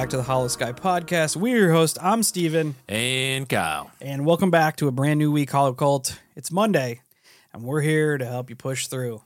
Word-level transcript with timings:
back 0.00 0.08
to 0.08 0.16
the 0.16 0.22
Holosky 0.22 0.74
Podcast. 0.74 1.36
We're 1.36 1.58
your 1.58 1.72
host. 1.72 1.98
I'm 2.00 2.22
Steven, 2.22 2.74
And 2.88 3.46
Kyle. 3.46 3.90
and 4.00 4.24
welcome 4.24 4.50
back 4.50 4.76
to 4.76 4.88
a 4.88 4.90
brand 4.90 5.18
new 5.18 5.30
week, 5.30 5.50
Hollow 5.50 5.74
Cult. 5.74 6.18
It's 6.34 6.50
Monday, 6.50 7.02
and 7.52 7.62
we're 7.64 7.82
here 7.82 8.16
to 8.16 8.24
help 8.24 8.48
you 8.48 8.56
push 8.56 8.86
through. 8.86 9.22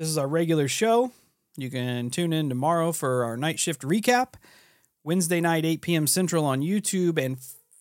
This 0.00 0.08
is 0.08 0.18
our 0.18 0.26
regular 0.26 0.66
show. 0.66 1.12
You 1.56 1.70
can 1.70 2.10
tune 2.10 2.32
in 2.32 2.48
tomorrow 2.48 2.90
for 2.90 3.22
our 3.22 3.36
night 3.36 3.60
shift 3.60 3.82
recap. 3.82 4.34
Wednesday 5.04 5.40
night, 5.40 5.64
8 5.64 5.82
p.m. 5.82 6.08
Central 6.08 6.44
on 6.44 6.62
YouTube 6.62 7.16
and 7.24 7.38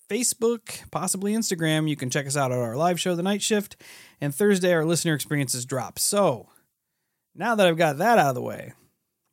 Facebook, 0.07 0.87
possibly 0.91 1.33
Instagram. 1.33 1.89
You 1.89 1.95
can 1.95 2.11
check 2.11 2.27
us 2.27 2.37
out 2.37 2.51
at 2.51 2.59
our 2.59 2.75
live 2.77 2.99
show, 2.99 3.15
The 3.15 3.23
Night 3.23 3.41
Shift. 3.41 3.81
And 4.21 4.33
Thursday, 4.33 4.71
our 4.73 4.85
listener 4.85 5.15
experiences 5.15 5.65
drop. 5.65 5.97
So, 5.97 6.49
now 7.33 7.55
that 7.55 7.65
I've 7.65 7.77
got 7.77 7.97
that 7.97 8.19
out 8.19 8.29
of 8.29 8.35
the 8.35 8.43
way, 8.43 8.73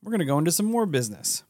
we're 0.01 0.09
going 0.09 0.21
to 0.21 0.25
go 0.25 0.39
into 0.39 0.51
some 0.51 0.65
more 0.65 0.87
business. 0.87 1.43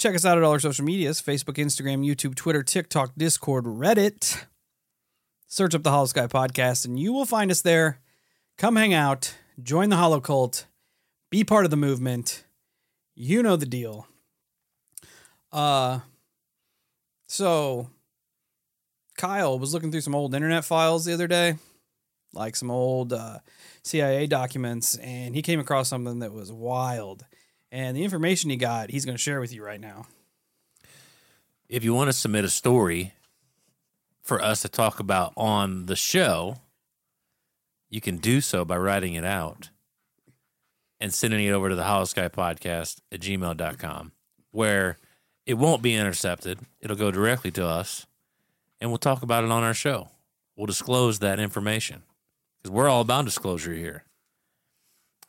Check 0.00 0.14
us 0.14 0.24
out 0.24 0.38
at 0.38 0.44
all 0.44 0.52
our 0.52 0.58
social 0.58 0.86
medias 0.86 1.20
Facebook, 1.20 1.62
Instagram, 1.62 2.02
YouTube, 2.02 2.34
Twitter, 2.34 2.62
TikTok, 2.62 3.12
Discord, 3.18 3.66
Reddit. 3.66 4.46
Search 5.46 5.74
up 5.74 5.82
the 5.82 5.90
Holosky 5.90 6.26
Podcast, 6.26 6.86
and 6.86 6.98
you 6.98 7.12
will 7.12 7.26
find 7.26 7.50
us 7.50 7.60
there. 7.60 8.00
Come 8.56 8.76
hang 8.76 8.94
out, 8.94 9.34
join 9.62 9.90
the 9.90 9.96
Hollow 9.96 10.18
Cult, 10.18 10.64
be 11.28 11.44
part 11.44 11.66
of 11.66 11.70
the 11.70 11.76
movement. 11.76 12.44
You 13.14 13.42
know 13.42 13.56
the 13.56 13.66
deal. 13.66 14.06
Uh, 15.52 16.00
so 17.26 17.90
Kyle 19.18 19.58
was 19.58 19.74
looking 19.74 19.92
through 19.92 20.00
some 20.00 20.14
old 20.14 20.34
internet 20.34 20.64
files 20.64 21.04
the 21.04 21.12
other 21.12 21.28
day, 21.28 21.56
like 22.32 22.56
some 22.56 22.70
old 22.70 23.12
uh, 23.12 23.40
CIA 23.82 24.26
documents, 24.26 24.96
and 24.96 25.34
he 25.34 25.42
came 25.42 25.60
across 25.60 25.88
something 25.88 26.20
that 26.20 26.32
was 26.32 26.50
wild. 26.50 27.26
And 27.72 27.96
the 27.96 28.04
information 28.04 28.50
he 28.50 28.56
got, 28.56 28.90
he's 28.90 29.04
going 29.04 29.16
to 29.16 29.22
share 29.22 29.40
with 29.40 29.52
you 29.52 29.64
right 29.64 29.80
now. 29.80 30.06
If 31.68 31.84
you 31.84 31.94
want 31.94 32.08
to 32.08 32.12
submit 32.12 32.44
a 32.44 32.50
story 32.50 33.14
for 34.22 34.42
us 34.42 34.62
to 34.62 34.68
talk 34.68 34.98
about 34.98 35.32
on 35.36 35.86
the 35.86 35.96
show, 35.96 36.58
you 37.88 38.00
can 38.00 38.16
do 38.16 38.40
so 38.40 38.64
by 38.64 38.76
writing 38.76 39.14
it 39.14 39.24
out 39.24 39.70
and 41.00 41.14
sending 41.14 41.44
it 41.44 41.52
over 41.52 41.68
to 41.68 41.74
the 41.74 41.82
Holosky 41.82 42.28
Podcast 42.30 43.00
at 43.10 43.20
gmail.com, 43.20 44.12
where 44.50 44.98
it 45.46 45.54
won't 45.54 45.82
be 45.82 45.94
intercepted. 45.94 46.60
It'll 46.80 46.96
go 46.96 47.10
directly 47.10 47.50
to 47.52 47.66
us, 47.66 48.06
and 48.80 48.90
we'll 48.90 48.98
talk 48.98 49.22
about 49.22 49.44
it 49.44 49.50
on 49.50 49.62
our 49.62 49.74
show. 49.74 50.10
We'll 50.56 50.66
disclose 50.66 51.20
that 51.20 51.40
information 51.40 52.02
because 52.58 52.70
we're 52.70 52.88
all 52.88 53.00
about 53.00 53.24
disclosure 53.24 53.74
here. 53.74 54.04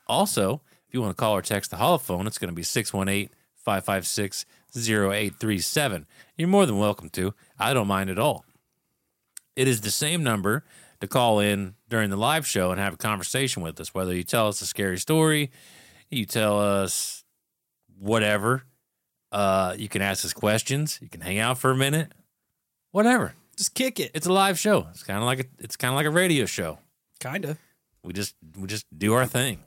Also, 0.07 0.61
if 0.91 0.95
you 0.95 1.01
want 1.01 1.15
to 1.15 1.21
call 1.21 1.37
or 1.37 1.41
text 1.41 1.71
the 1.71 1.77
holophone, 1.77 2.27
it's 2.27 2.37
going 2.37 2.49
to 2.49 2.53
be 2.53 2.63
618 2.63 3.29
556 3.55 4.45
0837. 4.75 6.05
You're 6.35 6.49
more 6.49 6.65
than 6.65 6.79
welcome 6.79 7.09
to. 7.11 7.33
I 7.57 7.73
don't 7.73 7.87
mind 7.87 8.09
at 8.09 8.19
all. 8.19 8.43
It 9.55 9.69
is 9.69 9.79
the 9.79 9.89
same 9.89 10.21
number 10.21 10.65
to 10.99 11.07
call 11.07 11.39
in 11.39 11.75
during 11.87 12.09
the 12.09 12.17
live 12.17 12.45
show 12.45 12.71
and 12.71 12.79
have 12.81 12.95
a 12.95 12.97
conversation 12.97 13.63
with 13.63 13.79
us, 13.79 13.93
whether 13.93 14.13
you 14.13 14.23
tell 14.23 14.49
us 14.49 14.61
a 14.61 14.65
scary 14.65 14.97
story, 14.97 15.49
you 16.09 16.25
tell 16.25 16.59
us 16.59 17.23
whatever. 17.97 18.63
Uh, 19.31 19.73
you 19.77 19.87
can 19.87 20.01
ask 20.01 20.25
us 20.25 20.33
questions. 20.33 20.99
You 21.01 21.07
can 21.07 21.21
hang 21.21 21.39
out 21.39 21.57
for 21.57 21.71
a 21.71 21.75
minute, 21.75 22.11
whatever. 22.91 23.33
Just 23.55 23.75
kick 23.75 23.97
it. 23.97 24.11
It's 24.13 24.27
a 24.27 24.33
live 24.33 24.59
show. 24.59 24.87
It's 24.91 25.03
kind 25.03 25.19
of 25.19 25.23
like 25.23 25.39
a, 25.39 25.45
it's 25.59 25.77
kind 25.77 25.93
of 25.93 25.95
like 25.95 26.05
a 26.05 26.11
radio 26.11 26.45
show. 26.45 26.79
Kind 27.21 27.45
of. 27.45 27.57
We 28.03 28.11
just 28.11 28.35
we 28.57 28.67
just 28.67 28.85
do 28.97 29.13
our 29.13 29.25
thing. 29.25 29.59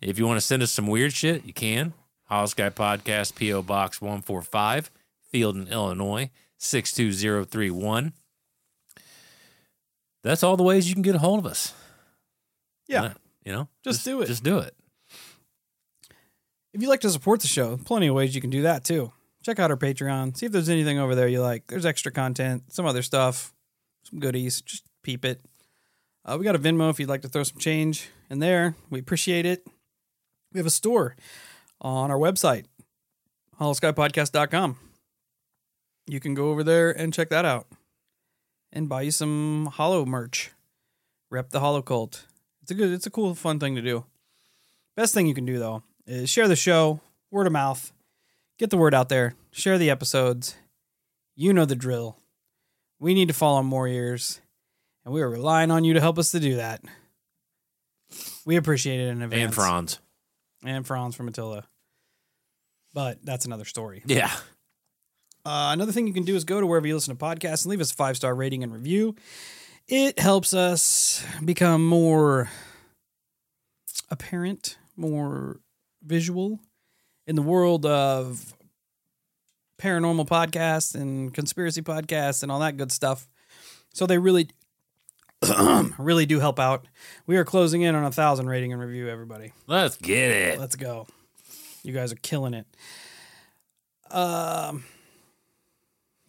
If 0.00 0.18
you 0.18 0.26
want 0.26 0.38
to 0.38 0.46
send 0.46 0.62
us 0.62 0.70
some 0.70 0.86
weird 0.86 1.12
shit, 1.12 1.44
you 1.44 1.52
can. 1.52 1.92
Holosky 2.30 2.70
Podcast, 2.70 3.34
P.O. 3.36 3.62
Box 3.62 4.00
145, 4.00 4.90
Fieldon, 5.32 5.70
Illinois, 5.70 6.30
62031. 6.58 8.12
That's 10.22 10.42
all 10.42 10.56
the 10.56 10.62
ways 10.62 10.88
you 10.88 10.94
can 10.94 11.02
get 11.02 11.14
a 11.14 11.18
hold 11.18 11.38
of 11.38 11.46
us. 11.46 11.72
Yeah. 12.86 13.14
You 13.44 13.52
know? 13.52 13.68
Just 13.82 14.04
do 14.04 14.20
it. 14.20 14.26
Just 14.26 14.44
do 14.44 14.58
it. 14.58 14.74
If 16.74 16.82
you'd 16.82 16.88
like 16.88 17.00
to 17.00 17.10
support 17.10 17.40
the 17.40 17.46
show, 17.48 17.78
plenty 17.78 18.08
of 18.08 18.14
ways 18.14 18.34
you 18.34 18.40
can 18.40 18.50
do 18.50 18.62
that 18.62 18.84
too. 18.84 19.12
Check 19.42 19.58
out 19.58 19.70
our 19.70 19.76
Patreon. 19.76 20.36
See 20.36 20.46
if 20.46 20.52
there's 20.52 20.68
anything 20.68 20.98
over 20.98 21.14
there 21.14 21.28
you 21.28 21.40
like. 21.40 21.66
There's 21.68 21.86
extra 21.86 22.12
content, 22.12 22.64
some 22.72 22.84
other 22.84 23.02
stuff, 23.02 23.54
some 24.02 24.18
goodies. 24.18 24.60
Just 24.60 24.84
peep 25.02 25.24
it. 25.24 25.40
Uh, 26.24 26.36
we 26.38 26.44
got 26.44 26.54
a 26.54 26.58
Venmo 26.58 26.90
if 26.90 27.00
you'd 27.00 27.08
like 27.08 27.22
to 27.22 27.28
throw 27.28 27.42
some 27.42 27.58
change 27.58 28.10
in 28.28 28.38
there. 28.38 28.74
We 28.90 28.98
appreciate 28.98 29.46
it. 29.46 29.66
We 30.52 30.58
have 30.58 30.66
a 30.66 30.70
store 30.70 31.16
on 31.80 32.10
our 32.10 32.18
website, 32.18 32.64
holoskypodcast.com. 33.60 34.78
You 36.06 36.20
can 36.20 36.34
go 36.34 36.50
over 36.50 36.64
there 36.64 36.90
and 36.90 37.12
check 37.12 37.28
that 37.28 37.44
out 37.44 37.66
and 38.72 38.88
buy 38.88 39.02
you 39.02 39.10
some 39.10 39.66
hollow 39.72 40.06
merch. 40.06 40.52
Rep 41.30 41.50
the 41.50 41.60
hollow 41.60 41.82
cult. 41.82 42.24
It's 42.62 42.70
a 42.70 42.74
good, 42.74 42.92
it's 42.92 43.06
a 43.06 43.10
cool, 43.10 43.34
fun 43.34 43.58
thing 43.60 43.74
to 43.74 43.82
do. 43.82 44.04
Best 44.96 45.12
thing 45.12 45.26
you 45.26 45.34
can 45.34 45.44
do 45.44 45.58
though 45.58 45.82
is 46.06 46.30
share 46.30 46.48
the 46.48 46.56
show, 46.56 47.00
word 47.30 47.46
of 47.46 47.52
mouth, 47.52 47.92
get 48.58 48.70
the 48.70 48.78
word 48.78 48.94
out 48.94 49.10
there, 49.10 49.34
share 49.50 49.78
the 49.78 49.90
episodes. 49.90 50.56
You 51.36 51.52
know 51.52 51.66
the 51.66 51.76
drill. 51.76 52.16
We 52.98 53.14
need 53.14 53.28
to 53.28 53.34
fall 53.34 53.56
on 53.56 53.66
more 53.66 53.86
ears, 53.86 54.40
and 55.04 55.14
we 55.14 55.22
are 55.22 55.30
relying 55.30 55.70
on 55.70 55.84
you 55.84 55.94
to 55.94 56.00
help 56.00 56.18
us 56.18 56.32
to 56.32 56.40
do 56.40 56.56
that. 56.56 56.82
We 58.44 58.56
appreciate 58.56 58.98
it 58.98 59.08
in 59.08 59.22
advance. 59.22 59.42
And 59.42 59.52
Fronz. 59.54 59.98
And 60.64 60.84
Fronz 60.84 61.14
from 61.14 61.28
Attila. 61.28 61.64
But 62.94 63.24
that's 63.24 63.44
another 63.44 63.64
story. 63.64 64.02
Yeah. 64.06 64.32
Uh, 65.44 65.70
another 65.72 65.92
thing 65.92 66.06
you 66.06 66.12
can 66.12 66.24
do 66.24 66.36
is 66.36 66.44
go 66.44 66.60
to 66.60 66.66
wherever 66.66 66.86
you 66.86 66.94
listen 66.94 67.16
to 67.16 67.24
podcasts 67.24 67.64
and 67.64 67.70
leave 67.70 67.80
us 67.80 67.92
a 67.92 67.94
five 67.94 68.16
star 68.16 68.34
rating 68.34 68.62
and 68.62 68.72
review. 68.72 69.14
It 69.86 70.18
helps 70.18 70.52
us 70.52 71.24
become 71.44 71.86
more 71.86 72.50
apparent, 74.10 74.76
more 74.96 75.60
visual 76.02 76.60
in 77.26 77.36
the 77.36 77.42
world 77.42 77.86
of 77.86 78.54
paranormal 79.80 80.26
podcasts 80.26 80.94
and 80.94 81.32
conspiracy 81.32 81.82
podcasts 81.82 82.42
and 82.42 82.50
all 82.50 82.58
that 82.58 82.76
good 82.76 82.92
stuff. 82.92 83.28
So 83.94 84.06
they 84.06 84.18
really, 84.18 84.48
really 85.98 86.26
do 86.26 86.40
help 86.40 86.58
out. 86.58 86.86
We 87.26 87.36
are 87.36 87.44
closing 87.44 87.82
in 87.82 87.94
on 87.94 88.04
a 88.04 88.12
thousand 88.12 88.48
rating 88.48 88.72
and 88.72 88.80
review, 88.80 89.08
everybody. 89.08 89.52
Let's 89.66 89.96
get 89.96 90.30
it. 90.30 90.58
Let's 90.58 90.76
go. 90.76 91.06
You 91.82 91.92
guys 91.92 92.12
are 92.12 92.16
killing 92.16 92.54
it. 92.54 92.66
Um, 94.10 94.84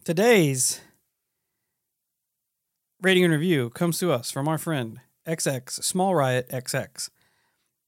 today's 0.04 0.82
rating 3.02 3.24
and 3.24 3.34
review 3.34 3.70
comes 3.70 4.00
to 4.00 4.12
us 4.12 4.30
from 4.30 4.48
our 4.48 4.58
friend 4.58 5.00
XX 5.26 5.84
Small 5.84 6.14
Riot 6.16 6.50
XX. 6.50 7.10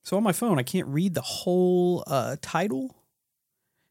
So 0.04 0.18
on 0.18 0.24
my 0.24 0.32
phone, 0.32 0.58
I 0.58 0.64
can't 0.64 0.88
read 0.88 1.14
the 1.14 1.22
whole 1.22 2.04
uh, 2.08 2.38
title. 2.42 2.96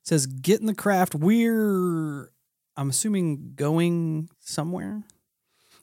It 0.02 0.08
says 0.08 0.26
"Get 0.26 0.60
in 0.60 0.66
the 0.66 0.74
craft." 0.74 1.14
We're, 1.14 2.32
I'm 2.76 2.90
assuming, 2.90 3.52
going 3.54 4.28
somewhere. 4.40 5.04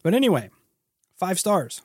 But 0.03 0.13
anyway, 0.13 0.49
five 1.17 1.39
stars. 1.39 1.81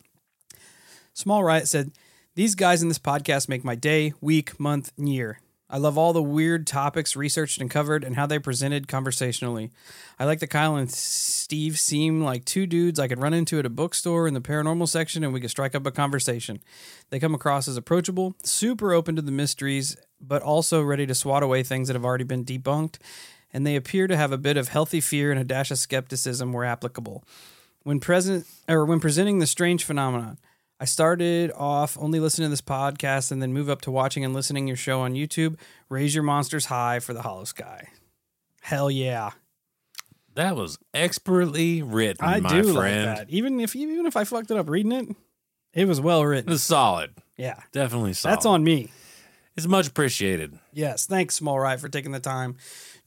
Small 1.14 1.42
Riot 1.42 1.68
said, 1.68 1.92
These 2.34 2.54
guys 2.54 2.82
in 2.82 2.88
this 2.88 2.98
podcast 2.98 3.48
make 3.48 3.64
my 3.64 3.74
day, 3.74 4.12
week, 4.20 4.58
month, 4.60 4.92
and 4.96 5.08
year. 5.08 5.40
I 5.72 5.78
love 5.78 5.96
all 5.96 6.12
the 6.12 6.22
weird 6.22 6.66
topics 6.66 7.16
researched 7.16 7.58
and 7.58 7.70
covered 7.70 8.04
and 8.04 8.14
how 8.14 8.26
they 8.26 8.38
presented 8.38 8.88
conversationally. 8.88 9.70
I 10.18 10.26
like 10.26 10.40
that 10.40 10.48
Kyle 10.48 10.76
and 10.76 10.90
Steve 10.90 11.80
seem 11.80 12.22
like 12.22 12.44
two 12.44 12.66
dudes 12.66 12.98
I 13.00 13.08
could 13.08 13.22
run 13.22 13.32
into 13.32 13.58
at 13.58 13.64
a 13.64 13.70
bookstore 13.70 14.28
in 14.28 14.34
the 14.34 14.42
paranormal 14.42 14.86
section 14.86 15.24
and 15.24 15.32
we 15.32 15.40
could 15.40 15.48
strike 15.48 15.74
up 15.74 15.86
a 15.86 15.90
conversation. 15.90 16.60
They 17.08 17.18
come 17.18 17.34
across 17.34 17.68
as 17.68 17.78
approachable, 17.78 18.34
super 18.44 18.92
open 18.92 19.16
to 19.16 19.22
the 19.22 19.32
mysteries, 19.32 19.96
but 20.20 20.42
also 20.42 20.82
ready 20.82 21.06
to 21.06 21.14
swat 21.14 21.42
away 21.42 21.62
things 21.62 21.88
that 21.88 21.94
have 21.94 22.04
already 22.04 22.24
been 22.24 22.44
debunked. 22.44 22.98
And 23.50 23.66
they 23.66 23.76
appear 23.76 24.06
to 24.06 24.16
have 24.16 24.32
a 24.32 24.38
bit 24.38 24.58
of 24.58 24.68
healthy 24.68 25.00
fear 25.00 25.30
and 25.30 25.40
a 25.40 25.44
dash 25.44 25.70
of 25.70 25.78
skepticism 25.78 26.52
where 26.52 26.66
applicable. 26.66 27.24
When 27.84 28.00
present 28.00 28.46
or 28.68 28.84
when 28.84 29.00
presenting 29.00 29.38
the 29.38 29.46
strange 29.46 29.84
phenomenon, 29.84 30.38
I 30.78 30.84
started 30.84 31.50
off 31.56 31.96
only 32.00 32.20
listening 32.20 32.46
to 32.46 32.50
this 32.50 32.60
podcast 32.60 33.30
and 33.32 33.40
then 33.42 33.52
move 33.52 33.68
up 33.68 33.80
to 33.82 33.90
watching 33.90 34.24
and 34.24 34.34
listening 34.34 34.66
your 34.66 34.76
show 34.76 35.00
on 35.00 35.14
YouTube. 35.14 35.56
Raise 35.88 36.14
your 36.14 36.24
monsters 36.24 36.66
high 36.66 37.00
for 37.00 37.12
the 37.14 37.20
Holosky. 37.22 37.86
Hell 38.62 38.90
yeah, 38.90 39.30
That 40.34 40.54
was 40.56 40.78
expertly 40.94 41.82
written, 41.82 42.24
I 42.24 42.40
my 42.40 42.48
do 42.48 42.72
friend. 42.72 43.06
like 43.06 43.16
that. 43.18 43.30
Even 43.30 43.58
if 43.60 43.74
even 43.74 44.06
if 44.06 44.16
I 44.16 44.22
fucked 44.24 44.50
it 44.52 44.56
up 44.56 44.68
reading 44.68 44.92
it, 44.92 45.08
it 45.74 45.88
was 45.88 46.00
well 46.00 46.22
It 46.22 46.26
written. 46.26 46.50
was 46.50 46.62
solid. 46.62 47.10
Yeah, 47.36 47.60
Definitely 47.72 48.12
solid. 48.12 48.36
that's 48.36 48.46
on 48.46 48.62
me. 48.62 48.90
It's 49.56 49.66
much 49.66 49.88
appreciated. 49.88 50.58
Yes, 50.72 51.06
thanks, 51.06 51.34
Small 51.34 51.58
Riot, 51.58 51.80
for 51.80 51.88
taking 51.88 52.12
the 52.12 52.20
time 52.20 52.56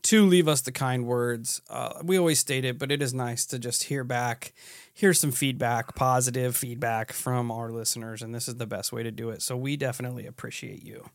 to 0.05 0.25
leave 0.25 0.47
us 0.47 0.61
the 0.61 0.71
kind 0.71 1.05
words. 1.05 1.61
Uh, 1.69 1.93
we 2.03 2.17
always 2.17 2.39
state 2.39 2.63
it, 2.63 2.77
but 2.77 2.91
it 2.91 3.01
is 3.01 3.13
nice 3.13 3.45
to 3.47 3.57
just 3.57 3.85
hear 3.85 4.03
back, 4.03 4.53
hear 4.93 5.13
some 5.13 5.31
feedback, 5.31 5.95
positive 5.95 6.55
feedback 6.55 7.11
from 7.11 7.51
our 7.51 7.71
listeners, 7.71 8.21
and 8.21 8.33
this 8.33 8.47
is 8.47 8.55
the 8.55 8.67
best 8.67 8.93
way 8.93 9.01
to 9.03 9.11
do 9.11 9.29
it. 9.29 9.41
So 9.41 9.57
we 9.57 9.75
definitely 9.77 10.27
appreciate 10.27 10.83
you. 10.83 11.09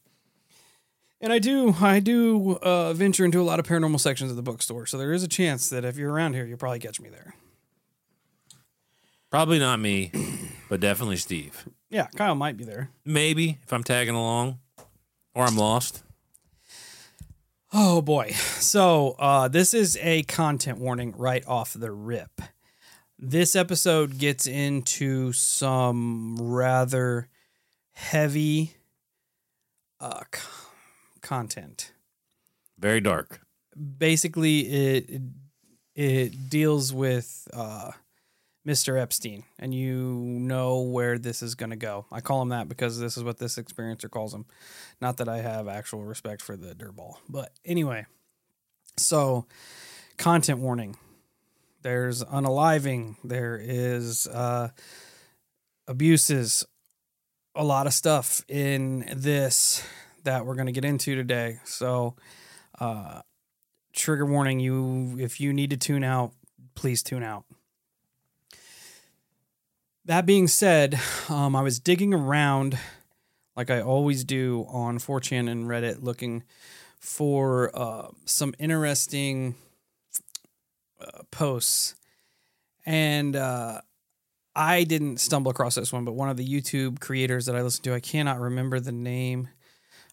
And 1.20 1.32
I 1.32 1.38
do, 1.38 1.76
I 1.80 2.00
do 2.00 2.56
uh, 2.56 2.92
venture 2.92 3.24
into 3.24 3.40
a 3.40 3.44
lot 3.44 3.60
of 3.60 3.66
paranormal 3.66 4.00
sections 4.00 4.30
of 4.30 4.36
the 4.36 4.42
bookstore, 4.42 4.86
so 4.86 4.98
there 4.98 5.12
is 5.12 5.22
a 5.22 5.28
chance 5.28 5.70
that 5.70 5.84
if 5.84 5.96
you're 5.96 6.12
around 6.12 6.34
here, 6.34 6.44
you'll 6.44 6.58
probably 6.58 6.80
catch 6.80 7.00
me 7.00 7.10
there. 7.10 7.34
Probably 9.30 9.60
not 9.60 9.78
me, 9.78 10.10
but 10.68 10.80
definitely 10.80 11.16
Steve. 11.16 11.68
Yeah, 11.90 12.08
Kyle 12.16 12.34
might 12.34 12.56
be 12.56 12.64
there. 12.64 12.90
Maybe 13.04 13.58
if 13.62 13.72
I'm 13.72 13.84
tagging 13.84 14.16
along 14.16 14.58
or 15.32 15.44
I'm 15.44 15.56
lost. 15.56 16.02
Oh 17.72 18.02
boy. 18.02 18.32
So, 18.60 19.14
uh, 19.18 19.48
this 19.48 19.74
is 19.74 19.96
a 20.00 20.22
content 20.24 20.78
warning 20.78 21.12
right 21.16 21.46
off 21.46 21.72
the 21.72 21.90
rip. 21.92 22.40
This 23.18 23.54
episode 23.54 24.18
gets 24.18 24.46
into 24.46 25.32
some 25.32 26.36
rather 26.40 27.28
heavy 27.92 28.74
uh, 30.00 30.22
c- 30.34 30.40
content. 31.20 31.92
Very 32.78 33.00
dark. 33.00 33.40
Basically, 33.98 34.60
it 34.60 35.20
it 35.94 36.48
deals 36.48 36.92
with 36.92 37.46
uh, 37.52 37.92
Mr. 38.66 39.00
Epstein, 39.00 39.44
and 39.58 39.72
you 39.74 39.96
know 39.96 40.80
where 40.80 41.18
this 41.18 41.42
is 41.42 41.54
going 41.54 41.70
to 41.70 41.76
go. 41.76 42.04
I 42.12 42.20
call 42.20 42.42
him 42.42 42.50
that 42.50 42.68
because 42.68 43.00
this 43.00 43.16
is 43.16 43.24
what 43.24 43.38
this 43.38 43.56
experiencer 43.56 44.10
calls 44.10 44.34
him. 44.34 44.44
Not 45.00 45.16
that 45.16 45.28
I 45.28 45.38
have 45.38 45.66
actual 45.66 46.04
respect 46.04 46.42
for 46.42 46.56
the 46.56 46.74
dirtball, 46.74 47.14
but 47.28 47.52
anyway. 47.64 48.04
So, 48.98 49.46
content 50.18 50.58
warning. 50.58 50.96
There's 51.82 52.22
unaliving. 52.22 53.16
There 53.24 53.58
is 53.60 54.26
uh, 54.26 54.68
abuses. 55.88 56.64
A 57.54 57.64
lot 57.64 57.86
of 57.86 57.94
stuff 57.94 58.44
in 58.48 59.10
this 59.16 59.82
that 60.24 60.44
we're 60.44 60.54
going 60.54 60.66
to 60.66 60.72
get 60.72 60.84
into 60.84 61.14
today. 61.14 61.60
So, 61.64 62.14
uh, 62.78 63.22
trigger 63.94 64.26
warning. 64.26 64.60
You, 64.60 65.16
if 65.18 65.40
you 65.40 65.52
need 65.54 65.70
to 65.70 65.76
tune 65.78 66.04
out, 66.04 66.32
please 66.74 67.02
tune 67.02 67.22
out. 67.22 67.44
That 70.10 70.26
being 70.26 70.48
said, 70.48 70.98
um, 71.28 71.54
I 71.54 71.62
was 71.62 71.78
digging 71.78 72.12
around 72.12 72.76
like 73.54 73.70
I 73.70 73.80
always 73.80 74.24
do 74.24 74.66
on 74.68 74.98
4chan 74.98 75.48
and 75.48 75.66
Reddit 75.66 76.02
looking 76.02 76.42
for 76.98 77.70
uh, 77.78 78.08
some 78.24 78.52
interesting 78.58 79.54
uh, 81.00 81.22
posts. 81.30 81.94
And 82.84 83.36
uh, 83.36 83.82
I 84.56 84.82
didn't 84.82 85.18
stumble 85.18 85.52
across 85.52 85.76
this 85.76 85.92
one, 85.92 86.04
but 86.04 86.16
one 86.16 86.28
of 86.28 86.36
the 86.36 86.44
YouTube 86.44 86.98
creators 86.98 87.46
that 87.46 87.54
I 87.54 87.62
listen 87.62 87.84
to, 87.84 87.94
I 87.94 88.00
cannot 88.00 88.40
remember 88.40 88.80
the 88.80 88.90
name. 88.90 89.48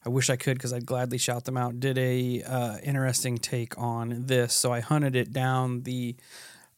I 0.06 0.10
wish 0.10 0.30
I 0.30 0.36
could 0.36 0.60
because 0.60 0.74
I'd 0.74 0.86
gladly 0.86 1.18
shout 1.18 1.46
them 1.46 1.58
out. 1.58 1.80
Did 1.80 1.98
a 1.98 2.44
uh, 2.44 2.78
interesting 2.84 3.40
take 3.40 3.76
on 3.80 4.28
this, 4.28 4.54
so 4.54 4.72
I 4.72 4.80
hunted 4.80 5.16
it 5.16 5.34
down 5.34 5.82
the 5.82 6.16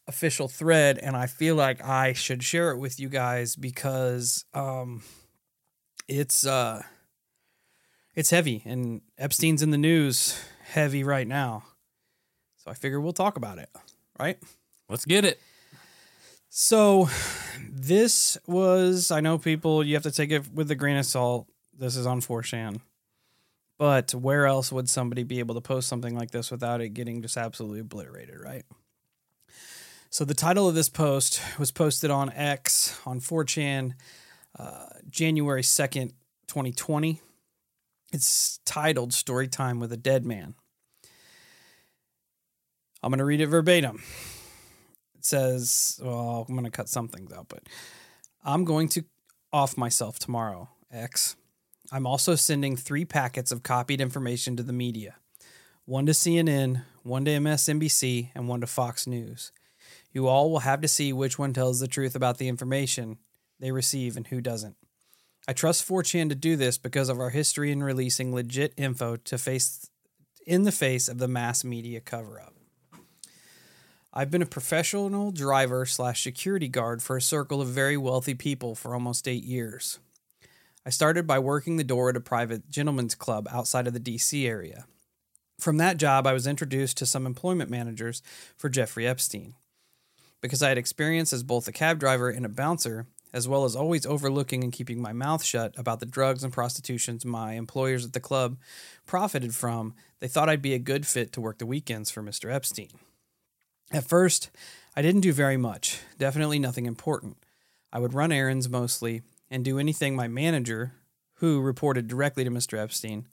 official 0.09 0.47
thread, 0.47 0.97
and 0.97 1.15
I 1.15 1.27
feel 1.27 1.55
like 1.55 1.81
I 1.85 2.13
should 2.13 2.43
share 2.43 2.71
it 2.71 2.79
with 2.79 2.99
you 2.99 3.07
guys 3.07 3.55
because 3.55 4.43
um, 4.53 5.03
it's 6.07 6.45
uh, 6.45 6.81
it's 8.15 8.31
heavy, 8.31 8.63
and 8.65 9.01
Epstein's 9.17 9.61
in 9.61 9.69
the 9.69 9.77
news 9.77 10.43
heavy 10.63 11.03
right 11.03 11.27
now. 11.27 11.63
So 12.57 12.71
I 12.71 12.73
figure 12.73 12.99
we'll 12.99 13.13
talk 13.13 13.37
about 13.37 13.59
it, 13.59 13.69
right? 14.19 14.37
Let's 14.89 15.05
get 15.05 15.23
it. 15.23 15.39
So 16.49 17.07
this 17.69 18.37
was 18.47 19.11
I 19.11 19.21
know 19.21 19.37
people 19.37 19.83
you 19.83 19.93
have 19.93 20.03
to 20.03 20.11
take 20.11 20.31
it 20.31 20.51
with 20.51 20.69
a 20.71 20.75
grain 20.75 20.97
of 20.97 21.05
salt. 21.05 21.47
This 21.77 21.95
is 21.95 22.05
on 22.05 22.19
4chan. 22.19 22.81
But 23.77 24.13
where 24.13 24.45
else 24.45 24.73
would 24.73 24.89
somebody 24.89 25.23
be 25.23 25.39
able 25.39 25.55
to 25.55 25.61
post 25.61 25.87
something 25.87 26.13
like 26.17 26.31
this 26.31 26.51
without 26.51 26.81
it 26.81 26.89
getting 26.89 27.21
just 27.21 27.37
absolutely 27.37 27.79
obliterated, 27.79 28.41
right? 28.43 28.65
So 30.11 30.25
the 30.25 30.33
title 30.33 30.67
of 30.67 30.73
this 30.73 30.89
post 30.89 31.39
was 31.59 31.71
posted 31.71 32.09
on 32.09 32.31
X 32.33 32.99
on 33.05 33.19
4chan 33.19 33.93
uh, 34.57 34.87
January 35.07 35.61
2nd, 35.61 36.13
2020. 36.47 37.21
It's 38.11 38.59
titled 38.65 39.13
Story 39.13 39.47
Time 39.47 39.79
with 39.79 39.93
a 39.93 39.97
Dead 39.97 40.25
Man. 40.25 40.55
I'm 43.03 43.11
going 43.11 43.19
to 43.19 43.25
read 43.25 43.39
it 43.39 43.47
verbatim. 43.47 44.01
It 45.15 45.25
says, 45.25 45.99
well, 46.03 46.43
I'm 46.49 46.55
going 46.55 46.65
to 46.65 46.71
cut 46.71 46.89
some 46.89 47.07
things 47.07 47.31
out, 47.31 47.47
but 47.47 47.69
I'm 48.43 48.65
going 48.65 48.89
to 48.89 49.03
off 49.53 49.77
myself 49.77 50.17
tomorrow, 50.17 50.69
X. 50.91 51.35
I'm 51.91 52.07
also 52.07 52.33
sending 52.33 52.75
three 52.75 53.05
packets 53.05 53.51
of 53.51 53.61
copied 53.61 54.01
information 54.01 54.57
to 54.57 54.63
the 54.63 54.73
media 54.73 55.15
one 55.85 56.05
to 56.07 56.11
CNN, 56.11 56.83
one 57.03 57.25
to 57.25 57.31
MSNBC, 57.31 58.29
and 58.35 58.47
one 58.47 58.61
to 58.61 58.67
Fox 58.67 59.05
News. 59.05 59.51
You 60.11 60.27
all 60.27 60.49
will 60.49 60.59
have 60.59 60.81
to 60.81 60.87
see 60.87 61.13
which 61.13 61.37
one 61.37 61.53
tells 61.53 61.79
the 61.79 61.87
truth 61.87 62.15
about 62.15 62.37
the 62.37 62.47
information 62.47 63.17
they 63.59 63.71
receive 63.71 64.17
and 64.17 64.27
who 64.27 64.41
doesn't. 64.41 64.75
I 65.47 65.53
trust 65.53 65.87
4chan 65.87 66.29
to 66.29 66.35
do 66.35 66.55
this 66.55 66.77
because 66.77 67.09
of 67.09 67.19
our 67.19 67.29
history 67.29 67.71
in 67.71 67.83
releasing 67.83 68.33
legit 68.33 68.73
info 68.77 69.15
to 69.15 69.37
face 69.37 69.89
in 70.45 70.63
the 70.63 70.71
face 70.71 71.07
of 71.07 71.19
the 71.19 71.27
mass 71.27 71.63
media 71.63 72.01
cover 72.01 72.39
up. 72.39 72.53
I've 74.11 74.31
been 74.31 74.41
a 74.41 74.47
professional 74.47 75.31
driver 75.31 75.85
slash 75.85 76.23
security 76.23 76.67
guard 76.67 77.03
for 77.03 77.17
a 77.17 77.21
circle 77.21 77.61
of 77.61 77.67
very 77.67 77.97
wealthy 77.97 78.33
people 78.33 78.73
for 78.73 78.95
almost 78.95 79.27
eight 79.27 79.43
years. 79.43 79.99
I 80.85 80.89
started 80.89 81.27
by 81.27 81.37
working 81.37 81.77
the 81.77 81.83
door 81.83 82.09
at 82.09 82.15
a 82.15 82.21
private 82.21 82.69
gentlemen's 82.69 83.13
club 83.13 83.47
outside 83.51 83.85
of 83.85 83.93
the 83.93 83.99
DC 83.99 84.47
area. 84.47 84.85
From 85.59 85.77
that 85.77 85.97
job, 85.97 86.25
I 86.25 86.33
was 86.33 86.47
introduced 86.47 86.97
to 86.97 87.05
some 87.05 87.27
employment 87.27 87.69
managers 87.69 88.23
for 88.57 88.69
Jeffrey 88.69 89.05
Epstein. 89.05 89.53
Because 90.41 90.63
I 90.63 90.69
had 90.69 90.77
experience 90.77 91.33
as 91.33 91.43
both 91.43 91.67
a 91.67 91.71
cab 91.71 91.99
driver 91.99 92.29
and 92.29 92.45
a 92.45 92.49
bouncer, 92.49 93.07
as 93.33 93.47
well 93.47 93.65
as 93.65 93.75
always 93.75 94.05
overlooking 94.05 94.63
and 94.63 94.73
keeping 94.73 95.01
my 95.01 95.13
mouth 95.13 95.43
shut 95.43 95.73
about 95.77 95.99
the 95.99 96.05
drugs 96.05 96.43
and 96.43 96.53
prostitutions 96.53 97.25
my 97.25 97.53
employers 97.53 98.05
at 98.05 98.13
the 98.13 98.19
club 98.19 98.57
profited 99.05 99.53
from, 99.53 99.93
they 100.19 100.27
thought 100.27 100.49
I'd 100.49 100.61
be 100.61 100.73
a 100.73 100.79
good 100.79 101.05
fit 101.05 101.31
to 101.33 101.41
work 101.41 101.57
the 101.57 101.65
weekends 101.65 102.09
for 102.09 102.23
Mr. 102.23 102.51
Epstein. 102.51 102.89
At 103.91 104.07
first, 104.07 104.49
I 104.95 105.01
didn't 105.01 105.21
do 105.21 105.33
very 105.33 105.57
much, 105.57 105.99
definitely 106.17 106.59
nothing 106.59 106.85
important. 106.85 107.37
I 107.91 107.99
would 107.99 108.13
run 108.13 108.31
errands 108.31 108.69
mostly 108.69 109.21
and 109.49 109.65
do 109.65 109.79
anything 109.79 110.15
my 110.15 110.27
manager, 110.27 110.93
who 111.35 111.61
reported 111.61 112.07
directly 112.07 112.43
to 112.43 112.51
Mr. 112.51 112.77
Epstein, 112.77 113.27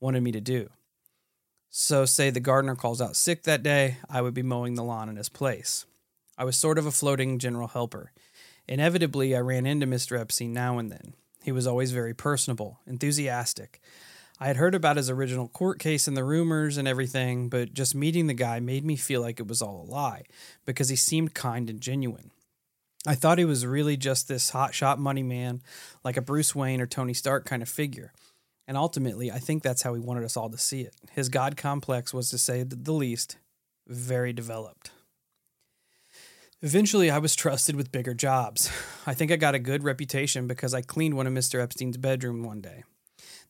wanted 0.00 0.22
me 0.22 0.32
to 0.32 0.40
do. 0.40 0.70
So, 1.70 2.04
say 2.04 2.30
the 2.30 2.40
gardener 2.40 2.76
calls 2.76 3.00
out 3.00 3.16
sick 3.16 3.42
that 3.42 3.62
day, 3.62 3.98
I 4.08 4.22
would 4.22 4.34
be 4.34 4.42
mowing 4.42 4.74
the 4.74 4.84
lawn 4.84 5.08
in 5.08 5.16
his 5.16 5.28
place. 5.28 5.86
I 6.36 6.44
was 6.44 6.56
sort 6.56 6.78
of 6.78 6.86
a 6.86 6.90
floating 6.90 7.38
general 7.38 7.68
helper. 7.68 8.12
Inevitably, 8.66 9.36
I 9.36 9.40
ran 9.40 9.66
into 9.66 9.86
Mr. 9.86 10.18
Epstein 10.18 10.52
now 10.52 10.78
and 10.78 10.90
then. 10.90 11.14
He 11.42 11.52
was 11.52 11.66
always 11.66 11.92
very 11.92 12.14
personable, 12.14 12.80
enthusiastic. 12.86 13.80
I 14.40 14.46
had 14.46 14.56
heard 14.56 14.74
about 14.74 14.96
his 14.96 15.10
original 15.10 15.48
court 15.48 15.78
case 15.78 16.08
and 16.08 16.16
the 16.16 16.24
rumors 16.24 16.76
and 16.76 16.88
everything, 16.88 17.48
but 17.48 17.72
just 17.72 17.94
meeting 17.94 18.26
the 18.26 18.34
guy 18.34 18.58
made 18.60 18.84
me 18.84 18.96
feel 18.96 19.20
like 19.20 19.38
it 19.38 19.46
was 19.46 19.62
all 19.62 19.82
a 19.82 19.90
lie 19.90 20.24
because 20.64 20.88
he 20.88 20.96
seemed 20.96 21.34
kind 21.34 21.70
and 21.70 21.80
genuine. 21.80 22.30
I 23.06 23.14
thought 23.14 23.38
he 23.38 23.44
was 23.44 23.66
really 23.66 23.96
just 23.96 24.26
this 24.28 24.50
hotshot 24.50 24.98
money 24.98 25.22
man, 25.22 25.62
like 26.02 26.16
a 26.16 26.22
Bruce 26.22 26.54
Wayne 26.54 26.80
or 26.80 26.86
Tony 26.86 27.14
Stark 27.14 27.44
kind 27.44 27.62
of 27.62 27.68
figure. 27.68 28.12
And 28.66 28.76
ultimately, 28.78 29.30
I 29.30 29.38
think 29.38 29.62
that's 29.62 29.82
how 29.82 29.92
he 29.92 30.00
wanted 30.00 30.24
us 30.24 30.36
all 30.36 30.48
to 30.48 30.58
see 30.58 30.80
it. 30.80 30.94
His 31.12 31.28
God 31.28 31.56
complex 31.56 32.14
was, 32.14 32.30
to 32.30 32.38
say 32.38 32.62
the 32.62 32.92
least, 32.92 33.36
very 33.86 34.32
developed. 34.32 34.90
Eventually, 36.64 37.10
I 37.10 37.18
was 37.18 37.36
trusted 37.36 37.76
with 37.76 37.92
bigger 37.92 38.14
jobs. 38.14 38.70
I 39.06 39.12
think 39.12 39.30
I 39.30 39.36
got 39.36 39.54
a 39.54 39.58
good 39.58 39.84
reputation 39.84 40.46
because 40.46 40.72
I 40.72 40.80
cleaned 40.80 41.14
one 41.14 41.26
of 41.26 41.32
Mr. 41.34 41.60
Epstein's 41.60 41.98
bedroom 41.98 42.42
one 42.42 42.62
day. 42.62 42.84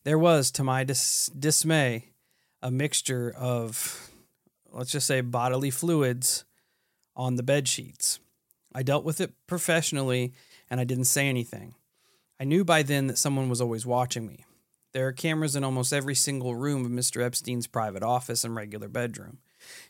There 0.03 0.19
was, 0.19 0.51
to 0.51 0.65
my 0.65 0.83
dis- 0.83 1.27
dismay, 1.27 2.09
a 2.61 2.69
mixture 2.69 3.33
of, 3.37 4.11
let's 4.69 4.91
just 4.91 5.07
say, 5.07 5.21
bodily 5.21 5.71
fluids 5.71 6.43
on 7.15 7.37
the 7.37 7.43
bed 7.43 7.69
sheets. 7.69 8.19
I 8.73 8.83
dealt 8.83 9.05
with 9.05 9.21
it 9.21 9.31
professionally 9.47 10.33
and 10.69 10.81
I 10.81 10.83
didn't 10.83 11.05
say 11.05 11.29
anything. 11.29 11.75
I 12.37 12.43
knew 12.43 12.65
by 12.65 12.83
then 12.83 13.07
that 13.07 13.17
someone 13.17 13.47
was 13.47 13.61
always 13.61 13.85
watching 13.85 14.27
me. 14.27 14.43
There 14.91 15.07
are 15.07 15.13
cameras 15.13 15.55
in 15.55 15.63
almost 15.63 15.93
every 15.93 16.15
single 16.15 16.53
room 16.53 16.83
of 16.83 16.91
Mr. 16.91 17.23
Epstein's 17.23 17.65
private 17.65 18.03
office 18.03 18.43
and 18.43 18.57
regular 18.57 18.89
bedroom. 18.89 19.37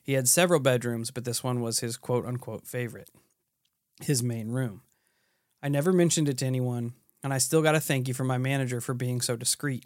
He 0.01 0.13
had 0.13 0.27
several 0.27 0.59
bedrooms, 0.59 1.11
but 1.11 1.25
this 1.25 1.43
one 1.43 1.61
was 1.61 1.79
his 1.79 1.97
quote 1.97 2.25
unquote 2.25 2.67
favorite, 2.67 3.09
his 4.01 4.23
main 4.23 4.49
room. 4.49 4.81
I 5.61 5.69
never 5.69 5.91
mentioned 5.91 6.29
it 6.29 6.37
to 6.39 6.45
anyone, 6.45 6.93
and 7.23 7.33
I 7.33 7.37
still 7.39 7.61
got 7.61 7.71
to 7.71 7.79
thank 7.79 8.07
you 8.07 8.13
for 8.13 8.23
my 8.23 8.37
manager 8.37 8.81
for 8.81 8.93
being 8.93 9.21
so 9.21 9.35
discreet. 9.35 9.85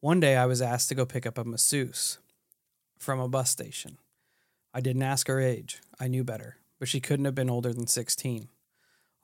One 0.00 0.20
day 0.20 0.36
I 0.36 0.46
was 0.46 0.62
asked 0.62 0.88
to 0.88 0.94
go 0.94 1.06
pick 1.06 1.26
up 1.26 1.38
a 1.38 1.44
masseuse 1.44 2.18
from 2.98 3.20
a 3.20 3.28
bus 3.28 3.50
station. 3.50 3.98
I 4.74 4.80
didn't 4.80 5.02
ask 5.02 5.26
her 5.28 5.40
age, 5.40 5.80
I 6.00 6.08
knew 6.08 6.24
better, 6.24 6.56
but 6.78 6.88
she 6.88 7.00
couldn't 7.00 7.24
have 7.24 7.34
been 7.34 7.50
older 7.50 7.72
than 7.72 7.86
16. 7.86 8.48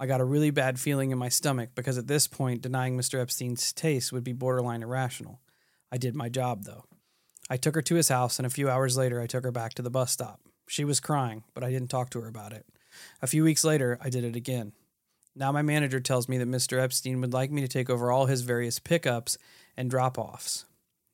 I 0.00 0.06
got 0.06 0.20
a 0.20 0.24
really 0.24 0.50
bad 0.50 0.78
feeling 0.78 1.10
in 1.10 1.18
my 1.18 1.28
stomach 1.28 1.70
because 1.74 1.98
at 1.98 2.06
this 2.06 2.26
point, 2.26 2.62
denying 2.62 2.96
Mr. 2.96 3.20
Epstein's 3.20 3.72
taste 3.72 4.12
would 4.12 4.22
be 4.22 4.32
borderline 4.32 4.82
irrational. 4.82 5.40
I 5.90 5.98
did 5.98 6.14
my 6.14 6.28
job, 6.28 6.64
though. 6.64 6.84
I 7.50 7.56
took 7.56 7.74
her 7.74 7.82
to 7.82 7.94
his 7.94 8.08
house, 8.08 8.38
and 8.38 8.46
a 8.46 8.50
few 8.50 8.68
hours 8.68 8.96
later, 8.96 9.20
I 9.20 9.26
took 9.26 9.44
her 9.44 9.50
back 9.50 9.74
to 9.74 9.82
the 9.82 9.90
bus 9.90 10.12
stop. 10.12 10.40
She 10.66 10.84
was 10.84 11.00
crying, 11.00 11.44
but 11.54 11.64
I 11.64 11.70
didn't 11.70 11.88
talk 11.88 12.10
to 12.10 12.20
her 12.20 12.28
about 12.28 12.52
it. 12.52 12.66
A 13.22 13.26
few 13.26 13.42
weeks 13.44 13.64
later, 13.64 13.98
I 14.02 14.10
did 14.10 14.24
it 14.24 14.36
again. 14.36 14.72
Now, 15.34 15.52
my 15.52 15.62
manager 15.62 16.00
tells 16.00 16.28
me 16.28 16.36
that 16.38 16.48
Mr. 16.48 16.80
Epstein 16.80 17.20
would 17.20 17.32
like 17.32 17.50
me 17.50 17.60
to 17.62 17.68
take 17.68 17.88
over 17.88 18.10
all 18.10 18.26
his 18.26 18.42
various 18.42 18.78
pickups 18.78 19.38
and 19.76 19.88
drop 19.88 20.18
offs. 20.18 20.64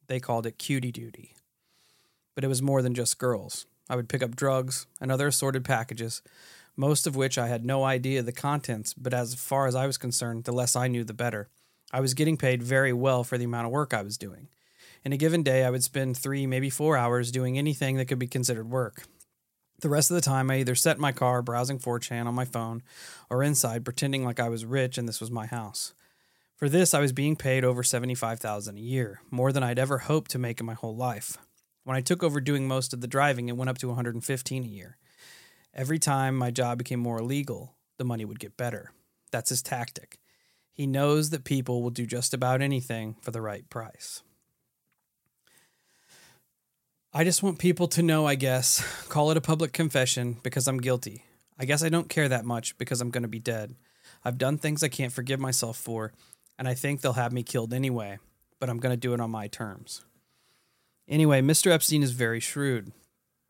They 0.06 0.18
called 0.18 0.46
it 0.46 0.58
cutie 0.58 0.92
duty. 0.92 1.34
But 2.34 2.42
it 2.42 2.48
was 2.48 2.62
more 2.62 2.82
than 2.82 2.94
just 2.94 3.18
girls. 3.18 3.66
I 3.88 3.96
would 3.96 4.08
pick 4.08 4.22
up 4.22 4.34
drugs 4.34 4.86
and 5.00 5.12
other 5.12 5.28
assorted 5.28 5.64
packages, 5.64 6.22
most 6.76 7.06
of 7.06 7.16
which 7.16 7.38
I 7.38 7.48
had 7.48 7.64
no 7.64 7.84
idea 7.84 8.22
the 8.22 8.32
contents, 8.32 8.94
but 8.94 9.14
as 9.14 9.34
far 9.34 9.66
as 9.66 9.74
I 9.74 9.86
was 9.86 9.98
concerned, 9.98 10.44
the 10.44 10.52
less 10.52 10.74
I 10.74 10.88
knew, 10.88 11.04
the 11.04 11.14
better. 11.14 11.48
I 11.92 12.00
was 12.00 12.14
getting 12.14 12.36
paid 12.36 12.62
very 12.62 12.92
well 12.92 13.22
for 13.22 13.38
the 13.38 13.44
amount 13.44 13.66
of 13.66 13.72
work 13.72 13.94
I 13.94 14.02
was 14.02 14.18
doing. 14.18 14.48
In 15.04 15.12
a 15.12 15.18
given 15.18 15.42
day, 15.42 15.64
I 15.64 15.70
would 15.70 15.84
spend 15.84 16.16
three, 16.16 16.46
maybe 16.46 16.70
four 16.70 16.96
hours 16.96 17.30
doing 17.30 17.58
anything 17.58 17.96
that 17.96 18.06
could 18.06 18.18
be 18.18 18.26
considered 18.26 18.70
work. 18.70 19.04
The 19.80 19.90
rest 19.90 20.11
of 20.11 20.14
the 20.14 20.23
time, 20.23 20.50
I 20.50 20.61
either 20.61 20.75
sat 20.75 20.96
in 20.96 21.02
my 21.02 21.12
car 21.12 21.42
browsing 21.42 21.78
4chan 21.78 22.25
on 22.25 22.34
my 22.34 22.46
phone 22.46 22.82
or 23.28 23.42
inside 23.42 23.84
pretending 23.84 24.25
like 24.25 24.40
I 24.40 24.49
was 24.49 24.64
rich 24.64 24.96
and 24.96 25.06
this 25.06 25.20
was 25.20 25.30
my 25.30 25.44
house. 25.44 25.92
For 26.56 26.70
this, 26.70 26.94
I 26.94 27.00
was 27.00 27.12
being 27.12 27.37
paid 27.37 27.64
over 27.64 27.82
75000 27.82 28.78
a 28.78 28.80
year, 28.80 29.20
more 29.30 29.52
than 29.52 29.62
I'd 29.62 29.78
ever 29.78 29.99
hoped 29.99 30.30
to 30.30 30.38
make 30.38 30.58
in 30.58 30.64
my 30.64 30.73
whole 30.73 30.96
life. 30.96 31.37
When 31.82 31.96
I 31.96 32.00
took 32.00 32.23
over 32.23 32.40
doing 32.40 32.66
most 32.66 32.94
of 32.94 33.02
the 33.02 33.06
driving, 33.06 33.50
it 33.50 33.58
went 33.58 33.68
up 33.68 33.76
to 33.78 33.88
115 33.88 34.64
a 34.64 34.66
year. 34.66 34.96
Every 35.75 35.99
time 35.99 36.34
my 36.34 36.50
job 36.50 36.78
became 36.78 37.00
more 37.00 37.18
illegal, 37.18 37.75
the 37.99 38.04
money 38.04 38.25
would 38.25 38.40
get 38.40 38.56
better. 38.56 38.92
That's 39.32 39.50
his 39.50 39.61
tactic. 39.61 40.18
He 40.73 40.87
knows 40.87 41.28
that 41.28 41.44
people 41.44 41.82
will 41.82 41.90
do 41.90 42.06
just 42.06 42.32
about 42.32 42.62
anything 42.62 43.16
for 43.20 43.32
the 43.32 43.42
right 43.42 43.68
price. 43.68 44.23
I 47.16 47.23
just 47.23 47.44
want 47.44 47.61
people 47.61 47.87
to 47.88 48.02
know, 48.02 48.26
I 48.26 48.35
guess, 48.35 48.85
call 49.09 49.30
it 49.30 49.37
a 49.37 49.40
public 49.40 49.73
confession 49.73 50.37
because 50.42 50.66
I'm 50.66 50.78
guilty. 50.78 51.25
I 51.56 51.64
guess 51.64 51.85
I 51.85 51.88
don't 51.88 52.09
care 52.09 52.28
that 52.28 52.44
much 52.44 52.76
because 52.76 53.00
I'm 53.00 53.11
going 53.11 53.23
to 53.23 53.28
be 53.28 53.38
dead. 53.38 53.76
I've 54.25 54.37
done 54.37 54.59
things 54.59 54.83
I 54.83 54.88
can't 54.88 55.12
forgive 55.12 55.38
myself 55.38 55.76
for, 55.76 56.12
and 56.59 56.66
I 56.66 56.75
think 56.75 57.00
they'll 57.00 57.12
have 57.12 57.33
me 57.33 57.44
killed 57.44 57.73
anyway, 57.73 58.18
but 58.59 58.68
I'm 58.68 58.80
going 58.80 58.92
to 58.92 58.97
do 59.00 59.14
it 59.14 59.21
on 59.21 59.30
my 59.30 59.47
terms. 59.47 60.04
Anyway, 61.06 61.40
Mr. 61.40 61.71
Epstein 61.71 62.02
is 62.02 62.11
very 62.11 62.40
shrewd. 62.40 62.90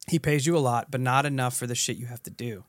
He 0.08 0.18
pays 0.18 0.46
you 0.46 0.58
a 0.58 0.58
lot, 0.58 0.90
but 0.90 1.00
not 1.00 1.24
enough 1.24 1.56
for 1.56 1.66
the 1.66 1.74
shit 1.74 1.96
you 1.96 2.04
have 2.06 2.22
to 2.24 2.30
do. 2.30 2.64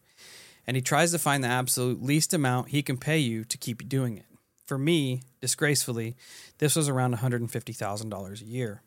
And 0.65 0.77
he 0.77 0.81
tries 0.81 1.11
to 1.11 1.19
find 1.19 1.43
the 1.43 1.49
absolute 1.49 2.01
least 2.01 2.33
amount 2.33 2.69
he 2.69 2.81
can 2.81 2.97
pay 2.97 3.17
you 3.17 3.43
to 3.43 3.57
keep 3.57 3.81
you 3.81 3.87
doing 3.89 4.17
it. 4.17 4.27
For 4.65 4.77
me, 4.77 5.23
disgracefully, 5.41 6.15
this 6.59 6.73
was 6.73 6.87
around 6.87 7.15
$150,000 7.15 8.41
a 8.41 8.45
year. 8.45 8.81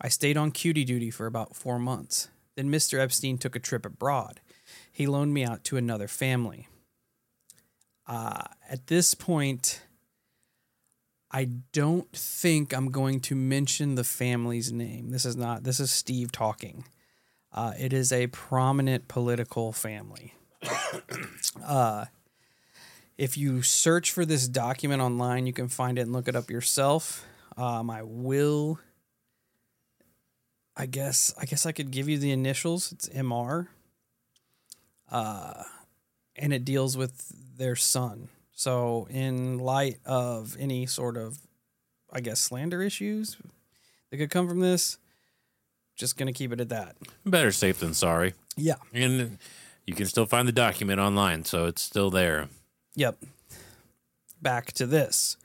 I 0.00 0.08
stayed 0.08 0.36
on 0.36 0.50
cutie 0.50 0.84
duty 0.84 1.10
for 1.10 1.26
about 1.26 1.54
four 1.54 1.78
months. 1.78 2.28
Then 2.56 2.70
Mr. 2.70 2.98
Epstein 2.98 3.38
took 3.38 3.56
a 3.56 3.60
trip 3.60 3.86
abroad. 3.86 4.40
He 4.90 5.06
loaned 5.06 5.32
me 5.32 5.44
out 5.44 5.64
to 5.64 5.76
another 5.76 6.08
family. 6.08 6.68
Uh, 8.06 8.44
at 8.68 8.88
this 8.88 9.14
point, 9.14 9.82
I 11.30 11.48
don't 11.72 12.10
think 12.12 12.74
I'm 12.74 12.90
going 12.90 13.20
to 13.20 13.34
mention 13.34 13.94
the 13.94 14.04
family's 14.04 14.72
name. 14.72 15.10
This 15.10 15.24
is 15.24 15.36
not, 15.36 15.64
this 15.64 15.80
is 15.80 15.90
Steve 15.90 16.30
talking. 16.30 16.84
Uh, 17.52 17.72
it 17.78 17.92
is 17.92 18.12
a 18.12 18.26
prominent 18.28 19.08
political 19.08 19.72
family. 19.72 20.34
uh, 21.64 22.06
if 23.16 23.36
you 23.36 23.62
search 23.62 24.10
for 24.10 24.24
this 24.24 24.48
document 24.48 25.00
online, 25.00 25.46
you 25.46 25.52
can 25.52 25.68
find 25.68 25.98
it 25.98 26.02
and 26.02 26.12
look 26.12 26.28
it 26.28 26.36
up 26.36 26.50
yourself. 26.50 27.24
Um, 27.56 27.88
I 27.88 28.02
will 28.02 28.78
I 30.76 30.86
guess 30.86 31.34
I 31.38 31.44
guess 31.44 31.66
I 31.66 31.72
could 31.72 31.90
give 31.90 32.08
you 32.08 32.18
the 32.18 32.30
initials. 32.30 32.92
It's 32.92 33.08
MR. 33.10 33.68
Uh, 35.10 35.64
and 36.36 36.52
it 36.52 36.64
deals 36.64 36.96
with 36.96 37.30
their 37.58 37.76
son. 37.76 38.28
So, 38.54 39.06
in 39.10 39.58
light 39.58 39.98
of 40.06 40.56
any 40.58 40.86
sort 40.86 41.16
of, 41.16 41.38
I 42.10 42.20
guess, 42.20 42.40
slander 42.40 42.82
issues 42.82 43.36
that 44.10 44.16
could 44.16 44.30
come 44.30 44.48
from 44.48 44.60
this, 44.60 44.98
just 45.96 46.16
gonna 46.16 46.32
keep 46.32 46.52
it 46.52 46.60
at 46.60 46.70
that. 46.70 46.96
Better 47.26 47.52
safe 47.52 47.80
than 47.80 47.92
sorry. 47.92 48.34
Yeah. 48.56 48.76
And 48.94 49.38
you 49.86 49.94
can 49.94 50.06
still 50.06 50.26
find 50.26 50.46
the 50.46 50.52
document 50.52 51.00
online, 51.00 51.44
so 51.44 51.66
it's 51.66 51.82
still 51.82 52.10
there. 52.10 52.48
Yep. 52.94 53.18
Back 54.40 54.72
to 54.72 54.86
this. 54.86 55.36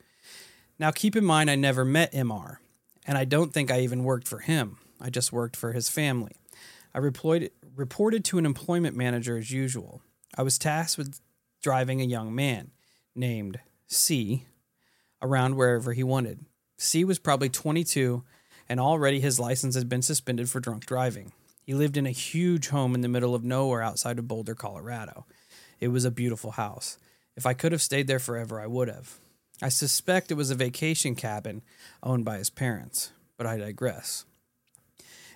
Now, 0.79 0.91
keep 0.91 1.15
in 1.15 1.25
mind, 1.25 1.49
I 1.49 1.55
never 1.55 1.83
met 1.83 2.13
MR, 2.13 2.57
and 3.05 3.17
I 3.17 3.25
don't 3.25 3.51
think 3.51 3.71
I 3.71 3.81
even 3.81 4.03
worked 4.03 4.27
for 4.27 4.39
him. 4.39 4.77
I 5.01 5.09
just 5.09 5.31
worked 5.31 5.55
for 5.55 5.73
his 5.73 5.89
family. 5.89 6.37
I 6.93 6.99
reported, 6.99 7.51
to 8.25 8.37
an 8.37 8.45
employment 8.45 8.95
manager 8.95 9.37
as 9.37 9.51
usual. 9.51 10.01
I 10.35 10.43
was 10.43 10.57
tasked 10.57 10.97
with 10.97 11.19
driving 11.61 12.01
a 12.01 12.05
young 12.05 12.33
man 12.33 12.71
named 13.15 13.59
C 13.87 14.45
around 15.21 15.55
wherever 15.55 15.93
he 15.93 16.03
wanted. 16.03 16.45
C 16.77 17.03
was 17.03 17.19
probably 17.19 17.49
22, 17.49 18.23
and 18.69 18.79
already 18.79 19.19
his 19.19 19.39
license 19.39 19.75
had 19.75 19.89
been 19.89 20.01
suspended 20.01 20.49
for 20.49 20.59
drunk 20.59 20.85
driving. 20.85 21.31
He 21.63 21.73
lived 21.73 21.97
in 21.97 22.05
a 22.05 22.11
huge 22.11 22.69
home 22.69 22.95
in 22.95 23.01
the 23.01 23.07
middle 23.07 23.35
of 23.35 23.43
nowhere 23.43 23.81
outside 23.81 24.19
of 24.19 24.27
Boulder, 24.27 24.55
Colorado. 24.55 25.25
It 25.79 25.89
was 25.89 26.05
a 26.05 26.11
beautiful 26.11 26.51
house. 26.51 26.97
If 27.35 27.45
I 27.45 27.53
could 27.53 27.71
have 27.71 27.81
stayed 27.81 28.07
there 28.07 28.19
forever, 28.19 28.59
I 28.59 28.67
would 28.67 28.87
have. 28.87 29.19
I 29.61 29.69
suspect 29.69 30.31
it 30.31 30.35
was 30.35 30.49
a 30.49 30.55
vacation 30.55 31.15
cabin 31.15 31.61
owned 32.01 32.25
by 32.25 32.37
his 32.37 32.49
parents, 32.49 33.11
but 33.37 33.45
I 33.45 33.57
digress. 33.57 34.25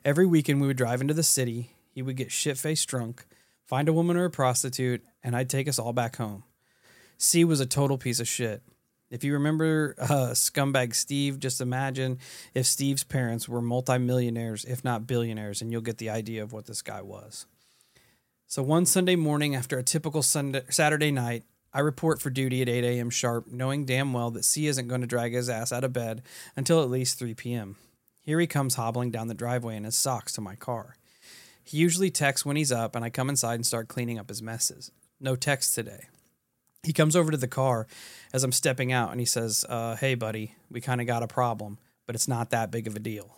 Every 0.04 0.26
weekend 0.26 0.62
we 0.62 0.68
would 0.68 0.78
drive 0.78 1.02
into 1.02 1.14
the 1.14 1.22
city. 1.22 1.76
He 1.94 2.02
would 2.02 2.16
get 2.16 2.32
shit 2.32 2.58
faced 2.58 2.88
drunk, 2.88 3.26
find 3.66 3.88
a 3.88 3.94
woman 3.94 4.18
or 4.18 4.26
a 4.26 4.32
prostitute, 4.32 5.04
and 5.24 5.36
I'd 5.36 5.50
take 5.50 5.68
us 5.68 5.78
all 5.78 5.94
back 5.94 6.16
home. 6.16 6.44
C 7.18 7.46
was 7.46 7.60
a 7.60 7.68
total 7.68 8.00
piece 8.00 8.20
of 8.20 8.28
shit. 8.28 8.64
If 9.12 9.24
you 9.24 9.34
remember 9.34 9.94
uh, 10.00 10.32
Scumbag 10.34 10.96
Steve, 10.96 11.38
just 11.38 11.62
imagine 11.62 12.18
if 12.56 12.66
Steve's 12.66 13.04
parents 13.04 13.48
were 13.48 13.62
multimillionaires, 13.62 14.66
if 14.66 14.84
not 14.84 15.06
billionaires, 15.06 15.62
and 15.62 15.72
you'll 15.72 15.82
get 15.82 16.00
the 16.00 16.10
idea 16.10 16.42
of 16.42 16.52
what 16.52 16.66
this 16.66 16.82
guy 16.82 17.02
was. 17.02 17.46
So 18.48 18.64
one 18.64 18.88
Sunday 18.88 19.16
morning 19.16 19.56
after 19.56 19.78
a 19.78 19.84
typical 19.84 20.24
Sunday, 20.24 20.64
Saturday 20.70 21.12
night, 21.12 21.44
I 21.74 21.80
report 21.80 22.20
for 22.20 22.32
duty 22.32 22.62
at 22.64 22.70
8 22.70 22.84
a.m. 22.84 23.12
sharp, 23.12 23.48
knowing 23.52 23.86
damn 23.86 24.14
well 24.14 24.32
that 24.32 24.46
C 24.46 24.66
isn't 24.66 24.88
going 24.88 25.02
to 25.02 25.08
drag 25.08 25.34
his 25.34 25.48
ass 25.48 25.72
out 25.72 25.84
of 25.84 25.94
bed 25.94 26.24
until 26.56 26.82
at 26.82 26.90
least 26.90 27.20
3 27.20 27.36
p.m. 27.36 27.78
Here 28.22 28.40
he 28.40 28.48
comes 28.48 28.76
hobbling 28.76 29.12
down 29.12 29.28
the 29.28 29.34
driveway 29.34 29.76
in 29.76 29.84
his 29.84 29.96
socks 29.96 30.34
to 30.34 30.42
my 30.42 30.56
car. 30.56 30.96
He 31.64 31.78
usually 31.78 32.12
texts 32.12 32.46
when 32.46 32.56
he's 32.56 32.72
up, 32.72 32.96
and 32.96 33.06
I 33.06 33.10
come 33.10 33.30
inside 33.30 33.56
and 33.56 33.66
start 33.66 33.88
cleaning 33.88 34.20
up 34.20 34.30
his 34.30 34.42
messes. 34.42 34.92
No 35.20 35.36
text 35.36 35.76
today. 35.76 36.08
He 36.84 36.94
comes 36.94 37.16
over 37.16 37.32
to 37.32 37.38
the 37.38 37.48
car 37.48 37.88
as 38.34 38.44
I'm 38.44 38.52
stepping 38.52 38.92
out 38.92 39.12
and 39.12 39.20
he 39.20 39.26
says, 39.26 39.64
uh, 39.70 39.96
Hey, 39.96 40.16
buddy, 40.16 40.56
we 40.70 40.82
kind 40.82 41.00
of 41.00 41.08
got 41.08 41.24
a 41.24 41.28
problem, 41.28 41.78
but 42.08 42.16
it's 42.16 42.28
not 42.28 42.50
that 42.50 42.72
big 42.72 42.88
of 42.88 42.96
a 42.96 43.00
deal. 43.00 43.38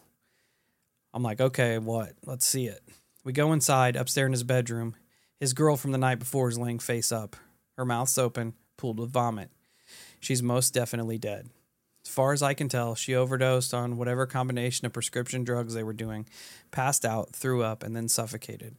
I'm 1.14 1.24
like, 1.24 1.42
Okay, 1.42 1.78
what? 1.78 2.14
Let's 2.26 2.46
see 2.46 2.68
it. 2.68 2.82
We 3.24 3.34
go 3.34 3.52
inside, 3.52 3.96
upstairs 3.96 4.28
in 4.28 4.32
his 4.32 4.44
bedroom. 4.44 4.96
His 5.40 5.54
girl 5.54 5.76
from 5.76 5.92
the 5.92 5.98
night 5.98 6.20
before 6.20 6.48
is 6.48 6.58
laying 6.58 6.80
face 6.80 7.12
up. 7.12 7.36
Her 7.78 7.86
mouth's 7.86 8.18
open, 8.18 8.54
pooled 8.78 9.00
with 9.00 9.12
vomit. 9.12 9.50
She's 10.20 10.42
most 10.42 10.74
definitely 10.74 11.18
dead. 11.18 11.50
As 12.06 12.12
far 12.12 12.34
as 12.34 12.44
I 12.44 12.54
can 12.54 12.68
tell, 12.70 12.96
she 12.96 13.16
overdosed 13.16 13.74
on 13.74 13.98
whatever 13.98 14.26
combination 14.26 14.86
of 14.86 14.94
prescription 14.94 15.44
drugs 15.44 15.74
they 15.74 15.84
were 15.84 15.94
doing, 15.94 16.28
passed 16.72 17.06
out, 17.06 17.34
threw 17.34 17.64
up, 17.64 17.82
and 17.82 17.96
then 17.96 18.10
suffocated. 18.10 18.76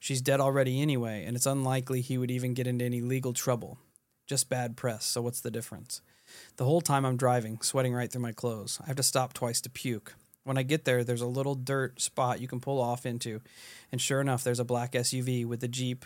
She's 0.01 0.19
dead 0.19 0.41
already 0.41 0.81
anyway, 0.81 1.23
and 1.25 1.35
it's 1.37 1.45
unlikely 1.45 2.01
he 2.01 2.17
would 2.17 2.31
even 2.31 2.55
get 2.55 2.65
into 2.65 2.83
any 2.83 3.01
legal 3.01 3.33
trouble. 3.33 3.77
Just 4.25 4.49
bad 4.49 4.75
press, 4.75 5.05
so 5.05 5.21
what's 5.21 5.41
the 5.41 5.51
difference? 5.51 6.01
The 6.57 6.65
whole 6.65 6.81
time 6.81 7.05
I'm 7.05 7.17
driving, 7.17 7.61
sweating 7.61 7.93
right 7.93 8.11
through 8.11 8.23
my 8.23 8.31
clothes. 8.31 8.79
I 8.81 8.87
have 8.87 8.95
to 8.95 9.03
stop 9.03 9.31
twice 9.31 9.61
to 9.61 9.69
puke. 9.69 10.15
When 10.43 10.57
I 10.57 10.63
get 10.63 10.85
there, 10.85 11.03
there's 11.03 11.21
a 11.21 11.27
little 11.27 11.53
dirt 11.53 12.01
spot 12.01 12.41
you 12.41 12.47
can 12.47 12.59
pull 12.59 12.81
off 12.81 13.05
into, 13.05 13.41
and 13.91 14.01
sure 14.01 14.19
enough, 14.19 14.43
there's 14.43 14.59
a 14.59 14.65
black 14.65 14.93
SUV 14.93 15.45
with 15.45 15.63
a 15.63 15.67
Jeep, 15.67 16.03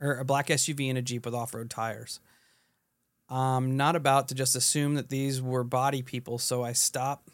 or 0.00 0.18
a 0.18 0.24
black 0.24 0.46
SUV 0.46 0.88
and 0.88 0.98
a 0.98 1.02
Jeep 1.02 1.24
with 1.24 1.34
off 1.34 1.52
road 1.52 1.68
tires. 1.68 2.20
I'm 3.28 3.76
not 3.76 3.96
about 3.96 4.28
to 4.28 4.36
just 4.36 4.54
assume 4.54 4.94
that 4.94 5.08
these 5.08 5.42
were 5.42 5.64
body 5.64 6.02
people, 6.02 6.38
so 6.38 6.62
I 6.62 6.74
stop 6.74 7.28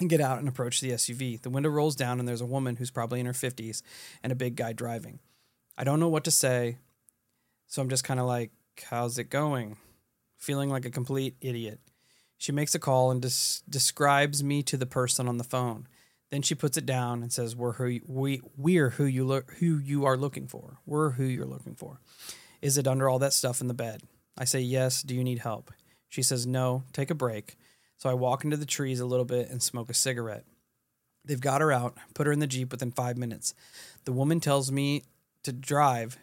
and 0.00 0.10
get 0.10 0.20
out 0.20 0.40
and 0.40 0.48
approach 0.48 0.80
the 0.80 0.90
SUV. 0.90 1.40
The 1.40 1.50
window 1.50 1.70
rolls 1.70 1.94
down, 1.94 2.18
and 2.18 2.26
there's 2.26 2.40
a 2.40 2.46
woman 2.46 2.74
who's 2.74 2.90
probably 2.90 3.20
in 3.20 3.26
her 3.26 3.32
50s 3.32 3.82
and 4.24 4.32
a 4.32 4.36
big 4.36 4.56
guy 4.56 4.72
driving. 4.72 5.20
I 5.76 5.84
don't 5.84 6.00
know 6.00 6.08
what 6.08 6.24
to 6.24 6.30
say, 6.30 6.78
so 7.66 7.82
I'm 7.82 7.88
just 7.88 8.04
kind 8.04 8.20
of 8.20 8.26
like, 8.26 8.50
How's 8.84 9.18
it 9.18 9.30
going? 9.30 9.76
Feeling 10.36 10.70
like 10.70 10.84
a 10.84 10.90
complete 10.90 11.36
idiot. 11.40 11.80
She 12.38 12.52
makes 12.52 12.74
a 12.74 12.78
call 12.78 13.10
and 13.10 13.22
des- 13.22 13.62
describes 13.68 14.44
me 14.44 14.62
to 14.64 14.76
the 14.76 14.86
person 14.86 15.28
on 15.28 15.38
the 15.38 15.44
phone. 15.44 15.88
Then 16.30 16.42
she 16.42 16.54
puts 16.54 16.76
it 16.76 16.84
down 16.84 17.22
and 17.22 17.32
says, 17.32 17.56
"We're 17.56 17.74
who 17.74 17.86
you, 17.86 18.02
we 18.06 18.42
we're 18.56 18.90
who 18.90 19.04
you 19.04 19.24
look 19.24 19.52
who 19.58 19.78
you 19.78 20.04
are 20.04 20.16
looking 20.16 20.46
for. 20.46 20.78
We're 20.84 21.10
who 21.12 21.24
you're 21.24 21.46
looking 21.46 21.74
for. 21.74 22.00
Is 22.60 22.76
it 22.76 22.88
under 22.88 23.08
all 23.08 23.18
that 23.20 23.32
stuff 23.32 23.60
in 23.60 23.68
the 23.68 23.74
bed?" 23.74 24.02
I 24.36 24.44
say, 24.44 24.60
"Yes. 24.60 25.02
Do 25.02 25.14
you 25.14 25.24
need 25.24 25.38
help?" 25.38 25.72
She 26.08 26.22
says, 26.22 26.46
"No. 26.46 26.82
Take 26.92 27.10
a 27.10 27.14
break." 27.14 27.56
So 27.96 28.10
I 28.10 28.14
walk 28.14 28.44
into 28.44 28.56
the 28.56 28.66
trees 28.66 29.00
a 29.00 29.06
little 29.06 29.24
bit 29.24 29.48
and 29.48 29.62
smoke 29.62 29.88
a 29.88 29.94
cigarette. 29.94 30.44
They've 31.24 31.40
got 31.40 31.60
her 31.60 31.72
out, 31.72 31.96
put 32.12 32.26
her 32.26 32.32
in 32.32 32.40
the 32.40 32.46
jeep 32.46 32.70
within 32.70 32.90
five 32.90 33.16
minutes. 33.16 33.54
The 34.04 34.12
woman 34.12 34.38
tells 34.40 34.70
me 34.70 35.04
to 35.46 35.52
drive, 35.52 36.16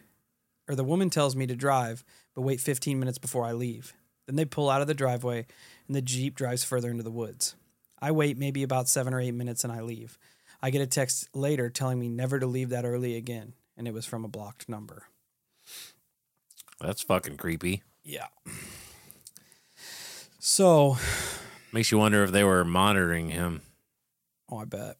or 0.68 0.74
the 0.74 0.84
woman 0.84 1.10
tells 1.10 1.36
me 1.36 1.46
to 1.46 1.54
drive, 1.56 2.04
but 2.34 2.42
wait 2.42 2.60
15 2.60 2.98
minutes 2.98 3.18
before 3.18 3.44
I 3.44 3.52
leave. 3.52 3.92
Then 4.26 4.36
they 4.36 4.44
pull 4.46 4.70
out 4.70 4.80
of 4.80 4.86
the 4.86 4.94
driveway 4.94 5.46
and 5.86 5.94
the 5.94 6.00
Jeep 6.00 6.34
drives 6.34 6.64
further 6.64 6.90
into 6.90 7.02
the 7.02 7.10
woods. 7.10 7.54
I 8.00 8.10
wait 8.12 8.38
maybe 8.38 8.62
about 8.62 8.88
seven 8.88 9.12
or 9.12 9.20
eight 9.20 9.34
minutes 9.34 9.64
and 9.64 9.72
I 9.72 9.80
leave. 9.82 10.18
I 10.62 10.70
get 10.70 10.80
a 10.80 10.86
text 10.86 11.28
later 11.34 11.68
telling 11.68 11.98
me 11.98 12.08
never 12.08 12.38
to 12.38 12.46
leave 12.46 12.70
that 12.70 12.86
early 12.86 13.16
again, 13.16 13.52
and 13.76 13.86
it 13.86 13.92
was 13.92 14.06
from 14.06 14.24
a 14.24 14.28
blocked 14.28 14.66
number. 14.68 15.04
That's 16.80 17.02
fucking 17.02 17.36
creepy. 17.36 17.82
Yeah. 18.02 18.26
So, 20.38 20.96
Makes 21.72 21.90
you 21.90 21.98
wonder 21.98 22.22
if 22.24 22.30
they 22.32 22.44
were 22.44 22.64
monitoring 22.64 23.30
him. 23.30 23.62
oh, 24.50 24.58
I 24.58 24.64
bet. 24.64 24.96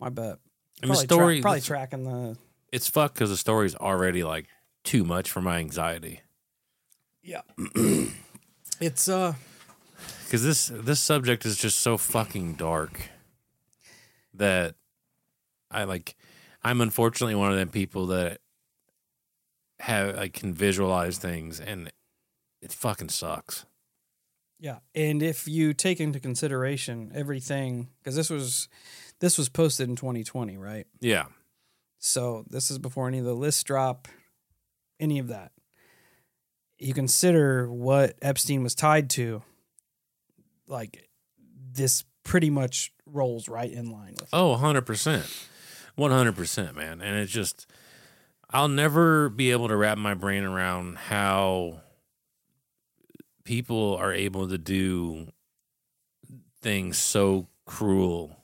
I 0.00 0.08
bet. 0.08 0.38
And 0.82 0.90
the 0.90 0.94
Probably, 0.94 1.06
tra- 1.06 1.16
story, 1.16 1.40
probably 1.40 1.60
tracking 1.60 2.04
the. 2.04 2.36
It's 2.72 2.88
fucked 2.88 3.14
because 3.14 3.30
the 3.30 3.36
story's 3.36 3.76
already 3.76 4.24
like 4.24 4.46
too 4.82 5.04
much 5.04 5.30
for 5.30 5.40
my 5.40 5.58
anxiety. 5.58 6.22
Yeah. 7.22 7.42
it's 8.80 9.08
uh. 9.08 9.34
Because 10.24 10.42
this 10.42 10.72
this 10.74 10.98
subject 10.98 11.44
is 11.44 11.56
just 11.56 11.78
so 11.78 11.96
fucking 11.96 12.54
dark 12.54 13.10
that 14.34 14.74
I 15.70 15.84
like. 15.84 16.16
I'm 16.64 16.80
unfortunately 16.80 17.34
one 17.34 17.50
of 17.50 17.58
them 17.58 17.68
people 17.68 18.06
that 18.06 18.38
have 19.80 20.16
like 20.16 20.32
can 20.32 20.54
visualize 20.54 21.18
things, 21.18 21.60
and 21.60 21.92
it 22.62 22.72
fucking 22.72 23.10
sucks. 23.10 23.66
Yeah, 24.58 24.78
and 24.94 25.22
if 25.22 25.46
you 25.46 25.74
take 25.74 26.00
into 26.00 26.18
consideration 26.18 27.12
everything, 27.14 27.88
because 27.98 28.16
this 28.16 28.30
was 28.30 28.68
this 29.20 29.36
was 29.36 29.48
posted 29.48 29.88
in 29.88 29.96
2020, 29.96 30.56
right? 30.56 30.86
Yeah, 31.00 31.26
So 32.04 32.44
this 32.50 32.68
is 32.68 32.78
before 32.78 33.06
any 33.06 33.20
of 33.20 33.24
the 33.24 33.32
lists 33.32 33.62
drop, 33.62 34.08
any 34.98 35.20
of 35.20 35.28
that. 35.28 35.52
You 36.76 36.94
consider 36.94 37.72
what 37.72 38.16
Epstein 38.20 38.64
was 38.64 38.74
tied 38.74 39.08
to, 39.10 39.44
like 40.66 41.08
this 41.72 42.02
pretty 42.24 42.50
much 42.50 42.92
rolls 43.06 43.48
right 43.48 43.70
in 43.70 43.92
line 43.92 44.16
with. 44.18 44.28
Oh, 44.32 44.58
100%. 44.60 45.46
100%, 45.96 46.74
man. 46.74 47.00
And 47.00 47.18
it's 47.18 47.30
just, 47.30 47.68
I'll 48.50 48.66
never 48.66 49.28
be 49.28 49.52
able 49.52 49.68
to 49.68 49.76
wrap 49.76 49.96
my 49.96 50.14
brain 50.14 50.42
around 50.42 50.98
how 50.98 51.82
people 53.44 53.94
are 53.94 54.12
able 54.12 54.48
to 54.48 54.58
do 54.58 55.28
things 56.60 56.98
so 56.98 57.46
cruel 57.64 58.38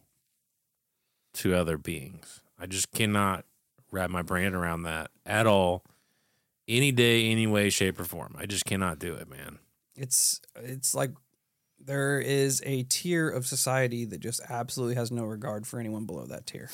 to 1.35 1.57
other 1.57 1.77
beings. 1.77 2.41
I 2.57 2.67
just 2.67 2.93
cannot 2.93 3.45
wrap 3.91 4.11
my 4.11 4.23
brain 4.23 4.55
around 4.55 4.83
that 4.83 5.11
at 5.27 5.47
all. 5.47 5.85
Any 6.67 6.93
day, 6.93 7.31
any 7.31 7.47
way, 7.47 7.71
shape, 7.71 7.99
or 7.99 8.05
form. 8.05 8.37
I 8.39 8.45
just 8.45 8.67
cannot 8.67 8.99
do 8.99 9.15
it, 9.15 9.29
man. 9.29 9.59
It's 9.97 10.41
it's 10.57 10.95
like 10.95 11.11
there 11.79 12.21
is 12.21 12.63
a 12.67 12.83
tier 12.85 13.29
of 13.29 13.47
society 13.47 14.05
that 14.05 14.21
just 14.21 14.41
absolutely 14.49 14.97
has 14.97 15.11
no 15.11 15.25
regard 15.25 15.67
for 15.67 15.81
anyone 15.81 16.05
below 16.05 16.27
that 16.27 16.47
tier. 16.47 16.71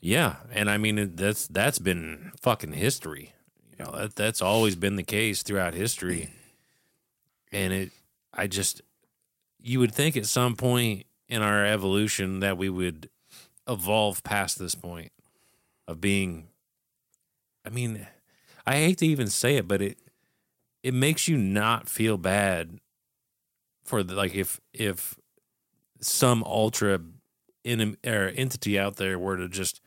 Yeah, 0.00 0.36
and 0.52 0.70
I 0.70 0.76
mean 0.76 1.16
that's 1.16 1.46
that's 1.46 1.78
been 1.78 2.32
fucking 2.40 2.72
history. 2.74 3.32
You 3.70 3.84
know 3.84 3.92
that 3.92 4.16
that's 4.16 4.42
always 4.42 4.76
been 4.76 4.96
the 4.96 5.02
case 5.02 5.42
throughout 5.42 5.74
history, 5.74 6.30
and 7.52 7.72
it. 7.72 7.90
I 8.32 8.46
just 8.46 8.82
you 9.58 9.80
would 9.80 9.94
think 9.94 10.16
at 10.16 10.26
some 10.26 10.56
point 10.56 11.06
in 11.28 11.42
our 11.42 11.64
evolution 11.64 12.40
that 12.40 12.56
we 12.56 12.68
would 12.68 13.08
evolve 13.66 14.22
past 14.22 14.58
this 14.58 14.74
point 14.74 15.12
of 15.90 16.00
being. 16.00 16.48
I 17.64 17.68
mean, 17.70 18.06
I 18.66 18.76
hate 18.76 18.98
to 18.98 19.06
even 19.06 19.28
say 19.28 19.56
it, 19.56 19.68
but 19.68 19.82
it 19.82 19.98
it 20.82 20.94
makes 20.94 21.28
you 21.28 21.36
not 21.36 21.88
feel 21.88 22.16
bad 22.16 22.78
for 23.84 24.02
the 24.02 24.14
like 24.14 24.34
if 24.34 24.60
if 24.72 25.16
some 26.00 26.42
ultra 26.44 27.00
in 27.64 27.96
or 28.06 28.32
entity 28.36 28.78
out 28.78 28.96
there 28.96 29.18
were 29.18 29.36
to 29.36 29.48
just 29.48 29.80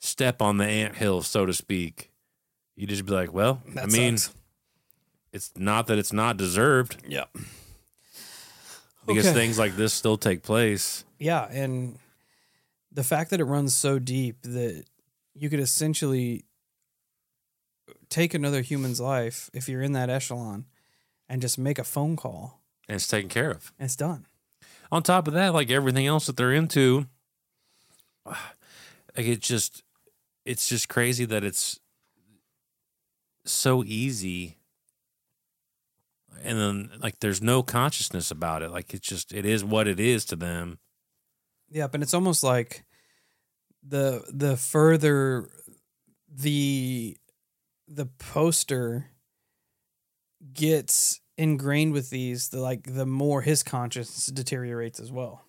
step 0.00 0.40
on 0.40 0.56
the 0.56 0.64
ant 0.64 0.96
hill, 0.96 1.22
so 1.22 1.44
to 1.44 1.52
speak, 1.52 2.10
you 2.76 2.86
just 2.86 3.04
be 3.04 3.12
like, 3.12 3.32
well, 3.32 3.60
I 3.66 3.70
That 3.74 3.90
mean, 3.92 4.16
sucks. 4.16 4.34
it's 5.32 5.52
not 5.56 5.86
that 5.88 5.98
it's 5.98 6.12
not 6.12 6.36
deserved 6.38 6.96
yeah, 7.06 7.24
because 9.06 9.26
Okay. 9.26 9.34
things 9.34 9.58
like 9.58 9.76
this 9.76 9.92
still 9.92 10.16
take 10.16 10.42
place. 10.42 11.04
yeah, 11.18 11.46
and 11.50 11.98
the 12.92 13.04
fact 13.04 13.30
that 13.30 13.40
it 13.40 13.44
runs 13.44 13.74
so 13.76 13.98
deep 13.98 14.40
that 14.42 14.84
you 15.40 15.48
could 15.50 15.60
essentially 15.60 16.44
take 18.08 18.34
another 18.34 18.62
human's 18.62 19.00
life 19.00 19.50
if 19.52 19.68
you're 19.68 19.82
in 19.82 19.92
that 19.92 20.10
echelon 20.10 20.64
and 21.28 21.42
just 21.42 21.58
make 21.58 21.78
a 21.78 21.84
phone 21.84 22.16
call 22.16 22.60
And 22.88 22.96
it's 22.96 23.06
taken 23.06 23.28
care 23.28 23.50
of. 23.50 23.72
and 23.78 23.86
it's 23.86 23.96
done. 23.96 24.26
On 24.90 25.02
top 25.02 25.28
of 25.28 25.34
that, 25.34 25.52
like 25.52 25.70
everything 25.70 26.06
else 26.06 26.26
that 26.26 26.36
they're 26.36 26.52
into, 26.54 27.06
like 28.26 28.36
it's 29.16 29.46
just, 29.46 29.82
it's 30.44 30.68
just 30.68 30.88
crazy 30.88 31.24
that 31.26 31.44
it's 31.44 31.78
so 33.44 33.84
easy. 33.84 34.56
And 36.44 36.58
then, 36.58 36.90
like, 37.00 37.18
there's 37.18 37.42
no 37.42 37.62
consciousness 37.64 38.30
about 38.30 38.62
it. 38.62 38.70
Like, 38.70 38.94
it's 38.94 39.06
just, 39.06 39.32
it 39.34 39.44
is 39.44 39.64
what 39.64 39.88
it 39.88 39.98
is 39.98 40.24
to 40.26 40.36
them. 40.36 40.78
Yep, 41.70 41.94
and 41.94 42.02
it's 42.02 42.14
almost 42.14 42.44
like 42.44 42.84
the 43.82 44.24
the 44.32 44.56
further 44.56 45.48
the 46.30 47.16
the 47.86 48.06
poster 48.06 49.06
gets 50.52 51.20
ingrained 51.36 51.92
with 51.92 52.10
these, 52.10 52.48
the 52.50 52.60
like 52.60 52.94
the 52.94 53.06
more 53.06 53.42
his 53.42 53.62
conscience 53.62 54.26
deteriorates 54.26 55.00
as 55.00 55.10
well. 55.12 55.44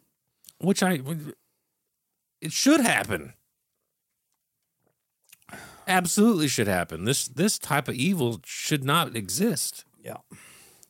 which 0.59 0.83
I 0.83 0.99
it 2.41 2.51
should 2.51 2.81
happen. 2.81 3.33
Absolutely 5.87 6.47
should 6.47 6.67
happen. 6.67 7.05
This 7.05 7.27
this 7.27 7.57
type 7.57 7.87
of 7.87 7.95
evil 7.95 8.39
should 8.45 8.83
not 8.83 9.15
exist. 9.15 9.85
Yeah. 10.03 10.17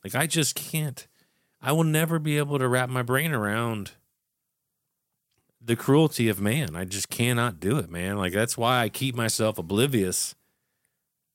Like 0.04 0.16
I 0.16 0.28
just 0.28 0.56
can't. 0.56 1.08
I 1.62 1.72
will 1.72 1.84
never 1.84 2.20
be 2.20 2.38
able 2.38 2.60
to 2.60 2.68
wrap 2.68 2.90
my 2.90 3.02
brain 3.02 3.32
around 3.32 3.92
the 5.62 5.76
cruelty 5.76 6.30
of 6.30 6.40
man. 6.40 6.76
I 6.76 6.86
just 6.86 7.10
cannot 7.10 7.60
do 7.60 7.78
it, 7.78 7.90
man. 7.90 8.18
Like 8.18 8.34
that's 8.34 8.58
why 8.58 8.82
I 8.82 8.90
keep 8.90 9.16
myself 9.16 9.58
oblivious 9.58 10.36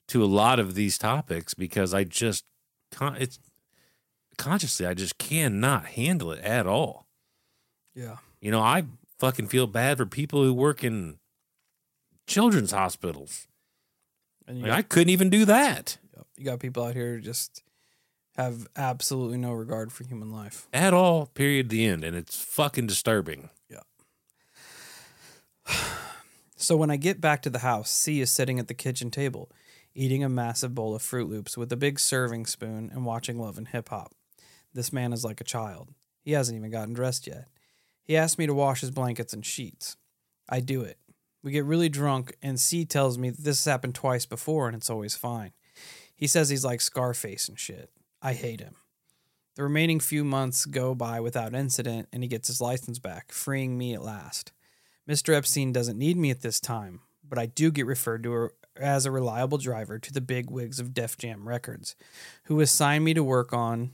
to 0.09 0.23
a 0.23 0.27
lot 0.27 0.59
of 0.59 0.75
these 0.75 0.99
topics 0.99 1.55
because 1.55 1.95
I 1.95 2.05
just 2.05 2.45
con- 2.91 3.17
it's 3.19 3.39
consciously 4.37 4.87
I 4.87 4.95
just 4.95 5.19
cannot 5.19 5.87
handle 5.87 6.33
it 6.33 6.41
at 6.45 6.67
all. 6.67 7.07
Yeah. 7.95 8.17
You 8.41 8.51
know, 8.51 8.61
I 8.61 8.85
fucking 9.19 9.49
feel 9.49 9.67
bad 9.67 9.99
for 9.99 10.07
people 10.07 10.43
who 10.43 10.53
work 10.53 10.83
in 10.85 11.19
children's 12.27 12.73
hospitals. 12.73 13.47
And 14.47 14.61
Like, 14.61 14.71
got, 14.71 14.79
I 14.79 14.83
couldn't 14.83 15.11
even 15.11 15.31
do 15.31 15.45
that 15.47 15.99
you 16.37 16.45
got 16.45 16.61
people 16.61 16.85
out 16.85 16.95
here 16.95 17.15
who 17.15 17.21
just 17.21 17.63
have 18.37 18.67
absolutely 18.77 19.39
no 19.39 19.53
regard 19.53 19.93
for 19.93 20.05
human 20.05 20.33
life. 20.33 20.69
at 20.73 20.93
all, 20.93 21.27
period, 21.27 21.69
the 21.69 21.87
end. 21.87 22.03
And 22.03 22.17
it's 22.17 22.41
fucking 22.41 22.87
disturbing. 22.87 23.51
So 26.57 26.77
when 26.77 26.91
I 26.91 26.97
get 26.97 27.21
back 27.21 27.43
to 27.43 27.51
the 27.51 27.59
house, 27.59 27.91
C 27.91 28.21
is 28.23 28.31
sitting 28.31 28.59
at 28.59 28.69
the 28.69 28.75
kitchen 28.75 29.11
table, 29.11 29.51
eating 29.95 30.25
a 30.25 30.31
massive 30.31 30.75
bowl 30.75 30.95
of 30.95 31.03
Froot 31.03 31.29
Loops 31.29 31.59
with 31.59 31.71
a 31.71 31.77
big 31.77 32.01
serving 32.01 32.47
spoon 32.47 32.91
and 32.91 33.05
watching 33.05 33.39
Love 33.39 33.59
and 33.59 33.69
Hip 33.69 33.91
Hop. 33.91 34.15
This 34.73 34.93
man 34.93 35.13
is 35.13 35.25
like 35.25 35.41
a 35.43 35.45
child. 35.45 35.91
He 36.23 36.33
hasn't 36.33 36.57
even 36.57 36.71
gotten 36.71 36.95
dressed 36.95 37.27
yet. 37.27 37.49
He 38.03 38.17
asks 38.17 38.39
me 38.39 38.47
to 38.47 38.55
wash 38.55 38.81
his 38.81 38.91
blankets 38.91 39.35
and 39.35 39.45
sheets. 39.45 39.97
I 40.49 40.61
do 40.61 40.81
it. 40.81 40.99
We 41.43 41.53
get 41.53 41.67
really 41.67 41.91
drunk, 41.91 42.35
and 42.43 42.59
C 42.59 42.87
tells 42.87 43.19
me 43.19 43.29
this 43.29 43.63
has 43.63 43.71
happened 43.71 43.95
twice 43.95 44.25
before 44.25 44.67
and 44.67 44.75
it's 44.75 44.89
always 44.89 45.15
fine. 45.15 45.53
He 46.17 46.27
says 46.27 46.49
he's 46.49 46.65
like 46.65 46.81
Scarface 46.81 47.49
and 47.49 47.59
shit. 47.59 47.91
I 48.23 48.33
hate 48.33 48.61
him. 48.61 48.77
The 49.57 49.65
remaining 49.65 50.01
few 50.01 50.25
months 50.25 50.65
go 50.65 50.95
by 50.95 51.21
without 51.21 51.55
incident, 51.55 52.09
and 52.13 52.23
he 52.23 52.29
gets 52.29 52.49
his 52.49 52.61
license 52.61 52.99
back, 52.99 53.33
freeing 53.33 53.77
me 53.77 53.93
at 53.93 54.03
last. 54.03 54.53
Mr. 55.09 55.35
Epstein 55.35 55.73
doesn't 55.73 55.99
need 55.99 56.17
me 56.17 56.31
at 56.31 56.41
this 56.43 56.61
time, 56.61 57.01
but 57.29 57.39
I 57.39 57.47
do 57.47 57.71
get 57.71 57.87
referred 57.87 58.23
to 58.25 58.33
her 58.33 58.53
as 58.77 59.07
a 59.07 59.11
reliable 59.11 59.59
driver 59.59 59.99
to 59.99 60.13
the 60.13 60.21
big 60.21 60.51
wigs 60.51 60.81
of 60.81 60.95
Def 60.95 61.17
Jam 61.19 61.49
Records, 61.49 61.95
who 62.45 62.61
assigned 62.61 63.05
me 63.05 63.15
to 63.15 63.23
work 63.23 63.53
on. 63.53 63.91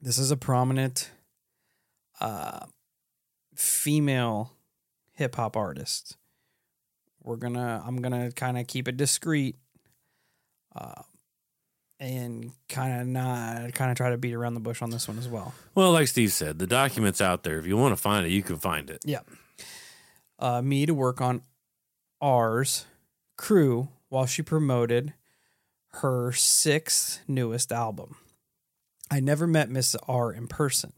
This 0.00 0.18
is 0.18 0.30
a 0.30 0.36
prominent 0.36 1.10
uh, 2.20 2.66
female 3.54 4.52
hip 5.12 5.36
hop 5.36 5.56
artist. 5.56 6.16
We're 7.22 7.36
gonna, 7.36 7.82
I'm 7.86 8.02
gonna 8.02 8.32
kind 8.32 8.58
of 8.58 8.66
keep 8.66 8.88
it 8.88 8.96
discreet, 8.96 9.56
uh, 10.74 11.02
and 12.00 12.50
kind 12.68 13.00
of 13.00 13.06
not, 13.06 13.74
kind 13.74 13.92
of 13.92 13.96
try 13.96 14.10
to 14.10 14.18
beat 14.18 14.34
around 14.34 14.54
the 14.54 14.60
bush 14.60 14.82
on 14.82 14.90
this 14.90 15.06
one 15.06 15.18
as 15.18 15.28
well. 15.28 15.54
Well, 15.76 15.92
like 15.92 16.08
Steve 16.08 16.32
said, 16.32 16.58
the 16.58 16.66
document's 16.66 17.20
out 17.20 17.44
there. 17.44 17.58
If 17.60 17.66
you 17.66 17.76
want 17.76 17.94
to 17.94 18.00
find 18.00 18.26
it, 18.26 18.30
you 18.30 18.42
can 18.42 18.56
find 18.56 18.90
it. 18.90 19.02
Yeah. 19.04 19.20
Uh, 20.42 20.60
me 20.60 20.86
to 20.86 20.92
work 20.92 21.20
on 21.20 21.40
ours 22.20 22.86
crew 23.38 23.90
while 24.08 24.26
she 24.26 24.42
promoted 24.42 25.14
her 26.00 26.32
sixth 26.32 27.20
newest 27.28 27.70
album. 27.70 28.16
I 29.08 29.20
never 29.20 29.46
met 29.46 29.70
Miss 29.70 29.94
R 30.08 30.32
in 30.32 30.48
person, 30.48 30.94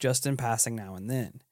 just 0.00 0.26
in 0.26 0.36
passing 0.36 0.74
now 0.74 0.96
and 0.96 1.08
then. 1.08 1.42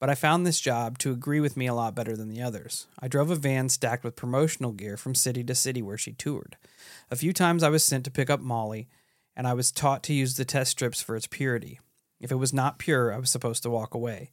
But 0.00 0.10
I 0.10 0.16
found 0.16 0.44
this 0.44 0.58
job 0.58 0.98
to 0.98 1.12
agree 1.12 1.38
with 1.38 1.56
me 1.56 1.68
a 1.68 1.74
lot 1.74 1.94
better 1.94 2.16
than 2.16 2.28
the 2.28 2.42
others. 2.42 2.88
I 2.98 3.06
drove 3.06 3.30
a 3.30 3.36
van 3.36 3.68
stacked 3.68 4.02
with 4.02 4.16
promotional 4.16 4.72
gear 4.72 4.96
from 4.96 5.14
city 5.14 5.44
to 5.44 5.54
city 5.54 5.82
where 5.82 5.96
she 5.96 6.12
toured. 6.12 6.56
A 7.08 7.14
few 7.14 7.32
times 7.32 7.62
I 7.62 7.68
was 7.68 7.84
sent 7.84 8.02
to 8.06 8.10
pick 8.10 8.30
up 8.30 8.40
Molly, 8.40 8.88
and 9.36 9.46
I 9.46 9.54
was 9.54 9.70
taught 9.70 10.02
to 10.04 10.12
use 10.12 10.34
the 10.34 10.44
test 10.44 10.72
strips 10.72 11.00
for 11.00 11.14
its 11.14 11.28
purity. 11.28 11.78
If 12.20 12.32
it 12.32 12.36
was 12.36 12.52
not 12.52 12.80
pure, 12.80 13.14
I 13.14 13.18
was 13.18 13.30
supposed 13.30 13.62
to 13.62 13.70
walk 13.70 13.94
away. 13.94 14.32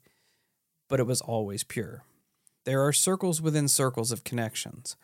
But 0.90 1.00
it 1.00 1.06
was 1.06 1.22
always 1.22 1.64
pure. 1.64 2.04
There 2.66 2.86
are 2.86 2.94
circles 2.94 3.42
within 3.42 3.68
circles 3.68 4.12
of 4.12 4.24
connections. 4.24 4.96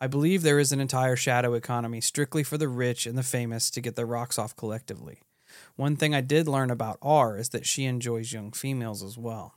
I 0.00 0.06
believe 0.06 0.42
there 0.42 0.58
is 0.58 0.72
an 0.72 0.80
entire 0.80 1.16
shadow 1.16 1.54
economy 1.54 2.02
strictly 2.02 2.42
for 2.42 2.58
the 2.58 2.68
rich 2.68 3.06
and 3.06 3.16
the 3.16 3.22
famous 3.22 3.70
to 3.70 3.80
get 3.80 3.96
their 3.96 4.04
rocks 4.04 4.38
off 4.38 4.54
collectively. 4.54 5.20
One 5.76 5.96
thing 5.96 6.14
I 6.14 6.20
did 6.20 6.46
learn 6.46 6.70
about 6.70 6.98
R 7.00 7.38
is 7.38 7.48
that 7.50 7.66
she 7.66 7.84
enjoys 7.84 8.32
young 8.32 8.52
females 8.52 9.02
as 9.02 9.16
well. 9.16 9.54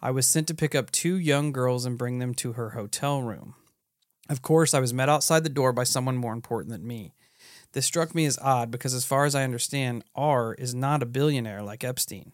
I 0.00 0.10
was 0.10 0.26
sent 0.26 0.48
to 0.48 0.54
pick 0.54 0.74
up 0.74 0.90
two 0.90 1.14
young 1.14 1.52
girls 1.52 1.84
and 1.84 1.96
bring 1.96 2.18
them 2.18 2.34
to 2.34 2.54
her 2.54 2.70
hotel 2.70 3.22
room. 3.22 3.54
Of 4.28 4.42
course, 4.42 4.74
I 4.74 4.80
was 4.80 4.92
met 4.92 5.08
outside 5.08 5.44
the 5.44 5.48
door 5.48 5.72
by 5.72 5.84
someone 5.84 6.16
more 6.16 6.32
important 6.32 6.72
than 6.72 6.86
me. 6.86 7.12
This 7.72 7.86
struck 7.86 8.14
me 8.14 8.24
as 8.24 8.38
odd 8.40 8.72
because, 8.72 8.94
as 8.94 9.04
far 9.04 9.24
as 9.24 9.36
I 9.36 9.44
understand, 9.44 10.02
R 10.16 10.54
is 10.54 10.74
not 10.74 11.02
a 11.02 11.06
billionaire 11.06 11.62
like 11.62 11.84
Epstein, 11.84 12.32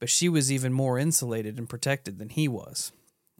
but 0.00 0.10
she 0.10 0.28
was 0.28 0.50
even 0.50 0.72
more 0.72 0.98
insulated 0.98 1.56
and 1.56 1.68
protected 1.68 2.18
than 2.18 2.30
he 2.30 2.48
was. 2.48 2.92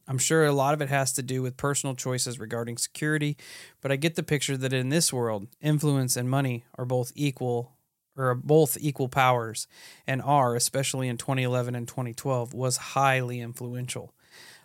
I'm 0.08 0.18
sure 0.18 0.46
a 0.46 0.52
lot 0.52 0.72
of 0.72 0.80
it 0.80 0.88
has 0.88 1.12
to 1.12 1.22
do 1.22 1.42
with 1.42 1.58
personal 1.58 1.94
choices 1.94 2.40
regarding 2.40 2.78
security, 2.78 3.36
but 3.82 3.92
I 3.92 3.96
get 3.96 4.14
the 4.14 4.22
picture 4.22 4.56
that 4.56 4.72
in 4.72 4.88
this 4.88 5.12
world, 5.12 5.48
influence 5.60 6.16
and 6.16 6.30
money 6.30 6.64
are 6.76 6.86
both 6.86 7.12
equal 7.14 7.74
or 8.16 8.34
both 8.34 8.76
equal 8.80 9.08
powers, 9.08 9.68
and 10.04 10.20
R, 10.20 10.56
especially 10.56 11.06
in 11.06 11.18
2011 11.18 11.76
and 11.76 11.86
2012, 11.86 12.52
was 12.52 12.76
highly 12.76 13.40
influential. 13.40 14.12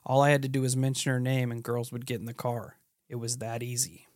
All 0.06 0.22
I 0.22 0.32
had 0.32 0.42
to 0.42 0.48
do 0.48 0.62
was 0.62 0.76
mention 0.76 1.12
her 1.12 1.20
name 1.20 1.52
and 1.52 1.64
girls 1.64 1.92
would 1.92 2.08
get 2.08 2.20
in 2.20 2.26
the 2.26 2.34
car. 2.34 2.78
It 3.10 3.18
was 3.18 3.38
that 3.38 3.62
easy. 3.62 4.08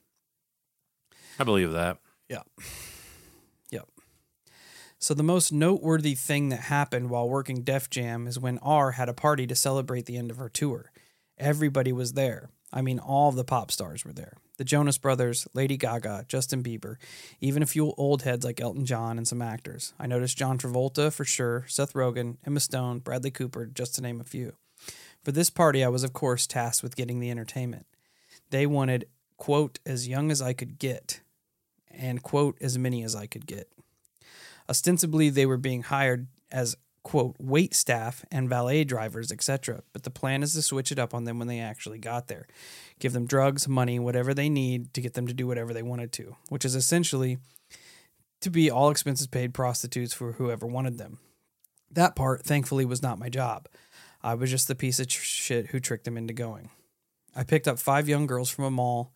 I 1.40 1.44
believe 1.44 1.72
that. 1.74 2.00
Yeah. 2.28 2.42
Yep. 3.70 3.88
So 4.98 5.14
the 5.14 5.22
most 5.22 5.54
noteworthy 5.54 6.16
thing 6.16 6.50
that 6.50 6.62
happened 6.62 7.12
while 7.12 7.30
working 7.30 7.62
Def 7.62 7.90
Jam 7.92 8.26
is 8.26 8.40
when 8.40 8.58
R 8.60 8.94
had 8.94 9.08
a 9.08 9.14
party 9.14 9.46
to 9.46 9.56
celebrate 9.56 10.08
the 10.08 10.18
end 10.18 10.32
of 10.32 10.38
her 10.38 10.50
tour. 10.50 10.92
Everybody 11.38 11.92
was 11.92 12.14
there. 12.14 12.50
I 12.74 12.82
mean, 12.82 13.00
all 13.00 13.32
the 13.32 13.44
pop 13.44 13.72
stars 13.72 14.04
were 14.04 14.14
there. 14.14 14.34
The 14.58 14.64
Jonas 14.64 14.98
Brothers, 14.98 15.48
Lady 15.54 15.78
Gaga, 15.78 16.26
Justin 16.28 16.64
Bieber, 16.64 16.96
even 17.40 17.62
a 17.62 17.68
few 17.68 17.94
old 17.96 18.24
heads 18.24 18.44
like 18.44 18.60
Elton 18.60 18.86
John 18.86 19.18
and 19.18 19.28
some 19.28 19.42
actors. 19.42 19.94
I 20.00 20.08
noticed 20.08 20.38
John 20.38 20.58
Travolta 20.58 21.14
for 21.14 21.24
sure, 21.24 21.66
Seth 21.68 21.94
Rogen, 21.94 22.38
Emma 22.46 22.60
Stone, 22.60 23.00
Bradley 23.00 23.32
Cooper, 23.32 23.68
just 23.68 23.96
to 23.96 24.02
name 24.02 24.20
a 24.20 24.26
few. 24.26 24.56
For 25.24 25.32
this 25.32 25.50
party, 25.50 25.84
I 25.84 25.90
was 25.90 26.04
of 26.04 26.14
course 26.14 26.48
tasked 26.48 26.82
with 26.82 26.96
getting 26.96 27.20
the 27.20 27.30
entertainment. 27.30 27.86
They 28.50 28.66
wanted, 28.66 29.06
quote, 29.38 29.80
as 29.86 30.08
young 30.08 30.32
as 30.32 30.42
I 30.42 30.54
could 30.54 30.80
get, 30.80 31.22
and 31.92 32.24
quote, 32.24 32.58
as 32.60 32.78
many 32.78 33.04
as 33.04 33.16
I 33.16 33.28
could 33.28 33.46
get. 33.46 33.72
Ostensibly, 34.70 35.30
they 35.30 35.46
were 35.46 35.58
being 35.58 35.84
hired 35.84 36.28
as, 36.52 36.76
quote, 37.08 37.38
wait 37.40 37.74
staff 37.74 38.26
and 38.30 38.50
valet 38.50 38.84
drivers, 38.84 39.32
etc. 39.32 39.82
But 39.94 40.04
the 40.04 40.10
plan 40.10 40.44
is 40.44 40.52
to 40.54 40.62
switch 40.62 40.92
it 40.92 41.00
up 41.00 41.14
on 41.14 41.24
them 41.24 41.40
when 41.40 41.48
they 41.48 41.62
actually 41.62 42.00
got 42.00 42.28
there. 42.28 42.48
Give 43.00 43.14
them 43.14 43.26
drugs, 43.26 43.66
money, 43.66 43.98
whatever 43.98 44.34
they 44.34 44.50
need 44.50 44.94
to 44.94 45.00
get 45.00 45.14
them 45.14 45.26
to 45.26 45.34
do 45.34 45.48
whatever 45.48 45.74
they 45.74 45.84
wanted 45.84 46.12
to, 46.14 46.36
which 46.50 46.66
is 46.66 46.76
essentially 46.76 47.38
to 48.42 48.50
be 48.50 48.70
all 48.70 48.90
expenses 48.90 49.26
paid 49.26 49.54
prostitutes 49.54 50.14
for 50.14 50.34
whoever 50.34 50.68
wanted 50.68 50.98
them. 50.98 51.20
That 51.90 52.14
part, 52.14 52.44
thankfully, 52.44 52.84
was 52.84 53.02
not 53.02 53.20
my 53.20 53.30
job. 53.30 53.70
I 54.22 54.34
was 54.34 54.52
just 54.52 54.68
the 54.68 54.76
piece 54.76 55.00
of 55.00 55.08
tr- 55.08 55.22
shit 55.22 55.68
who 55.68 55.80
tricked 55.80 56.04
them 56.04 56.18
into 56.18 56.34
going. 56.34 56.72
I 57.34 57.46
picked 57.46 57.70
up 57.70 57.80
five 57.80 58.10
young 58.10 58.28
girls 58.28 58.50
from 58.50 58.66
a 58.66 58.72
mall, 58.72 59.14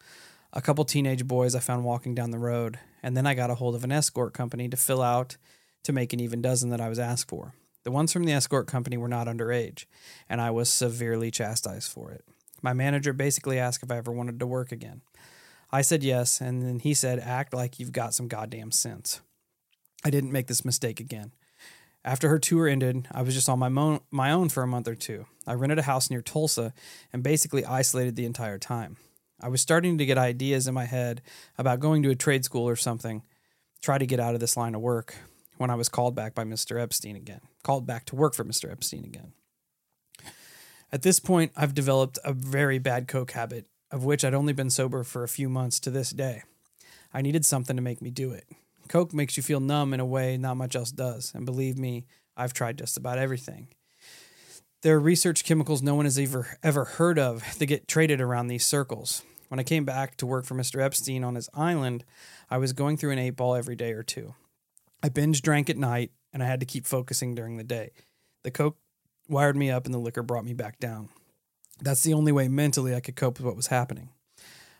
a 0.53 0.61
couple 0.61 0.85
teenage 0.85 1.27
boys 1.27 1.55
I 1.55 1.59
found 1.59 1.83
walking 1.83 2.15
down 2.15 2.31
the 2.31 2.39
road, 2.39 2.79
and 3.03 3.17
then 3.17 3.27
I 3.27 3.33
got 3.33 3.49
a 3.49 3.55
hold 3.55 3.75
of 3.75 3.83
an 3.83 3.91
escort 3.91 4.33
company 4.33 4.69
to 4.69 4.77
fill 4.77 5.01
out 5.01 5.35
to 5.83 5.91
make 5.91 6.13
an 6.13 6.21
even 6.21 6.41
dozen 6.41 6.69
that 6.69 6.79
I 6.79 6.87
was 6.87 6.99
asked 6.99 7.27
for. 7.27 7.53
The 7.83 7.91
ones 7.91 8.13
from 8.13 8.25
the 8.25 8.33
escort 8.33 8.67
company 8.67 8.97
were 8.97 9.07
not 9.07 9.27
underage, 9.27 9.85
and 10.29 10.39
I 10.39 10.51
was 10.51 10.71
severely 10.71 11.31
chastised 11.31 11.91
for 11.91 12.11
it. 12.11 12.23
My 12.61 12.73
manager 12.73 13.13
basically 13.13 13.57
asked 13.57 13.83
if 13.83 13.91
I 13.91 13.97
ever 13.97 14.11
wanted 14.11 14.39
to 14.39 14.47
work 14.47 14.71
again. 14.71 15.01
I 15.71 15.81
said 15.81 16.03
yes, 16.03 16.41
and 16.41 16.61
then 16.61 16.79
he 16.79 16.93
said, 16.93 17.19
Act 17.19 17.53
like 17.53 17.79
you've 17.79 17.91
got 17.91 18.13
some 18.13 18.27
goddamn 18.27 18.71
sense. 18.71 19.21
I 20.03 20.09
didn't 20.09 20.31
make 20.31 20.47
this 20.47 20.65
mistake 20.65 20.99
again. 20.99 21.31
After 22.03 22.29
her 22.29 22.39
tour 22.39 22.67
ended, 22.67 23.07
I 23.11 23.21
was 23.21 23.35
just 23.35 23.47
on 23.47 23.59
my, 23.59 23.69
mo- 23.69 24.03
my 24.09 24.31
own 24.31 24.49
for 24.49 24.63
a 24.63 24.67
month 24.67 24.87
or 24.87 24.95
two. 24.95 25.27
I 25.45 25.53
rented 25.53 25.79
a 25.79 25.83
house 25.83 26.09
near 26.09 26.21
Tulsa 26.21 26.73
and 27.13 27.23
basically 27.23 27.63
isolated 27.63 28.15
the 28.15 28.25
entire 28.25 28.57
time. 28.57 28.97
I 29.39 29.49
was 29.49 29.61
starting 29.61 29.97
to 29.97 30.05
get 30.05 30.17
ideas 30.17 30.67
in 30.67 30.73
my 30.73 30.85
head 30.85 31.21
about 31.57 31.79
going 31.79 32.03
to 32.03 32.09
a 32.09 32.15
trade 32.15 32.43
school 32.43 32.67
or 32.67 32.75
something, 32.75 33.23
try 33.81 33.97
to 33.97 34.05
get 34.05 34.19
out 34.19 34.33
of 34.33 34.39
this 34.39 34.57
line 34.57 34.75
of 34.75 34.81
work 34.81 35.15
when 35.57 35.69
I 35.69 35.75
was 35.75 35.89
called 35.89 36.15
back 36.15 36.33
by 36.33 36.43
Mr. 36.43 36.81
Epstein 36.81 37.15
again, 37.15 37.41
called 37.63 37.85
back 37.85 38.05
to 38.05 38.15
work 38.15 38.33
for 38.33 38.43
Mr. 38.43 38.71
Epstein 38.71 39.05
again. 39.05 39.33
At 40.91 41.03
this 41.03 41.19
point, 41.19 41.53
I've 41.55 41.73
developed 41.73 42.19
a 42.25 42.33
very 42.33 42.77
bad 42.77 43.07
coke 43.07 43.31
habit, 43.31 43.67
of 43.91 44.03
which 44.03 44.25
I'd 44.25 44.33
only 44.33 44.53
been 44.53 44.69
sober 44.69 45.03
for 45.03 45.23
a 45.23 45.29
few 45.29 45.47
months 45.47 45.79
to 45.81 45.89
this 45.89 46.09
day. 46.09 46.43
I 47.13 47.21
needed 47.21 47.45
something 47.45 47.75
to 47.75 47.81
make 47.81 48.01
me 48.01 48.09
do 48.09 48.31
it. 48.31 48.45
Coke 48.87 49.13
makes 49.13 49.37
you 49.37 49.43
feel 49.43 49.61
numb 49.61 49.93
in 49.93 50.01
a 50.01 50.05
way 50.05 50.35
not 50.35 50.57
much 50.57 50.75
else 50.75 50.91
does. 50.91 51.31
And 51.33 51.45
believe 51.45 51.77
me, 51.77 52.05
I've 52.35 52.53
tried 52.53 52.77
just 52.77 52.97
about 52.97 53.17
everything. 53.17 53.69
There 54.81 54.95
are 54.95 54.99
research 54.99 55.45
chemicals 55.45 55.81
no 55.81 55.95
one 55.95 56.05
has 56.05 56.17
ever 56.17 56.57
ever 56.63 56.85
heard 56.85 57.19
of 57.19 57.57
that 57.59 57.67
get 57.67 57.87
traded 57.87 58.19
around 58.19 58.47
these 58.47 58.65
circles. 58.65 59.23
When 59.47 59.59
I 59.59 59.63
came 59.63 59.85
back 59.85 60.17
to 60.17 60.25
work 60.25 60.45
for 60.45 60.55
Mr. 60.55 60.81
Epstein 60.81 61.23
on 61.23 61.35
his 61.35 61.49
island, 61.53 62.03
I 62.49 62.57
was 62.57 62.73
going 62.73 62.97
through 62.97 63.11
an 63.11 63.19
eight 63.19 63.35
ball 63.35 63.55
every 63.55 63.75
day 63.75 63.91
or 63.91 64.03
two. 64.03 64.33
I 65.03 65.09
binge 65.09 65.41
drank 65.41 65.69
at 65.69 65.77
night 65.77 66.11
and 66.33 66.41
I 66.43 66.47
had 66.47 66.59
to 66.59 66.65
keep 66.65 66.85
focusing 66.85 67.35
during 67.35 67.57
the 67.57 67.63
day. 67.63 67.91
The 68.43 68.51
coke 68.51 68.77
wired 69.27 69.55
me 69.55 69.69
up 69.69 69.85
and 69.85 69.93
the 69.93 69.99
liquor 69.99 70.23
brought 70.23 70.45
me 70.45 70.53
back 70.53 70.79
down. 70.79 71.09
That's 71.81 72.03
the 72.03 72.13
only 72.13 72.31
way 72.31 72.47
mentally 72.47 72.95
I 72.95 72.99
could 72.99 73.15
cope 73.15 73.37
with 73.37 73.45
what 73.45 73.55
was 73.55 73.67
happening. 73.67 74.09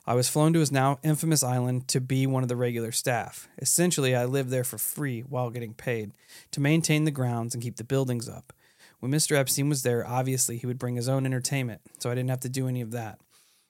I 0.06 0.16
was 0.16 0.30
flown 0.30 0.54
to 0.54 0.60
his 0.60 0.72
now 0.72 1.00
infamous 1.04 1.44
island 1.44 1.88
to 1.90 2.02
be 2.02 2.26
one 2.26 2.42
of 2.42 2.50
the 2.50 2.56
regular 2.56 2.92
staff. 2.92 3.48
Essentially, 3.60 4.16
I 4.16 4.26
lived 4.26 4.50
there 4.50 4.64
for 4.64 4.80
free 4.80 5.22
while 5.22 5.52
getting 5.52 5.74
paid 5.74 6.12
to 6.52 6.60
maintain 6.60 7.06
the 7.06 7.12
grounds 7.12 7.54
and 7.54 7.64
keep 7.64 7.78
the 7.78 7.84
buildings 7.84 8.28
up. 8.28 8.52
When 9.00 9.12
Mr. 9.12 9.36
Epstein 9.36 9.70
was 9.70 9.84
there, 9.84 10.06
obviously 10.08 10.58
he 10.58 10.68
would 10.68 10.80
bring 10.80 10.96
his 10.96 11.10
own 11.10 11.26
entertainment, 11.26 11.82
so 12.00 12.10
I 12.10 12.16
didn't 12.16 12.30
have 12.30 12.40
to 12.42 12.50
do 12.50 12.68
any 12.68 12.82
of 12.82 12.92
that. 12.92 13.20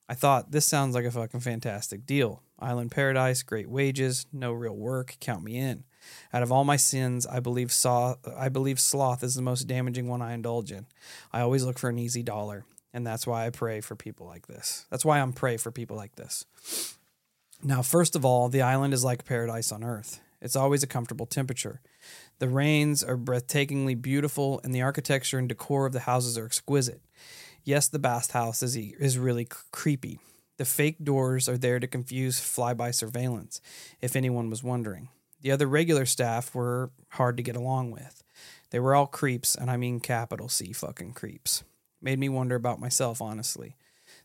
I 0.07 0.13
thought, 0.13 0.51
this 0.51 0.65
sounds 0.65 0.93
like 0.93 1.05
a 1.05 1.11
fucking 1.11 1.39
fantastic 1.39 2.05
deal. 2.05 2.43
Island 2.59 2.91
paradise, 2.91 3.43
great 3.43 3.69
wages, 3.69 4.25
no 4.33 4.51
real 4.51 4.75
work, 4.75 5.15
count 5.21 5.43
me 5.43 5.57
in. 5.57 5.85
Out 6.33 6.43
of 6.43 6.51
all 6.51 6.63
my 6.63 6.77
sins, 6.77 7.25
I 7.25 7.39
believe 7.39 7.71
saw 7.71 8.15
I 8.35 8.49
believe 8.49 8.79
sloth 8.79 9.23
is 9.23 9.35
the 9.35 9.41
most 9.41 9.63
damaging 9.63 10.07
one 10.07 10.21
I 10.21 10.33
indulge 10.33 10.71
in. 10.71 10.85
I 11.31 11.41
always 11.41 11.63
look 11.63 11.79
for 11.79 11.89
an 11.89 11.99
easy 11.99 12.23
dollar, 12.23 12.65
and 12.93 13.05
that's 13.05 13.27
why 13.27 13.45
I 13.45 13.49
pray 13.49 13.81
for 13.81 13.95
people 13.95 14.27
like 14.27 14.47
this. 14.47 14.85
That's 14.89 15.05
why 15.05 15.19
I'm 15.19 15.33
pray 15.33 15.57
for 15.57 15.71
people 15.71 15.97
like 15.97 16.15
this. 16.15 16.45
Now, 17.63 17.81
first 17.81 18.15
of 18.15 18.25
all, 18.25 18.49
the 18.49 18.61
island 18.61 18.93
is 18.93 19.03
like 19.03 19.25
paradise 19.25 19.71
on 19.71 19.83
earth. 19.83 20.19
It's 20.41 20.55
always 20.55 20.81
a 20.81 20.87
comfortable 20.87 21.27
temperature. 21.27 21.81
The 22.39 22.49
rains 22.49 23.03
are 23.03 23.17
breathtakingly 23.17 24.01
beautiful, 24.01 24.59
and 24.63 24.73
the 24.73 24.81
architecture 24.81 25.37
and 25.37 25.47
decor 25.47 25.85
of 25.85 25.93
the 25.93 26.01
houses 26.01 26.37
are 26.37 26.45
exquisite. 26.45 27.01
Yes, 27.63 27.87
the 27.87 27.99
bathhouse 27.99 28.63
is 28.63 28.75
is 28.75 29.19
really 29.19 29.47
creepy. 29.71 30.19
The 30.57 30.65
fake 30.65 31.03
doors 31.03 31.47
are 31.47 31.57
there 31.57 31.79
to 31.79 31.87
confuse 31.87 32.39
flyby 32.39 32.93
surveillance, 32.93 33.61
if 34.01 34.15
anyone 34.15 34.49
was 34.49 34.63
wondering. 34.63 35.09
The 35.41 35.51
other 35.51 35.67
regular 35.67 36.05
staff 36.05 36.53
were 36.53 36.91
hard 37.09 37.37
to 37.37 37.43
get 37.43 37.55
along 37.55 37.91
with. 37.91 38.23
They 38.69 38.79
were 38.79 38.95
all 38.95 39.07
creeps, 39.07 39.55
and 39.55 39.69
I 39.69 39.77
mean 39.77 39.99
capital 39.99 40.49
C 40.49 40.71
fucking 40.71 41.13
creeps. 41.13 41.63
Made 42.01 42.19
me 42.19 42.29
wonder 42.29 42.55
about 42.55 42.79
myself, 42.79 43.21
honestly, 43.21 43.75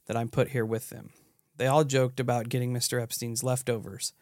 that 0.06 0.16
I'm 0.16 0.28
put 0.28 0.50
here 0.50 0.64
with 0.64 0.90
them. 0.90 1.10
They 1.56 1.66
all 1.66 1.84
joked 1.84 2.20
about 2.20 2.48
getting 2.48 2.72
Mr. 2.72 3.00
Epstein's 3.02 3.42
leftovers. 3.42 4.12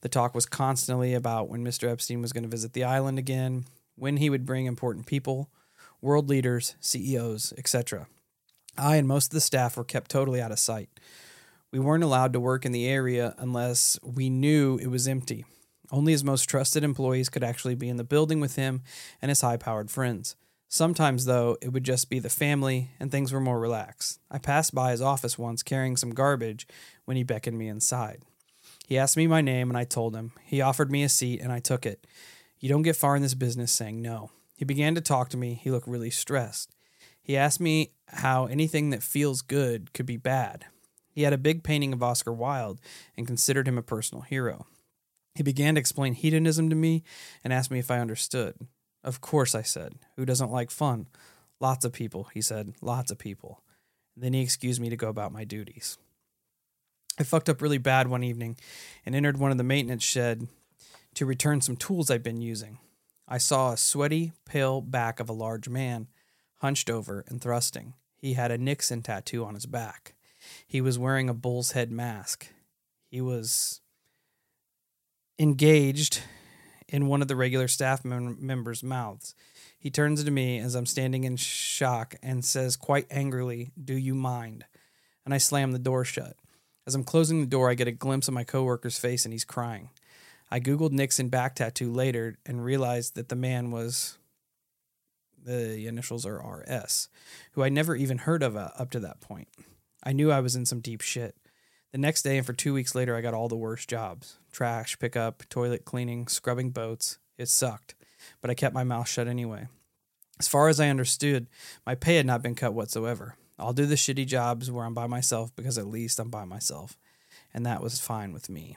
The 0.00 0.08
talk 0.08 0.34
was 0.34 0.46
constantly 0.46 1.14
about 1.14 1.48
when 1.48 1.64
Mr. 1.64 1.90
Epstein 1.90 2.22
was 2.22 2.32
going 2.32 2.44
to 2.44 2.48
visit 2.48 2.72
the 2.72 2.84
island 2.84 3.18
again, 3.18 3.64
when 3.96 4.16
he 4.18 4.30
would 4.30 4.46
bring 4.46 4.66
important 4.66 5.06
people, 5.06 5.50
world 6.00 6.28
leaders, 6.28 6.76
CEOs, 6.80 7.52
etc. 7.56 8.06
I 8.76 8.96
and 8.96 9.08
most 9.08 9.26
of 9.26 9.34
the 9.34 9.40
staff 9.40 9.76
were 9.76 9.84
kept 9.84 10.10
totally 10.10 10.40
out 10.40 10.52
of 10.52 10.58
sight. 10.58 10.88
We 11.70 11.78
weren't 11.78 12.04
allowed 12.04 12.32
to 12.34 12.40
work 12.40 12.64
in 12.64 12.72
the 12.72 12.86
area 12.86 13.34
unless 13.38 13.98
we 14.02 14.30
knew 14.30 14.78
it 14.78 14.88
was 14.88 15.08
empty. 15.08 15.44
Only 15.90 16.12
his 16.12 16.24
most 16.24 16.44
trusted 16.44 16.82
employees 16.82 17.28
could 17.28 17.44
actually 17.44 17.74
be 17.74 17.88
in 17.88 17.96
the 17.96 18.04
building 18.04 18.40
with 18.40 18.56
him 18.56 18.82
and 19.20 19.28
his 19.28 19.40
high 19.40 19.56
powered 19.56 19.90
friends. 19.90 20.36
Sometimes, 20.68 21.26
though, 21.26 21.56
it 21.62 21.68
would 21.68 21.84
just 21.84 22.10
be 22.10 22.18
the 22.18 22.28
family 22.28 22.90
and 22.98 23.10
things 23.10 23.32
were 23.32 23.40
more 23.40 23.60
relaxed. 23.60 24.18
I 24.30 24.38
passed 24.38 24.74
by 24.74 24.90
his 24.90 25.02
office 25.02 25.38
once 25.38 25.62
carrying 25.62 25.96
some 25.96 26.10
garbage 26.10 26.66
when 27.04 27.16
he 27.16 27.22
beckoned 27.22 27.58
me 27.58 27.68
inside. 27.68 28.22
He 28.86 28.98
asked 28.98 29.16
me 29.16 29.26
my 29.26 29.40
name 29.40 29.70
and 29.70 29.76
I 29.76 29.84
told 29.84 30.16
him. 30.16 30.32
He 30.42 30.60
offered 30.60 30.90
me 30.90 31.02
a 31.04 31.08
seat 31.08 31.40
and 31.40 31.52
I 31.52 31.60
took 31.60 31.86
it. 31.86 32.06
You 32.58 32.68
don't 32.68 32.82
get 32.82 32.96
far 32.96 33.14
in 33.14 33.22
this 33.22 33.34
business 33.34 33.72
saying 33.72 34.02
no. 34.02 34.30
He 34.56 34.64
began 34.64 34.94
to 34.94 35.00
talk 35.00 35.28
to 35.30 35.36
me. 35.36 35.60
He 35.62 35.70
looked 35.70 35.86
really 35.86 36.10
stressed. 36.10 36.74
He 37.22 37.36
asked 37.36 37.60
me 37.60 37.92
how 38.08 38.46
anything 38.46 38.90
that 38.90 39.02
feels 39.02 39.42
good 39.42 39.92
could 39.92 40.06
be 40.06 40.16
bad. 40.16 40.66
He 41.10 41.22
had 41.22 41.32
a 41.32 41.38
big 41.38 41.62
painting 41.62 41.92
of 41.92 42.02
Oscar 42.02 42.32
Wilde 42.32 42.80
and 43.16 43.26
considered 43.26 43.68
him 43.68 43.78
a 43.78 43.82
personal 43.82 44.22
hero. 44.22 44.66
He 45.34 45.42
began 45.42 45.74
to 45.74 45.80
explain 45.80 46.14
hedonism 46.14 46.70
to 46.70 46.76
me 46.76 47.02
and 47.42 47.52
asked 47.52 47.70
me 47.70 47.78
if 47.78 47.90
I 47.90 47.98
understood. 47.98 48.54
Of 49.02 49.20
course, 49.20 49.54
I 49.54 49.62
said. 49.62 49.94
Who 50.16 50.24
doesn't 50.24 50.52
like 50.52 50.70
fun? 50.70 51.08
Lots 51.60 51.84
of 51.84 51.92
people, 51.92 52.28
he 52.32 52.40
said. 52.40 52.74
Lots 52.80 53.10
of 53.10 53.18
people. 53.18 53.62
Then 54.16 54.32
he 54.32 54.42
excused 54.42 54.80
me 54.80 54.90
to 54.90 54.96
go 54.96 55.08
about 55.08 55.32
my 55.32 55.44
duties. 55.44 55.98
I 57.18 57.22
fucked 57.22 57.48
up 57.48 57.62
really 57.62 57.78
bad 57.78 58.08
one 58.08 58.24
evening 58.24 58.56
and 59.04 59.14
entered 59.14 59.36
one 59.36 59.50
of 59.50 59.58
the 59.58 59.64
maintenance 59.64 60.02
shed 60.02 60.48
to 61.14 61.26
return 61.26 61.60
some 61.60 61.76
tools 61.76 62.10
I'd 62.10 62.22
been 62.22 62.40
using. 62.40 62.78
I 63.26 63.38
saw 63.38 63.72
a 63.72 63.76
sweaty, 63.76 64.32
pale 64.44 64.80
back 64.80 65.20
of 65.20 65.28
a 65.28 65.34
large 65.34 65.68
man, 65.68 66.08
hunched 66.56 66.90
over 66.90 67.24
and 67.28 67.40
thrusting. 67.40 67.94
He 68.16 68.34
had 68.34 68.50
a 68.50 68.58
Nixon 68.58 69.02
tattoo 69.02 69.44
on 69.44 69.54
his 69.54 69.66
back. 69.66 70.14
He 70.66 70.80
was 70.80 70.98
wearing 70.98 71.28
a 71.28 71.34
bull's 71.34 71.72
head 71.72 71.90
mask. 71.90 72.48
He 73.10 73.20
was 73.20 73.80
engaged 75.38 76.22
in 76.88 77.08
one 77.08 77.22
of 77.22 77.28
the 77.28 77.36
regular 77.36 77.68
staff 77.68 78.04
mem- 78.04 78.38
members' 78.40 78.82
mouths. 78.82 79.34
He 79.78 79.90
turns 79.90 80.22
to 80.22 80.30
me 80.30 80.58
as 80.58 80.74
I'm 80.74 80.86
standing 80.86 81.24
in 81.24 81.36
shock 81.36 82.14
and 82.22 82.44
says 82.44 82.76
quite 82.76 83.06
angrily, 83.10 83.70
Do 83.82 83.94
you 83.94 84.14
mind? 84.14 84.64
And 85.24 85.34
I 85.34 85.38
slam 85.38 85.72
the 85.72 85.78
door 85.78 86.04
shut. 86.04 86.36
As 86.86 86.94
I'm 86.94 87.04
closing 87.04 87.40
the 87.40 87.46
door, 87.46 87.70
I 87.70 87.74
get 87.74 87.88
a 87.88 87.92
glimpse 87.92 88.28
of 88.28 88.34
my 88.34 88.44
coworker's 88.44 88.98
face 88.98 89.24
and 89.24 89.32
he's 89.32 89.44
crying. 89.44 89.90
I 90.50 90.60
Googled 90.60 90.92
Nixon 90.92 91.28
back 91.30 91.54
tattoo 91.54 91.90
later 91.90 92.38
and 92.44 92.64
realized 92.64 93.14
that 93.14 93.28
the 93.28 93.36
man 93.36 93.70
was 93.70 94.18
the 95.44 95.86
initials 95.86 96.24
are 96.24 96.38
RS, 96.38 97.08
who 97.52 97.62
I 97.62 97.68
never 97.68 97.94
even 97.94 98.18
heard 98.18 98.42
of 98.42 98.56
uh, 98.56 98.70
up 98.78 98.90
to 98.92 99.00
that 99.00 99.20
point. 99.20 99.48
I 100.02 100.12
knew 100.12 100.30
I 100.30 100.40
was 100.40 100.56
in 100.56 100.66
some 100.66 100.80
deep 100.80 101.00
shit. 101.00 101.36
The 101.94 101.98
next 101.98 102.22
day 102.22 102.38
and 102.38 102.44
for 102.44 102.52
two 102.52 102.74
weeks 102.74 102.96
later, 102.96 103.14
I 103.14 103.20
got 103.20 103.34
all 103.34 103.46
the 103.46 103.54
worst 103.54 103.88
jobs 103.88 104.38
trash 104.50 104.98
pickup, 104.98 105.44
toilet 105.48 105.84
cleaning, 105.84 106.26
scrubbing 106.26 106.70
boats. 106.70 107.18
It 107.38 107.48
sucked, 107.48 107.94
but 108.40 108.50
I 108.50 108.54
kept 108.54 108.74
my 108.74 108.82
mouth 108.82 109.08
shut 109.08 109.28
anyway. 109.28 109.68
As 110.40 110.48
far 110.48 110.68
as 110.68 110.80
I 110.80 110.88
understood, 110.88 111.46
my 111.86 111.94
pay 111.94 112.16
had 112.16 112.26
not 112.26 112.42
been 112.42 112.56
cut 112.56 112.74
whatsoever. 112.74 113.36
I'll 113.60 113.72
do 113.72 113.86
the 113.86 113.94
shitty 113.94 114.26
jobs 114.26 114.72
where 114.72 114.84
I'm 114.84 114.92
by 114.92 115.06
myself 115.06 115.54
because 115.54 115.78
at 115.78 115.86
least 115.86 116.18
I'm 116.18 116.30
by 116.30 116.44
myself. 116.44 116.98
And 117.54 117.64
that 117.64 117.80
was 117.80 118.00
fine 118.00 118.32
with 118.32 118.50
me. 118.50 118.76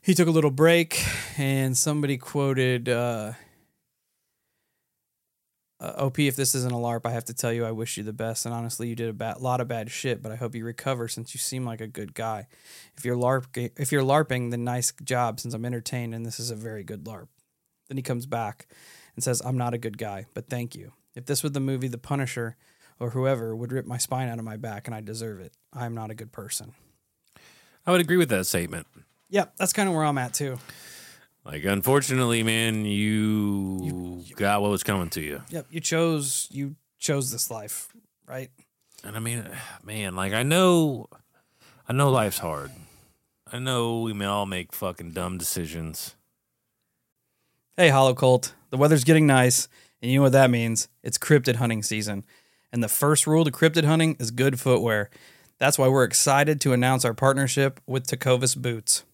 He 0.00 0.14
took 0.14 0.26
a 0.26 0.30
little 0.30 0.50
break, 0.50 1.04
and 1.36 1.76
somebody 1.76 2.16
quoted 2.16 2.88
uh, 2.88 3.32
uh, 5.80 5.94
OP, 5.96 6.18
if 6.18 6.34
this 6.34 6.54
isn't 6.54 6.72
a 6.72 6.76
LARP, 6.76 7.02
I 7.04 7.10
have 7.10 7.24
to 7.26 7.34
tell 7.34 7.52
you, 7.52 7.64
I 7.64 7.70
wish 7.70 7.96
you 7.96 8.02
the 8.02 8.12
best. 8.12 8.44
And 8.44 8.54
honestly, 8.54 8.88
you 8.88 8.96
did 8.96 9.08
a 9.08 9.12
bad, 9.12 9.40
lot 9.40 9.60
of 9.60 9.68
bad 9.68 9.90
shit, 9.90 10.22
but 10.22 10.32
I 10.32 10.36
hope 10.36 10.54
you 10.54 10.64
recover 10.64 11.06
since 11.06 11.34
you 11.34 11.38
seem 11.38 11.64
like 11.64 11.80
a 11.80 11.86
good 11.86 12.14
guy. 12.14 12.48
If 12.96 13.04
you're 13.04 13.16
LARP, 13.16 13.70
if 13.76 13.92
you're 13.92 14.02
LARPing, 14.02 14.50
then 14.50 14.64
nice 14.64 14.92
job 15.04 15.38
since 15.38 15.54
I'm 15.54 15.64
entertained 15.64 16.14
and 16.14 16.26
this 16.26 16.40
is 16.40 16.50
a 16.50 16.56
very 16.56 16.82
good 16.82 17.04
LARP. 17.04 17.28
Then 17.88 17.96
he 17.96 18.02
comes 18.02 18.26
back 18.26 18.66
and 19.14 19.22
says, 19.22 19.40
I'm 19.44 19.56
not 19.56 19.74
a 19.74 19.78
good 19.78 19.98
guy, 19.98 20.26
but 20.34 20.48
thank 20.48 20.74
you. 20.74 20.92
If 21.14 21.26
this 21.26 21.42
were 21.42 21.48
the 21.48 21.60
movie 21.60 21.88
The 21.88 21.98
Punisher 21.98 22.56
or 22.98 23.10
whoever 23.10 23.54
would 23.54 23.72
rip 23.72 23.86
my 23.86 23.98
spine 23.98 24.28
out 24.28 24.38
of 24.38 24.44
my 24.44 24.56
back 24.56 24.88
and 24.88 24.94
I 24.94 25.00
deserve 25.00 25.40
it, 25.40 25.52
I'm 25.72 25.94
not 25.94 26.10
a 26.10 26.14
good 26.14 26.32
person. 26.32 26.74
I 27.86 27.92
would 27.92 28.00
agree 28.00 28.16
with 28.16 28.28
that 28.30 28.46
statement. 28.46 28.86
Yeah, 29.30 29.46
that's 29.56 29.72
kind 29.72 29.88
of 29.88 29.94
where 29.94 30.04
I'm 30.04 30.18
at 30.18 30.34
too. 30.34 30.58
Like, 31.48 31.64
unfortunately, 31.64 32.42
man, 32.42 32.84
you, 32.84 33.80
you, 33.82 34.22
you 34.22 34.34
got 34.34 34.60
what 34.60 34.70
was 34.70 34.82
coming 34.82 35.08
to 35.10 35.22
you. 35.22 35.42
Yep, 35.48 35.66
you 35.70 35.80
chose 35.80 36.46
you 36.50 36.76
chose 36.98 37.30
this 37.30 37.50
life, 37.50 37.88
right? 38.26 38.50
And 39.02 39.16
I 39.16 39.20
mean, 39.20 39.48
man, 39.82 40.14
like 40.14 40.34
I 40.34 40.42
know, 40.42 41.08
I 41.88 41.94
know 41.94 42.10
life's 42.10 42.38
hard. 42.38 42.70
I 43.50 43.58
know 43.58 44.02
we 44.02 44.12
may 44.12 44.26
all 44.26 44.44
make 44.44 44.74
fucking 44.74 45.12
dumb 45.12 45.38
decisions. 45.38 46.14
Hey, 47.78 47.88
Holocult, 47.88 48.52
the 48.68 48.76
weather's 48.76 49.04
getting 49.04 49.26
nice, 49.26 49.68
and 50.02 50.10
you 50.10 50.18
know 50.18 50.24
what 50.24 50.32
that 50.32 50.50
means? 50.50 50.88
It's 51.02 51.16
cryptid 51.16 51.56
hunting 51.56 51.82
season. 51.82 52.24
And 52.70 52.84
the 52.84 52.88
first 52.88 53.26
rule 53.26 53.46
to 53.46 53.50
cryptid 53.50 53.84
hunting 53.84 54.16
is 54.20 54.30
good 54.30 54.60
footwear. 54.60 55.08
That's 55.56 55.78
why 55.78 55.88
we're 55.88 56.04
excited 56.04 56.60
to 56.60 56.74
announce 56.74 57.06
our 57.06 57.14
partnership 57.14 57.80
with 57.86 58.06
Tecovas 58.06 58.54
Boots. 58.54 59.04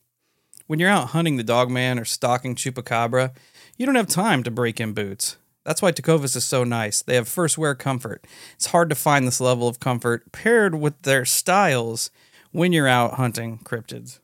When 0.66 0.79
you're 0.79 0.90
out 0.90 1.09
hunting 1.09 1.37
the 1.37 1.42
dogman 1.42 1.98
or 1.98 2.05
stalking 2.05 2.55
chupacabra, 2.55 3.35
you 3.77 3.85
don't 3.85 3.96
have 3.96 4.07
time 4.07 4.42
to 4.44 4.50
break 4.50 4.81
in 4.81 4.94
boots. 4.94 5.37
That's 5.64 5.83
why 5.83 5.92
Tecovas 5.92 6.37
is 6.37 6.44
so 6.44 6.64
nice. 6.64 7.03
They 7.03 7.14
have 7.16 7.29
first 7.29 7.59
wear 7.59 7.74
comfort. 7.74 8.27
It's 8.55 8.66
hard 8.66 8.88
to 8.90 8.94
find 8.94 9.27
this 9.27 9.40
level 9.40 9.68
of 9.68 9.81
comfort 9.81 10.31
paired 10.33 10.74
with 10.74 11.00
their 11.03 11.24
styles 11.24 12.11
when 12.50 12.72
you're 12.72 12.88
out 12.88 13.14
hunting 13.14 13.59
cryptids. 13.64 14.20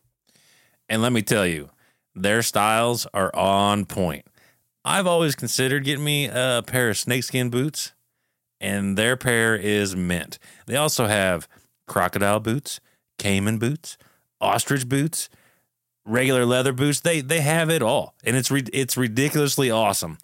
And 0.88 1.03
let 1.03 1.12
me 1.12 1.22
tell 1.22 1.46
you, 1.46 1.70
their 2.14 2.42
styles 2.42 3.07
are 3.12 3.35
on 3.35 3.85
point. 3.85 4.26
I've 4.85 5.07
always 5.07 5.35
considered 5.35 5.85
getting 5.85 6.05
me 6.05 6.26
a 6.26 6.62
pair 6.66 6.90
of 6.90 6.96
snakeskin 6.96 7.50
boots, 7.50 7.92
and 8.61 8.96
their 8.96 9.16
pair 9.16 9.55
is 9.57 9.94
mint. 9.94 10.38
They 10.66 10.76
also 10.76 11.07
have 11.07 11.48
crocodile 11.87 12.40
boots, 12.40 12.81
caiman 13.18 13.59
boots, 13.59 13.98
ostrich 14.40 14.88
boots, 14.88 15.29
regular 16.04 16.44
leather 16.44 16.72
boots. 16.72 17.00
They 17.00 17.20
they 17.20 17.40
have 17.40 17.70
it 17.70 17.82
all, 17.82 18.14
and 18.24 18.36
it's 18.36 18.50
re- 18.50 18.66
it's 18.72 18.96
ridiculously 18.96 19.70
awesome. 19.70 20.18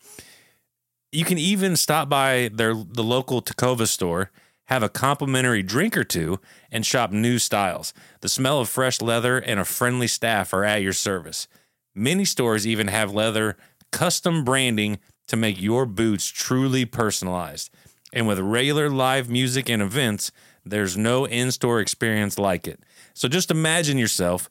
You 1.12 1.24
can 1.24 1.38
even 1.38 1.76
stop 1.76 2.08
by 2.08 2.50
their 2.52 2.74
the 2.74 3.04
local 3.04 3.42
Tecovas 3.42 3.88
store, 3.88 4.30
have 4.66 4.82
a 4.82 4.88
complimentary 4.88 5.62
drink 5.62 5.96
or 5.96 6.04
two, 6.04 6.40
and 6.70 6.84
shop 6.84 7.10
new 7.10 7.38
styles. 7.38 7.94
The 8.20 8.28
smell 8.28 8.60
of 8.60 8.68
fresh 8.68 9.00
leather 9.00 9.38
and 9.38 9.60
a 9.60 9.64
friendly 9.64 10.08
staff 10.08 10.52
are 10.52 10.64
at 10.64 10.82
your 10.82 10.92
service. 10.92 11.48
Many 11.94 12.24
stores 12.24 12.66
even 12.66 12.88
have 12.88 13.14
leather 13.14 13.56
custom 13.90 14.44
branding 14.44 14.98
to 15.28 15.36
make 15.36 15.60
your 15.60 15.86
boots 15.86 16.26
truly 16.26 16.84
personalized. 16.84 17.70
And 18.12 18.26
with 18.26 18.38
regular 18.38 18.88
live 18.90 19.28
music 19.28 19.68
and 19.68 19.82
events, 19.82 20.30
there's 20.64 20.96
no 20.96 21.24
in 21.24 21.50
store 21.52 21.80
experience 21.80 22.38
like 22.38 22.66
it. 22.66 22.80
So 23.14 23.28
just 23.28 23.50
imagine 23.50 23.98
yourself 23.98 24.50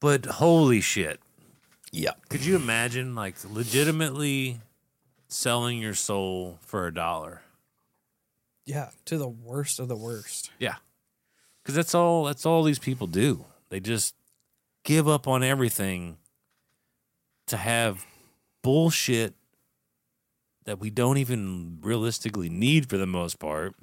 But 0.00 0.26
holy 0.26 0.80
shit. 0.80 1.20
Yeah. 1.90 2.12
Could 2.28 2.44
you 2.44 2.56
imagine 2.56 3.14
like 3.14 3.36
legitimately 3.48 4.60
selling 5.28 5.78
your 5.78 5.94
soul 5.94 6.58
for 6.62 6.86
a 6.86 6.94
dollar? 6.94 7.42
Yeah, 8.64 8.90
to 9.06 9.16
the 9.16 9.28
worst 9.28 9.80
of 9.80 9.88
the 9.88 9.96
worst. 9.96 10.50
Yeah. 10.58 10.76
Cuz 11.64 11.74
that's 11.74 11.94
all 11.94 12.24
that's 12.24 12.46
all 12.46 12.62
these 12.62 12.78
people 12.78 13.06
do. 13.06 13.46
They 13.70 13.80
just 13.80 14.14
give 14.84 15.08
up 15.08 15.26
on 15.26 15.42
everything 15.42 16.18
to 17.46 17.56
have 17.56 18.06
bullshit 18.62 19.34
that 20.64 20.78
we 20.78 20.90
don't 20.90 21.16
even 21.16 21.78
realistically 21.80 22.48
need 22.50 22.88
for 22.88 22.98
the 22.98 23.06
most 23.06 23.38
part. 23.38 23.74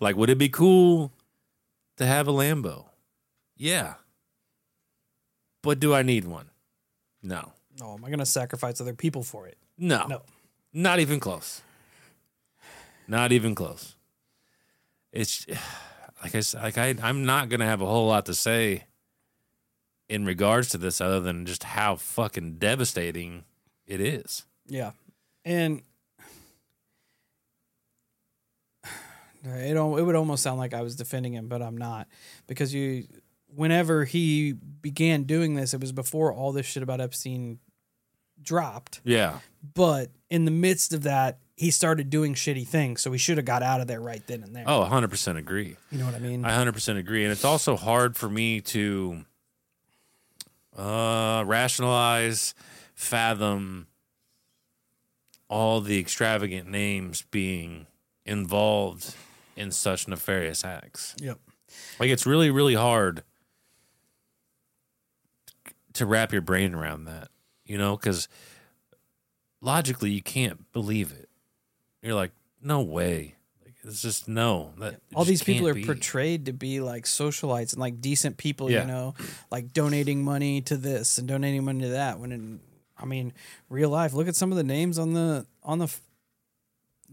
Like 0.00 0.16
would 0.16 0.30
it 0.30 0.38
be 0.38 0.48
cool 0.48 1.12
to 1.98 2.06
have 2.06 2.26
a 2.26 2.32
Lambo? 2.32 2.86
Yeah. 3.56 3.94
But 5.68 5.80
do 5.80 5.92
I 5.92 6.00
need 6.00 6.24
one? 6.24 6.48
No. 7.22 7.52
No, 7.78 7.92
am 7.92 8.02
I 8.02 8.08
going 8.08 8.20
to 8.20 8.24
sacrifice 8.24 8.80
other 8.80 8.94
people 8.94 9.22
for 9.22 9.46
it? 9.46 9.58
No. 9.76 10.06
No. 10.06 10.22
Not 10.72 10.98
even 10.98 11.20
close. 11.20 11.60
Not 13.06 13.32
even 13.32 13.54
close. 13.54 13.94
It's 15.12 15.46
like 16.22 16.34
I 16.34 16.42
like 16.54 16.78
I 16.78 16.94
I'm 17.02 17.26
not 17.26 17.50
gonna 17.50 17.66
have 17.66 17.82
a 17.82 17.86
whole 17.86 18.06
lot 18.06 18.24
to 18.26 18.34
say 18.34 18.84
in 20.08 20.24
regards 20.24 20.70
to 20.70 20.78
this 20.78 21.02
other 21.02 21.20
than 21.20 21.44
just 21.44 21.64
how 21.64 21.96
fucking 21.96 22.54
devastating 22.54 23.44
it 23.86 24.00
is. 24.00 24.46
Yeah. 24.68 24.92
And 25.44 25.82
it 29.44 29.76
it 29.76 29.82
would 29.82 30.16
almost 30.16 30.42
sound 30.42 30.58
like 30.58 30.72
I 30.72 30.80
was 30.80 30.96
defending 30.96 31.34
him, 31.34 31.46
but 31.46 31.60
I'm 31.60 31.76
not 31.76 32.08
because 32.46 32.72
you 32.72 33.06
whenever 33.54 34.04
he 34.04 34.52
began 34.52 35.24
doing 35.24 35.54
this, 35.54 35.74
it 35.74 35.80
was 35.80 35.92
before 35.92 36.32
all 36.32 36.52
this 36.52 36.66
shit 36.66 36.82
about 36.82 37.00
Epstein 37.00 37.58
dropped. 38.40 39.00
Yeah. 39.04 39.38
But 39.74 40.10
in 40.30 40.44
the 40.44 40.50
midst 40.50 40.92
of 40.92 41.02
that, 41.02 41.38
he 41.56 41.72
started 41.72 42.08
doing 42.08 42.34
shitty 42.34 42.66
things, 42.68 43.02
so 43.02 43.10
he 43.10 43.18
should 43.18 43.36
have 43.36 43.44
got 43.44 43.62
out 43.64 43.80
of 43.80 43.88
there 43.88 44.00
right 44.00 44.24
then 44.28 44.44
and 44.44 44.54
there. 44.54 44.64
Oh, 44.66 44.86
100% 44.88 45.36
agree. 45.36 45.76
You 45.90 45.98
know 45.98 46.04
what 46.04 46.14
I 46.14 46.20
mean? 46.20 46.44
I 46.44 46.50
100% 46.50 46.96
agree. 46.96 47.24
And 47.24 47.32
it's 47.32 47.44
also 47.44 47.76
hard 47.76 48.16
for 48.16 48.28
me 48.28 48.60
to 48.60 49.24
uh, 50.76 51.42
rationalize, 51.44 52.54
fathom 52.94 53.88
all 55.48 55.80
the 55.80 55.98
extravagant 55.98 56.68
names 56.68 57.22
being 57.22 57.86
involved 58.24 59.14
in 59.56 59.72
such 59.72 60.06
nefarious 60.06 60.64
acts. 60.64 61.16
yep. 61.20 61.38
Like, 61.98 62.10
it's 62.10 62.24
really, 62.26 62.50
really 62.50 62.74
hard 62.74 63.24
to 65.98 66.06
wrap 66.06 66.32
your 66.32 66.42
brain 66.42 66.74
around 66.74 67.04
that, 67.04 67.28
you 67.64 67.78
know, 67.78 67.96
because 67.96 68.28
logically 69.60 70.10
you 70.10 70.22
can't 70.22 70.70
believe 70.72 71.12
it. 71.12 71.28
You're 72.02 72.14
like, 72.14 72.32
no 72.62 72.80
way. 72.80 73.34
Like, 73.64 73.74
it's 73.84 74.02
just 74.02 74.28
no. 74.28 74.72
That 74.78 74.94
it 74.94 75.02
all 75.14 75.24
just 75.24 75.28
these 75.28 75.42
people 75.42 75.68
are 75.68 75.74
be. 75.74 75.84
portrayed 75.84 76.46
to 76.46 76.52
be 76.52 76.80
like 76.80 77.04
socialites 77.04 77.72
and 77.72 77.80
like 77.80 78.00
decent 78.00 78.36
people, 78.36 78.70
Yeah. 78.70 78.82
you 78.82 78.86
know, 78.88 79.14
like 79.50 79.72
donating 79.72 80.22
money 80.24 80.60
to 80.62 80.76
this 80.76 81.18
and 81.18 81.26
donating 81.28 81.64
money 81.64 81.82
to 81.82 81.88
that. 81.90 82.18
When 82.20 82.32
in, 82.32 82.60
I 82.96 83.04
mean, 83.04 83.32
real 83.68 83.90
life, 83.90 84.12
look 84.12 84.28
at 84.28 84.36
some 84.36 84.50
of 84.52 84.56
the 84.58 84.64
names 84.64 84.98
on 84.98 85.12
the 85.14 85.46
on 85.62 85.78
the 85.78 85.84
f- 85.84 86.00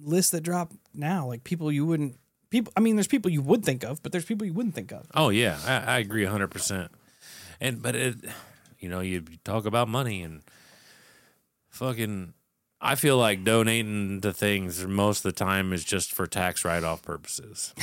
list 0.01 0.31
that 0.33 0.41
drop 0.41 0.71
now. 0.93 1.27
Like 1.27 1.43
people 1.43 1.71
you 1.71 1.85
wouldn't 1.85 2.17
people. 2.49 2.71
I 2.75 2.79
mean, 2.79 2.95
there's 2.95 3.07
people 3.07 3.31
you 3.31 3.41
would 3.41 3.63
think 3.65 3.83
of, 3.83 4.01
but 4.03 4.11
there's 4.11 4.25
people 4.25 4.45
you 4.45 4.53
wouldn't 4.53 4.75
think 4.75 4.91
of. 4.91 5.07
Oh 5.15 5.29
yeah, 5.29 5.57
I, 5.65 5.95
I 5.95 5.99
agree 5.99 6.25
hundred 6.25 6.49
percent. 6.49 6.91
And 7.61 7.81
but 7.81 7.95
it, 7.95 8.15
you 8.85 8.91
know, 8.91 8.99
you 8.99 9.23
talk 9.43 9.65
about 9.65 9.87
money 9.89 10.21
and 10.21 10.43
fucking. 11.69 12.33
I 12.79 12.93
feel 12.93 13.17
like 13.17 13.43
donating 13.43 14.21
to 14.21 14.31
things 14.31 14.85
most 14.85 15.25
of 15.25 15.33
the 15.33 15.43
time 15.43 15.73
is 15.73 15.83
just 15.83 16.11
for 16.13 16.27
tax 16.27 16.63
write 16.63 16.83
off 16.83 17.01
purposes. 17.01 17.73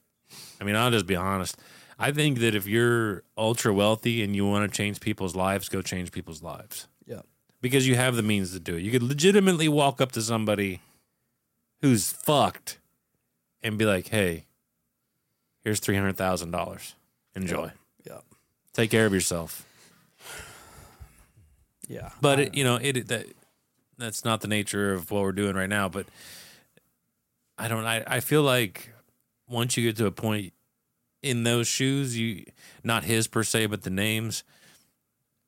I 0.60 0.64
mean, 0.64 0.74
I'll 0.74 0.90
just 0.90 1.06
be 1.06 1.14
honest. 1.14 1.56
I 2.00 2.10
think 2.10 2.40
that 2.40 2.56
if 2.56 2.66
you're 2.66 3.22
ultra 3.38 3.72
wealthy 3.72 4.24
and 4.24 4.34
you 4.34 4.44
want 4.48 4.68
to 4.68 4.76
change 4.76 4.98
people's 4.98 5.36
lives, 5.36 5.68
go 5.68 5.82
change 5.82 6.10
people's 6.10 6.42
lives 6.42 6.88
Yeah. 7.06 7.20
because 7.60 7.86
you 7.86 7.94
have 7.94 8.16
the 8.16 8.22
means 8.22 8.52
to 8.54 8.58
do 8.58 8.74
it. 8.76 8.82
You 8.82 8.90
could 8.90 9.04
legitimately 9.04 9.68
walk 9.68 10.00
up 10.00 10.10
to 10.12 10.22
somebody 10.22 10.80
who's 11.80 12.10
fucked 12.10 12.78
and 13.62 13.78
be 13.78 13.84
like, 13.84 14.08
"Hey, 14.08 14.46
here's 15.62 15.78
three 15.78 15.94
hundred 15.94 16.16
thousand 16.16 16.50
dollars. 16.50 16.94
Enjoy. 17.36 17.70
Yeah. 18.04 18.20
Take 18.72 18.90
care 18.90 19.06
of 19.06 19.12
yourself." 19.12 19.64
Yeah. 21.90 22.10
But 22.20 22.38
it, 22.38 22.54
you 22.54 22.62
know, 22.62 22.76
it 22.76 23.08
that 23.08 23.26
that's 23.98 24.24
not 24.24 24.40
the 24.42 24.48
nature 24.48 24.94
of 24.94 25.10
what 25.10 25.22
we're 25.22 25.32
doing 25.32 25.56
right 25.56 25.68
now. 25.68 25.88
But 25.88 26.06
I 27.58 27.66
don't. 27.66 27.84
I 27.84 28.04
I 28.06 28.20
feel 28.20 28.42
like 28.42 28.92
once 29.48 29.76
you 29.76 29.82
get 29.82 29.96
to 29.96 30.06
a 30.06 30.12
point 30.12 30.52
in 31.20 31.42
those 31.42 31.66
shoes, 31.66 32.16
you 32.16 32.44
not 32.84 33.02
his 33.02 33.26
per 33.26 33.42
se, 33.42 33.66
but 33.66 33.82
the 33.82 33.90
names. 33.90 34.44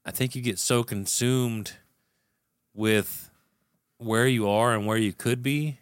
I 0.05 0.11
think 0.11 0.34
you 0.34 0.43
get 0.43 0.59
so 0.59 0.82
consumed 0.82 1.74
with 2.74 3.30
where 3.99 4.26
you 4.26 4.49
are 4.49 4.74
and 4.74 4.84
where 4.84 4.97
you 4.97 5.12
could 5.12 5.45
be 5.45 5.78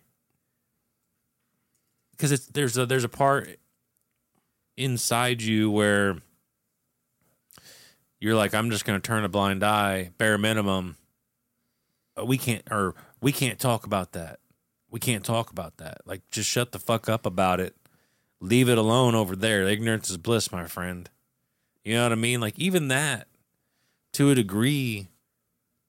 because 2.13 2.33
it's 2.33 2.47
there's 2.49 2.77
a 2.77 2.85
there's 2.85 3.05
a 3.05 3.09
part 3.09 3.59
inside 4.77 5.41
you 5.41 5.71
where 5.71 6.19
you're 8.21 8.37
like 8.37 8.55
I'm 8.55 8.71
just 8.71 8.85
going 8.85 9.01
to 9.01 9.07
turn 9.07 9.25
a 9.25 9.29
blind 9.29 9.65
eye 9.65 10.11
bare 10.19 10.39
minimum. 10.39 10.97
Uh, 12.17 12.25
we 12.25 12.39
can't 12.39 12.63
or 12.71 12.95
we 13.21 13.33
can't 13.33 13.59
talk 13.59 13.85
about 13.85 14.13
that. 14.13 14.39
We 14.91 15.01
can't 15.01 15.25
talk 15.25 15.51
about 15.51 15.79
that. 15.79 15.99
Like 16.05 16.23
just 16.31 16.49
shut 16.49 16.73
the 16.73 16.79
fuck 16.79 17.09
up 17.09 17.27
about 17.27 17.61
it. 17.61 17.75
Leave 18.41 18.69
it 18.69 18.79
alone 18.79 19.15
over 19.15 19.35
there. 19.35 19.63
Ignorance 19.67 20.11
is 20.11 20.17
bliss 20.19 20.53
my 20.53 20.67
friend. 20.67 21.09
You 21.85 21.95
know 21.95 22.03
what 22.05 22.13
i 22.13 22.17
mean? 22.17 22.41
Like 22.41 22.59
even 22.59 22.89
that 22.89 23.27
to 24.13 24.31
a 24.31 24.35
degree 24.35 25.09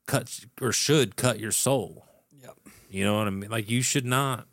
cuts 0.08 0.46
or 0.62 0.72
should 0.72 1.16
cut 1.16 1.40
your 1.40 1.52
soul. 1.52 2.06
Yep. 2.42 2.58
you 2.90 3.04
know 3.04 3.18
what 3.18 3.28
i 3.28 3.30
mean? 3.30 3.52
Like 3.52 3.70
you 3.70 3.82
should 3.82 4.06
not 4.06 4.48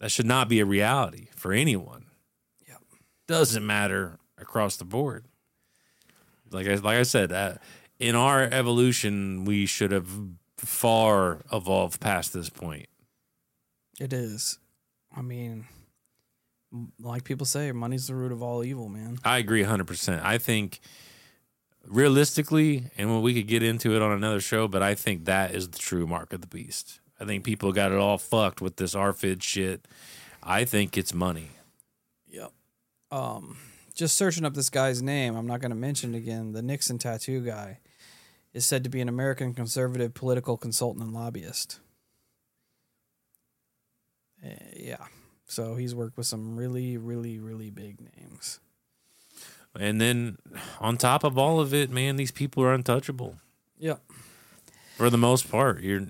that 0.00 0.10
should 0.10 0.26
not 0.26 0.48
be 0.48 0.60
a 0.60 0.66
reality 0.66 1.28
for 1.36 1.52
anyone. 1.52 2.06
Yep. 2.66 2.82
doesn't 3.28 3.64
matter 3.64 4.18
across 4.38 4.76
the 4.76 4.84
board 4.84 5.25
like 6.50 6.66
I, 6.66 6.74
like 6.74 6.98
I 6.98 7.02
said, 7.02 7.32
uh, 7.32 7.54
in 7.98 8.14
our 8.14 8.42
evolution, 8.42 9.44
we 9.44 9.66
should 9.66 9.90
have 9.90 10.08
far 10.56 11.40
evolved 11.52 12.00
past 12.00 12.32
this 12.32 12.48
point. 12.48 12.86
It 13.98 14.12
is. 14.12 14.58
I 15.14 15.22
mean, 15.22 15.66
like 17.00 17.24
people 17.24 17.46
say, 17.46 17.72
money's 17.72 18.06
the 18.08 18.14
root 18.14 18.32
of 18.32 18.42
all 18.42 18.62
evil, 18.62 18.88
man. 18.88 19.18
I 19.24 19.38
agree 19.38 19.64
100%. 19.64 20.22
I 20.22 20.38
think 20.38 20.80
realistically, 21.86 22.90
and 22.98 23.10
when 23.10 23.22
we 23.22 23.34
could 23.34 23.46
get 23.46 23.62
into 23.62 23.94
it 23.94 24.02
on 24.02 24.12
another 24.12 24.40
show, 24.40 24.68
but 24.68 24.82
I 24.82 24.94
think 24.94 25.24
that 25.24 25.54
is 25.54 25.68
the 25.68 25.78
true 25.78 26.06
mark 26.06 26.32
of 26.32 26.40
the 26.40 26.46
beast. 26.46 27.00
I 27.18 27.24
think 27.24 27.44
people 27.44 27.72
got 27.72 27.92
it 27.92 27.98
all 27.98 28.18
fucked 28.18 28.60
with 28.60 28.76
this 28.76 28.94
RFID 28.94 29.42
shit. 29.42 29.88
I 30.42 30.64
think 30.64 30.98
it's 30.98 31.14
money. 31.14 31.50
Yep. 32.28 32.52
Um, 33.10 33.56
just 33.96 34.16
searching 34.16 34.44
up 34.44 34.54
this 34.54 34.70
guy's 34.70 35.02
name, 35.02 35.34
I'm 35.34 35.46
not 35.46 35.60
going 35.60 35.70
to 35.70 35.76
mention 35.76 36.14
it 36.14 36.18
again. 36.18 36.52
The 36.52 36.62
Nixon 36.62 36.98
tattoo 36.98 37.40
guy 37.40 37.80
is 38.52 38.64
said 38.64 38.84
to 38.84 38.90
be 38.90 39.00
an 39.00 39.08
American 39.08 39.54
conservative 39.54 40.14
political 40.14 40.56
consultant 40.56 41.04
and 41.04 41.12
lobbyist. 41.12 41.80
Uh, 44.44 44.50
yeah. 44.76 45.06
So 45.46 45.76
he's 45.76 45.94
worked 45.94 46.16
with 46.16 46.26
some 46.26 46.56
really, 46.56 46.96
really, 46.96 47.38
really 47.38 47.70
big 47.70 47.98
names. 48.16 48.60
And 49.78 50.00
then 50.00 50.38
on 50.80 50.96
top 50.96 51.24
of 51.24 51.36
all 51.38 51.60
of 51.60 51.74
it, 51.74 51.90
man, 51.90 52.16
these 52.16 52.30
people 52.30 52.62
are 52.62 52.72
untouchable 52.72 53.36
Yep. 53.78 54.00
for 54.96 55.10
the 55.10 55.18
most 55.18 55.50
part. 55.50 55.82
You're 55.82 56.06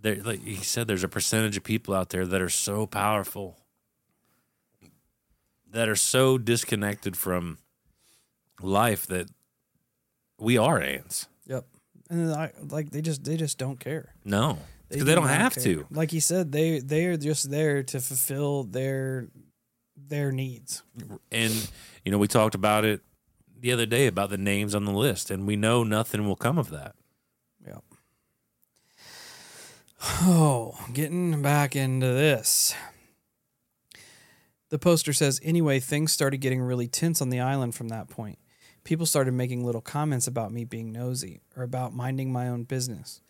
there, 0.00 0.16
like 0.22 0.42
he 0.44 0.56
said, 0.56 0.86
there's 0.86 1.02
a 1.04 1.08
percentage 1.08 1.56
of 1.56 1.64
people 1.64 1.94
out 1.94 2.10
there 2.10 2.24
that 2.24 2.40
are 2.40 2.48
so 2.48 2.86
powerful, 2.86 3.58
that 5.72 5.88
are 5.88 5.96
so 5.96 6.38
disconnected 6.38 7.16
from 7.16 7.58
life 8.60 9.06
that 9.06 9.30
we 10.38 10.56
are 10.56 10.80
ants. 10.80 11.28
Yep. 11.46 11.66
And 12.10 12.32
I, 12.32 12.52
like 12.70 12.90
they 12.90 13.02
just 13.02 13.24
they 13.24 13.36
just 13.36 13.58
don't 13.58 13.78
care. 13.78 14.14
No, 14.24 14.58
they, 14.88 14.98
do 14.98 15.04
don't 15.04 15.28
have 15.28 15.54
care. 15.54 15.64
to. 15.64 15.86
Like 15.90 16.12
you 16.12 16.20
said, 16.20 16.52
they 16.52 16.78
they 16.78 17.04
are 17.06 17.16
just 17.16 17.50
there 17.50 17.82
to 17.82 18.00
fulfill 18.00 18.64
their 18.64 19.28
their 19.96 20.32
needs. 20.32 20.82
And 21.30 21.70
you 22.04 22.12
know, 22.12 22.18
we 22.18 22.28
talked 22.28 22.54
about 22.54 22.84
it 22.84 23.02
the 23.60 23.72
other 23.72 23.86
day 23.86 24.06
about 24.06 24.30
the 24.30 24.38
names 24.38 24.74
on 24.74 24.84
the 24.84 24.92
list, 24.92 25.30
and 25.30 25.46
we 25.46 25.56
know 25.56 25.84
nothing 25.84 26.26
will 26.26 26.36
come 26.36 26.58
of 26.58 26.70
that. 26.70 26.94
Yep. 27.66 27.84
Oh, 30.20 30.78
getting 30.92 31.42
back 31.42 31.74
into 31.74 32.06
this. 32.06 32.72
The 34.70 34.78
poster 34.78 35.12
says, 35.12 35.40
anyway, 35.42 35.80
things 35.80 36.12
started 36.12 36.38
getting 36.38 36.60
really 36.60 36.88
tense 36.88 37.22
on 37.22 37.30
the 37.30 37.40
island 37.40 37.74
from 37.74 37.88
that 37.88 38.08
point. 38.08 38.38
People 38.84 39.06
started 39.06 39.32
making 39.32 39.64
little 39.64 39.80
comments 39.80 40.26
about 40.26 40.52
me 40.52 40.64
being 40.64 40.92
nosy 40.92 41.40
or 41.56 41.62
about 41.62 41.94
minding 41.94 42.30
my 42.32 42.48
own 42.48 42.64
business. 42.64 43.20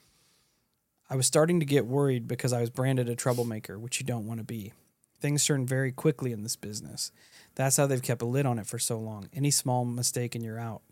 I 1.11 1.17
was 1.17 1.27
starting 1.27 1.59
to 1.61 1.67
get 1.67 1.87
worried 1.87 2.29
because 2.29 2.53
I 2.53 2.61
was 2.61 2.71
branded 2.71 3.09
a 3.09 3.17
troublemaker, 3.17 3.79
which 3.79 3.99
you 4.01 4.07
don't 4.07 4.27
want 4.27 4.41
to 4.41 4.45
be. 4.45 4.73
Things 5.21 5.45
turn 5.45 5.67
very 5.67 5.91
quickly 5.91 6.33
in 6.33 6.43
this 6.43 6.57
business. 6.57 7.13
That's 7.55 7.77
how 7.77 7.87
they've 7.87 8.03
kept 8.03 8.23
a 8.23 8.27
lid 8.27 8.47
on 8.47 8.59
it 8.59 8.67
for 8.67 8.79
so 8.79 8.99
long. 8.99 9.29
Any 9.33 9.51
small 9.51 9.85
mistake 9.85 10.35
and 10.35 10.45
you're 10.45 10.61
out. 10.61 10.83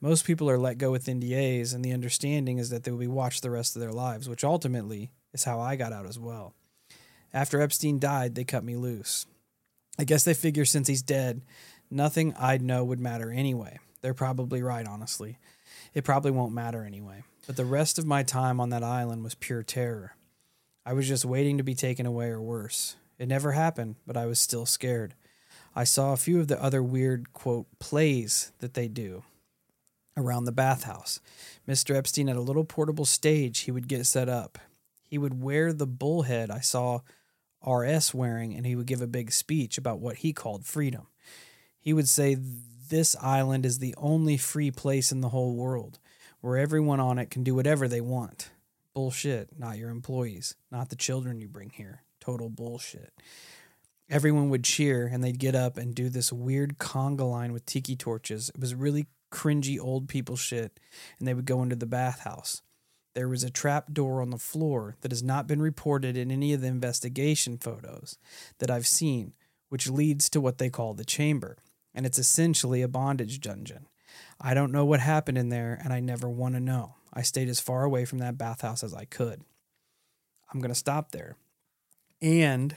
Most 0.00 0.26
people 0.26 0.50
are 0.50 0.58
let 0.58 0.78
go 0.78 0.92
with 0.92 1.06
NDAs, 1.06 1.74
and 1.74 1.84
the 1.84 1.92
understanding 1.92 2.58
is 2.58 2.70
that 2.70 2.84
they 2.84 2.90
will 2.90 2.98
be 2.98 3.06
watched 3.06 3.42
the 3.42 3.50
rest 3.50 3.74
of 3.74 3.80
their 3.80 3.92
lives, 3.92 4.28
which 4.28 4.44
ultimately 4.44 5.10
is 5.32 5.44
how 5.44 5.60
I 5.60 5.76
got 5.76 5.92
out 5.92 6.06
as 6.06 6.18
well. 6.18 6.54
After 7.32 7.60
Epstein 7.60 7.98
died, 7.98 8.34
they 8.34 8.44
cut 8.44 8.62
me 8.64 8.76
loose. 8.76 9.26
I 9.98 10.04
guess 10.04 10.24
they 10.24 10.34
figure 10.34 10.64
since 10.64 10.88
he's 10.88 11.02
dead, 11.02 11.42
nothing 11.90 12.34
I'd 12.34 12.62
know 12.62 12.84
would 12.84 13.00
matter 13.00 13.30
anyway. 13.30 13.78
They're 14.00 14.14
probably 14.14 14.62
right, 14.62 14.86
honestly. 14.86 15.38
It 15.94 16.04
probably 16.04 16.30
won't 16.30 16.52
matter 16.52 16.84
anyway. 16.84 17.22
But 17.46 17.56
the 17.56 17.64
rest 17.64 17.98
of 17.98 18.06
my 18.06 18.22
time 18.22 18.60
on 18.60 18.70
that 18.70 18.82
island 18.82 19.22
was 19.22 19.34
pure 19.34 19.62
terror. 19.62 20.16
I 20.84 20.92
was 20.92 21.08
just 21.08 21.24
waiting 21.24 21.58
to 21.58 21.64
be 21.64 21.74
taken 21.74 22.04
away 22.04 22.28
or 22.28 22.40
worse. 22.40 22.96
It 23.18 23.28
never 23.28 23.52
happened, 23.52 23.96
but 24.06 24.16
I 24.16 24.26
was 24.26 24.38
still 24.38 24.66
scared. 24.66 25.14
I 25.74 25.84
saw 25.84 26.12
a 26.12 26.18
few 26.18 26.40
of 26.40 26.48
the 26.48 26.62
other 26.62 26.82
weird, 26.82 27.32
quote, 27.32 27.66
plays 27.78 28.52
that 28.58 28.74
they 28.74 28.88
do 28.88 29.22
around 30.16 30.44
the 30.44 30.52
bathhouse. 30.52 31.20
Mr. 31.68 31.94
Epstein 31.94 32.28
had 32.28 32.36
a 32.36 32.40
little 32.40 32.64
portable 32.64 33.04
stage 33.04 33.60
he 33.60 33.70
would 33.70 33.88
get 33.88 34.06
set 34.06 34.28
up. 34.28 34.58
He 35.02 35.18
would 35.18 35.42
wear 35.42 35.72
the 35.72 35.86
bullhead 35.86 36.50
I 36.50 36.60
saw 36.60 37.00
RS 37.66 38.14
wearing, 38.14 38.54
and 38.54 38.66
he 38.66 38.76
would 38.76 38.86
give 38.86 39.02
a 39.02 39.06
big 39.06 39.32
speech 39.32 39.78
about 39.78 40.00
what 40.00 40.16
he 40.16 40.32
called 40.32 40.66
freedom. 40.66 41.06
He 41.78 41.92
would 41.92 42.08
say, 42.08 42.36
This 42.36 43.16
island 43.20 43.66
is 43.66 43.78
the 43.78 43.94
only 43.96 44.36
free 44.36 44.70
place 44.70 45.12
in 45.12 45.20
the 45.20 45.30
whole 45.30 45.54
world 45.54 45.98
where 46.44 46.58
everyone 46.58 47.00
on 47.00 47.18
it 47.18 47.30
can 47.30 47.42
do 47.42 47.54
whatever 47.54 47.88
they 47.88 48.02
want. 48.02 48.50
Bullshit. 48.92 49.58
Not 49.58 49.78
your 49.78 49.88
employees, 49.88 50.56
not 50.70 50.90
the 50.90 50.96
children 50.96 51.40
you 51.40 51.48
bring 51.48 51.70
here. 51.70 52.02
Total 52.20 52.50
bullshit. 52.50 53.14
Everyone 54.10 54.50
would 54.50 54.62
cheer 54.62 55.06
and 55.06 55.24
they'd 55.24 55.38
get 55.38 55.54
up 55.54 55.78
and 55.78 55.94
do 55.94 56.10
this 56.10 56.30
weird 56.30 56.76
conga 56.76 57.28
line 57.28 57.54
with 57.54 57.64
tiki 57.64 57.96
torches. 57.96 58.50
It 58.50 58.60
was 58.60 58.74
really 58.74 59.06
cringy 59.32 59.80
old 59.80 60.06
people 60.06 60.36
shit, 60.36 60.78
and 61.18 61.26
they 61.26 61.32
would 61.32 61.46
go 61.46 61.62
into 61.62 61.76
the 61.76 61.86
bathhouse. 61.86 62.60
There 63.14 63.28
was 63.28 63.44
a 63.44 63.50
trap 63.50 63.92
door 63.92 64.20
on 64.20 64.30
the 64.30 64.38
floor 64.38 64.96
that 65.00 65.12
has 65.12 65.22
not 65.22 65.46
been 65.46 65.62
reported 65.62 66.16
in 66.16 66.30
any 66.30 66.52
of 66.52 66.60
the 66.60 66.66
investigation 66.66 67.58
photos 67.58 68.18
that 68.58 68.70
I've 68.70 68.88
seen, 68.88 69.34
which 69.68 69.88
leads 69.88 70.28
to 70.30 70.40
what 70.40 70.58
they 70.58 70.68
call 70.68 70.94
the 70.94 71.04
chamber, 71.04 71.56
and 71.94 72.04
it's 72.04 72.18
essentially 72.18 72.82
a 72.82 72.88
bondage 72.88 73.40
dungeon. 73.40 73.86
I 74.40 74.52
don't 74.52 74.72
know 74.72 74.84
what 74.84 75.00
happened 75.00 75.38
in 75.38 75.48
there, 75.48 75.80
and 75.82 75.92
I 75.92 76.00
never 76.00 76.28
want 76.28 76.54
to 76.54 76.60
know. 76.60 76.96
I 77.12 77.22
stayed 77.22 77.48
as 77.48 77.60
far 77.60 77.84
away 77.84 78.04
from 78.04 78.18
that 78.18 78.36
bathhouse 78.36 78.82
as 78.82 78.92
I 78.92 79.04
could. 79.04 79.42
I'm 80.52 80.60
going 80.60 80.72
to 80.72 80.74
stop 80.74 81.12
there 81.12 81.36
and 82.20 82.76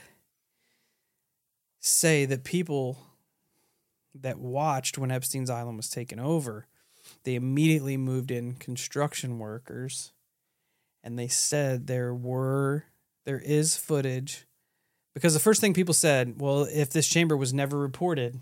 say 1.80 2.24
that 2.26 2.44
people 2.44 2.98
that 4.14 4.38
watched 4.38 4.98
when 4.98 5.10
Epstein's 5.10 5.50
Island 5.50 5.76
was 5.76 5.90
taken 5.90 6.20
over, 6.20 6.66
they 7.24 7.34
immediately 7.34 7.96
moved 7.96 8.30
in 8.30 8.54
construction 8.54 9.38
workers 9.38 10.12
and 11.02 11.18
they 11.18 11.28
said 11.28 11.86
there 11.86 12.14
were 12.14 12.84
there 13.24 13.38
is 13.40 13.76
footage 13.76 14.46
because 15.14 15.34
the 15.34 15.40
first 15.40 15.60
thing 15.60 15.74
people 15.74 15.94
said, 15.94 16.40
well, 16.40 16.62
if 16.70 16.90
this 16.90 17.06
chamber 17.08 17.36
was 17.36 17.52
never 17.52 17.76
reported, 17.78 18.40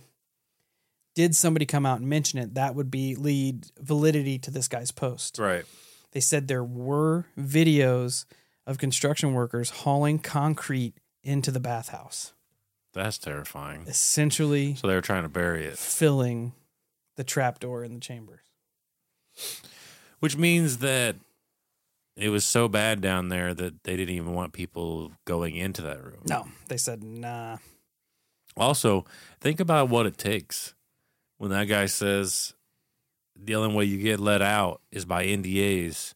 did 1.15 1.35
somebody 1.35 1.65
come 1.67 1.87
out 1.87 1.99
and 2.01 2.09
mention 2.09 2.39
it? 2.39 2.55
That 2.55 2.75
would 2.75 2.91
be 2.91 3.15
lead 3.15 3.67
validity 3.81 4.39
to 4.41 4.51
this 4.51 4.69
guy's 4.69 4.91
post. 4.91 5.39
Right. 5.39 5.65
They 6.13 6.21
said 6.21 6.47
there 6.49 6.65
were 6.65 7.27
videos 7.39 8.27
of 8.67 8.79
construction 8.79 9.33
workers 9.33 9.71
hauling 9.71 10.19
concrete 10.19 10.95
into 11.23 11.51
the 11.51 11.61
bathhouse, 11.61 12.33
That's 12.93 13.19
terrifying. 13.19 13.85
essentially 13.87 14.75
So 14.77 14.87
they 14.87 14.95
were 14.95 15.01
trying 15.01 15.23
to 15.25 15.29
bury 15.29 15.65
it, 15.65 15.79
filling 15.79 16.53
the 17.17 17.25
trapdoor 17.25 17.83
in 17.85 17.95
the 17.95 18.01
chambers. 18.01 18.41
which 20.21 20.37
means 20.37 20.79
that 20.79 21.17
it 22.17 22.31
was 22.31 22.45
so 22.45 22.69
bad 22.69 23.01
down 23.01 23.29
there 23.29 23.53
that 23.55 23.85
they 23.85 23.97
didn't 23.97 24.14
even 24.14 24.33
want 24.35 24.53
people 24.53 25.12
going 25.27 25.55
into 25.57 25.83
that 25.83 26.03
room. 26.03 26.23
No, 26.29 26.47
they 26.69 26.77
said 26.77 27.03
nah. 27.03 27.59
Also, 28.57 29.05
think 29.41 29.61
about 29.61 29.89
what 29.91 30.07
it 30.07 30.17
takes 30.17 30.75
when 31.37 31.51
that 31.51 31.64
guy 31.64 31.87
says 31.87 32.55
the 33.39 33.55
only 33.55 33.75
way 33.75 33.85
you 33.85 33.99
get 34.03 34.19
let 34.19 34.41
out 34.41 34.81
is 34.91 35.05
by 35.05 35.27
NDAs 35.27 36.14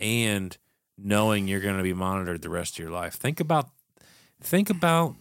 and 0.00 0.56
knowing 0.96 1.46
you're 1.48 1.60
going 1.60 1.76
to 1.76 1.82
be 1.82 1.92
monitored 1.92 2.40
the 2.40 2.48
rest 2.48 2.74
of 2.74 2.78
your 2.78 2.90
life. 2.90 3.14
Think 3.14 3.40
about 3.40 3.68
think 4.40 4.70
about 4.70 5.16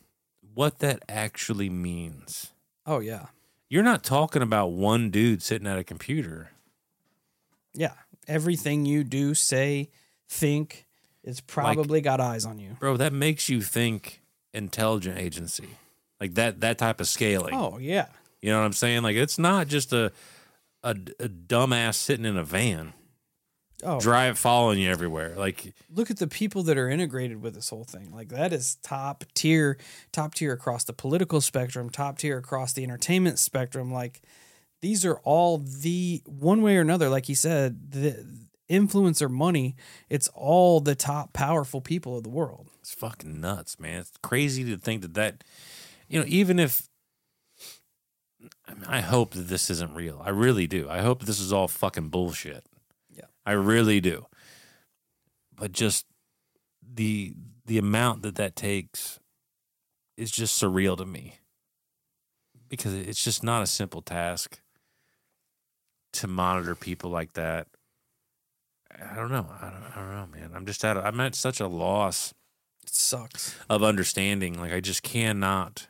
what 0.54 0.80
that 0.80 1.04
actually 1.10 1.70
means. 1.70 2.54
Oh 2.86 3.00
yeah, 3.00 3.28
You're 3.70 3.84
not 3.84 4.04
talking 4.04 4.42
about 4.42 4.68
one 4.72 5.10
dude 5.12 5.44
sitting 5.44 5.68
at 5.68 5.78
a 5.78 5.84
computer. 5.84 6.52
yeah. 7.74 7.94
Everything 8.28 8.86
you 8.86 9.04
do, 9.04 9.34
say, 9.34 9.90
think, 10.32 10.88
it's 11.24 11.42
probably 11.42 12.02
got 12.02 12.20
eyes 12.20 12.46
on 12.46 12.58
you. 12.58 12.78
Bro, 12.80 12.98
that 12.98 13.14
makes 13.14 13.50
you 13.50 13.62
think 13.62 14.22
intelligent 14.54 15.20
agency. 15.20 15.78
Like 16.20 16.36
that 16.36 16.62
that 16.62 16.78
type 16.78 17.02
of 17.02 17.08
scaling. 17.08 17.54
Oh 17.54 17.78
yeah, 17.80 18.08
You 18.42 18.52
know 18.52 18.60
what 18.60 18.66
I'm 18.66 18.74
saying? 18.74 19.04
Like 19.04 19.16
it's 19.16 19.38
not 19.38 19.68
just 19.68 19.92
a 19.92 20.12
a, 20.84 20.92
a 20.92 21.30
dumbass 21.30 21.96
sitting 21.96 22.26
in 22.26 22.38
a 22.38 22.44
van, 22.44 22.94
oh. 23.84 24.00
drive 24.00 24.38
following 24.40 24.80
you 24.80 24.90
everywhere. 24.90 25.36
Like 25.36 25.74
Look 25.94 26.10
at 26.10 26.18
the 26.18 26.28
people 26.28 26.64
that 26.64 26.78
are 26.78 26.90
integrated 26.90 27.42
with 27.42 27.56
this 27.56 27.70
whole 27.70 27.84
thing. 27.84 28.12
Like 28.12 28.30
that 28.30 28.54
is 28.54 28.76
top 28.84 29.26
tier, 29.34 29.78
top 30.12 30.34
tier 30.34 30.54
across 30.54 30.84
the 30.84 30.94
political 30.94 31.42
spectrum, 31.42 31.90
top 31.90 32.18
tier 32.18 32.38
across 32.38 32.74
the 32.74 32.84
entertainment 32.84 33.38
spectrum. 33.38 33.92
Like 33.92 34.22
these 34.82 35.06
are 35.06 35.18
all 35.24 35.58
the 35.58 36.22
one 36.26 36.62
way 36.62 36.78
or 36.78 36.82
another. 36.82 37.10
Like 37.10 37.26
he 37.26 37.36
said, 37.36 37.92
the 37.92 38.26
influencer 38.72 39.30
money. 39.30 39.76
It's 40.10 40.30
all 40.34 40.80
the 40.80 40.96
top 40.96 41.34
powerful 41.34 41.82
people 41.82 42.18
of 42.18 42.24
the 42.24 42.30
world. 42.30 42.70
it's 42.80 42.94
fucking 42.94 43.42
nuts, 43.42 43.80
man. 43.80 44.00
It's 44.00 44.14
crazy 44.24 44.64
to 44.66 44.78
think 44.78 45.02
that 45.02 45.14
that 45.16 45.44
you 46.08 46.20
know, 46.20 46.26
even 46.28 46.60
if 46.60 46.90
I, 48.68 48.74
mean, 48.74 48.84
I 48.86 49.02
hope 49.02 49.32
that 49.32 49.48
this 49.48 49.70
isn't 49.70 49.94
real. 49.94 50.22
I 50.24 50.30
really 50.30 50.68
do. 50.68 50.90
I 50.90 51.02
hope 51.02 51.24
this 51.24 51.40
is 51.40 51.54
all 51.54 51.68
fucking 51.68 52.10
bullshit. 52.10 52.66
Yeah. 53.14 53.26
I 53.46 53.52
really 53.52 54.02
do. 54.02 54.26
But 55.56 55.72
just 55.72 56.06
the 56.82 57.36
the 57.66 57.78
amount 57.78 58.24
that 58.24 58.36
that 58.36 58.56
takes 58.56 59.20
is 60.18 60.32
just 60.32 60.62
surreal 60.62 60.98
to 60.98 61.06
me. 61.06 61.40
Because 62.68 62.94
it's 62.94 63.24
just 63.24 63.44
not 63.44 63.64
a 63.64 63.68
simple 63.68 64.02
task 64.02 64.60
to 66.14 66.28
monitor 66.28 66.76
people 66.76 67.10
like 67.10 67.34
that. 67.34 67.68
I 69.12 69.16
don't 69.16 69.32
know. 69.32 69.48
I 69.62 69.66
don't, 69.70 69.84
I 69.96 70.00
don't 70.00 70.12
know, 70.12 70.28
man. 70.40 70.52
I'm 70.56 70.66
just 70.66 70.84
at 70.84 70.98
a, 70.98 71.02
I'm 71.06 71.20
at 71.20 71.36
such 71.36 71.60
a 71.60 71.68
loss 71.68 72.34
It 72.84 72.90
sucks. 72.94 73.56
of 73.70 73.84
understanding. 73.84 74.60
Like 74.60 74.74
I 74.74 74.80
just 74.80 75.04
cannot 75.04 75.88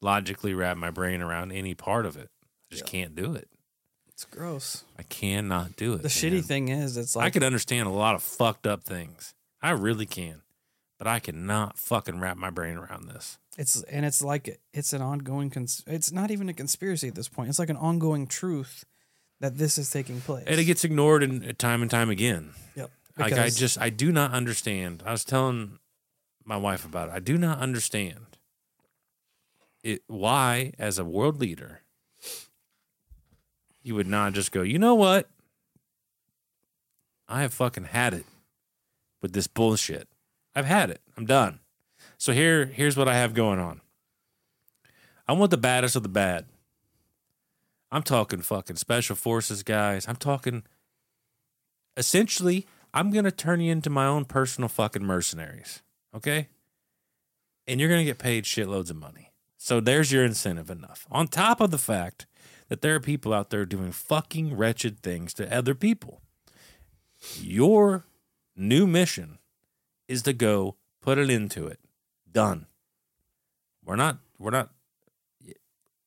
logically 0.00 0.54
wrap 0.54 0.76
my 0.76 0.90
brain 0.90 1.20
around 1.22 1.52
any 1.52 1.74
part 1.74 2.06
of 2.06 2.16
it. 2.16 2.30
I 2.70 2.74
just 2.74 2.84
Yeah. 2.84 2.90
can't 2.90 3.14
do 3.14 3.34
it. 3.34 3.48
It's 4.08 4.24
gross. 4.24 4.84
I 4.98 5.02
cannot 5.02 5.76
do 5.76 5.94
it. 5.94 6.02
The 6.02 6.08
shitty 6.08 6.44
thing 6.44 6.68
is, 6.68 6.96
it's 6.96 7.16
like 7.16 7.26
I 7.26 7.30
could 7.30 7.42
understand 7.42 7.88
a 7.88 7.92
lot 7.92 8.14
of 8.14 8.22
fucked 8.22 8.66
up 8.66 8.84
things. 8.84 9.34
I 9.60 9.70
really 9.70 10.06
can. 10.06 10.42
But 10.98 11.08
I 11.08 11.18
cannot 11.18 11.76
fucking 11.76 12.20
wrap 12.20 12.36
my 12.36 12.50
brain 12.50 12.76
around 12.76 13.08
this. 13.08 13.38
it's 13.58 13.82
and 13.84 14.06
it's 14.06 14.22
like 14.22 14.60
it's 14.72 14.92
an 14.92 15.02
ongoing. 15.02 15.50
Cons- 15.50 15.82
it's 15.88 16.12
not 16.12 16.30
even 16.30 16.48
a 16.48 16.52
conspiracy 16.54 17.08
at 17.08 17.16
this 17.16 17.28
point. 17.28 17.48
It's 17.48 17.58
like 17.58 17.70
an 17.70 17.76
ongoing 17.76 18.26
truth 18.28 18.84
that 19.44 19.58
this 19.58 19.76
is 19.76 19.90
taking 19.90 20.22
place. 20.22 20.44
And 20.46 20.58
it 20.58 20.64
gets 20.64 20.84
ignored 20.84 21.22
in, 21.22 21.44
uh, 21.44 21.52
time 21.58 21.82
and 21.82 21.90
time 21.90 22.08
again. 22.08 22.52
yep. 22.74 22.90
Like 23.18 23.34
I 23.34 23.50
just 23.50 23.78
I 23.78 23.90
do 23.90 24.10
not 24.10 24.32
understand. 24.32 25.02
I 25.04 25.12
was 25.12 25.22
telling 25.22 25.78
my 26.46 26.56
wife 26.56 26.86
about 26.86 27.10
it. 27.10 27.14
I 27.14 27.18
do 27.20 27.36
not 27.36 27.58
understand 27.58 28.38
it 29.82 30.02
why 30.06 30.72
as 30.78 30.98
a 30.98 31.04
world 31.04 31.40
leader 31.40 31.82
you 33.82 33.94
would 33.94 34.06
not 34.06 34.32
just 34.32 34.50
go, 34.50 34.62
"You 34.62 34.78
know 34.78 34.94
what? 34.94 35.28
I 37.28 37.42
have 37.42 37.52
fucking 37.52 37.84
had 37.84 38.14
it 38.14 38.24
with 39.20 39.34
this 39.34 39.46
bullshit. 39.46 40.08
I've 40.56 40.64
had 40.64 40.88
it. 40.88 41.02
I'm 41.18 41.26
done." 41.26 41.60
So 42.16 42.32
here 42.32 42.64
here's 42.64 42.96
what 42.96 43.08
I 43.08 43.14
have 43.14 43.34
going 43.34 43.58
on. 43.58 43.82
I 45.28 45.34
want 45.34 45.50
the 45.50 45.58
baddest 45.58 45.96
of 45.96 46.02
the 46.02 46.08
bad. 46.08 46.46
I'm 47.94 48.02
talking 48.02 48.40
fucking 48.40 48.74
special 48.74 49.14
forces 49.14 49.62
guys. 49.62 50.08
I'm 50.08 50.16
talking 50.16 50.64
essentially, 51.96 52.66
I'm 52.92 53.12
going 53.12 53.24
to 53.24 53.30
turn 53.30 53.60
you 53.60 53.70
into 53.70 53.88
my 53.88 54.04
own 54.04 54.24
personal 54.24 54.66
fucking 54.66 55.04
mercenaries. 55.04 55.80
Okay? 56.12 56.48
And 57.68 57.78
you're 57.78 57.88
going 57.88 58.00
to 58.00 58.04
get 58.04 58.18
paid 58.18 58.46
shitloads 58.46 58.90
of 58.90 58.96
money. 58.96 59.30
So 59.56 59.78
there's 59.78 60.10
your 60.10 60.24
incentive 60.24 60.70
enough. 60.70 61.06
On 61.08 61.28
top 61.28 61.60
of 61.60 61.70
the 61.70 61.78
fact 61.78 62.26
that 62.68 62.82
there 62.82 62.96
are 62.96 63.00
people 63.00 63.32
out 63.32 63.50
there 63.50 63.64
doing 63.64 63.92
fucking 63.92 64.56
wretched 64.56 64.98
things 64.98 65.32
to 65.34 65.56
other 65.56 65.76
people. 65.76 66.20
Your 67.40 68.06
new 68.56 68.88
mission 68.88 69.38
is 70.08 70.22
to 70.22 70.32
go 70.32 70.74
put 71.00 71.16
it 71.16 71.30
into 71.30 71.68
it. 71.68 71.78
Done. 72.30 72.66
We're 73.84 73.94
not, 73.94 74.18
we're 74.36 74.50
not, 74.50 74.70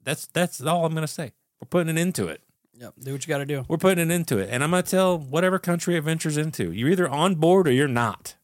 that's, 0.03 0.25
that's 0.27 0.61
all 0.61 0.85
I'm 0.85 0.91
going 0.91 1.07
to 1.07 1.07
say. 1.07 1.31
We're 1.61 1.67
putting 1.69 1.95
it 1.95 1.99
into 1.99 2.27
it. 2.27 2.41
Yep. 2.79 2.93
Do 2.99 3.11
what 3.13 3.25
you 3.25 3.29
got 3.29 3.39
to 3.39 3.45
do. 3.45 3.65
We're 3.67 3.77
putting 3.77 4.09
it 4.09 4.13
into 4.13 4.37
it. 4.37 4.49
And 4.51 4.63
I'm 4.63 4.69
going 4.71 4.83
to 4.83 4.89
tell 4.89 5.17
whatever 5.17 5.57
country 5.57 5.95
it 5.95 6.01
ventures 6.01 6.37
into, 6.37 6.71
you're 6.71 6.89
either 6.89 7.09
on 7.09 7.35
board 7.35 7.67
or 7.67 7.71
you're 7.71 7.87
not. 7.87 8.35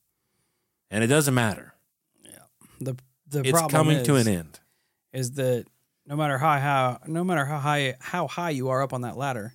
And 0.90 1.04
it 1.04 1.08
doesn't 1.08 1.34
matter. 1.34 1.74
Yeah. 2.26 2.40
The 2.80 2.96
the 3.28 3.42
It's 3.42 3.52
problem 3.52 3.72
coming 3.72 3.98
is, 3.98 4.08
to 4.08 4.16
an 4.16 4.28
end. 4.28 4.60
is 5.12 5.32
that 5.34 5.66
no 6.08 6.16
matter 6.16 6.38
how 6.38 6.60
how 6.60 7.00
no 7.08 7.24
matter 7.24 7.46
how 7.46 7.60
high 7.60 7.96
how 8.00 8.28
high 8.28 8.50
you 8.52 8.70
are 8.70 8.82
up 8.82 8.94
on 8.94 9.02
that 9.02 9.18
ladder, 9.18 9.54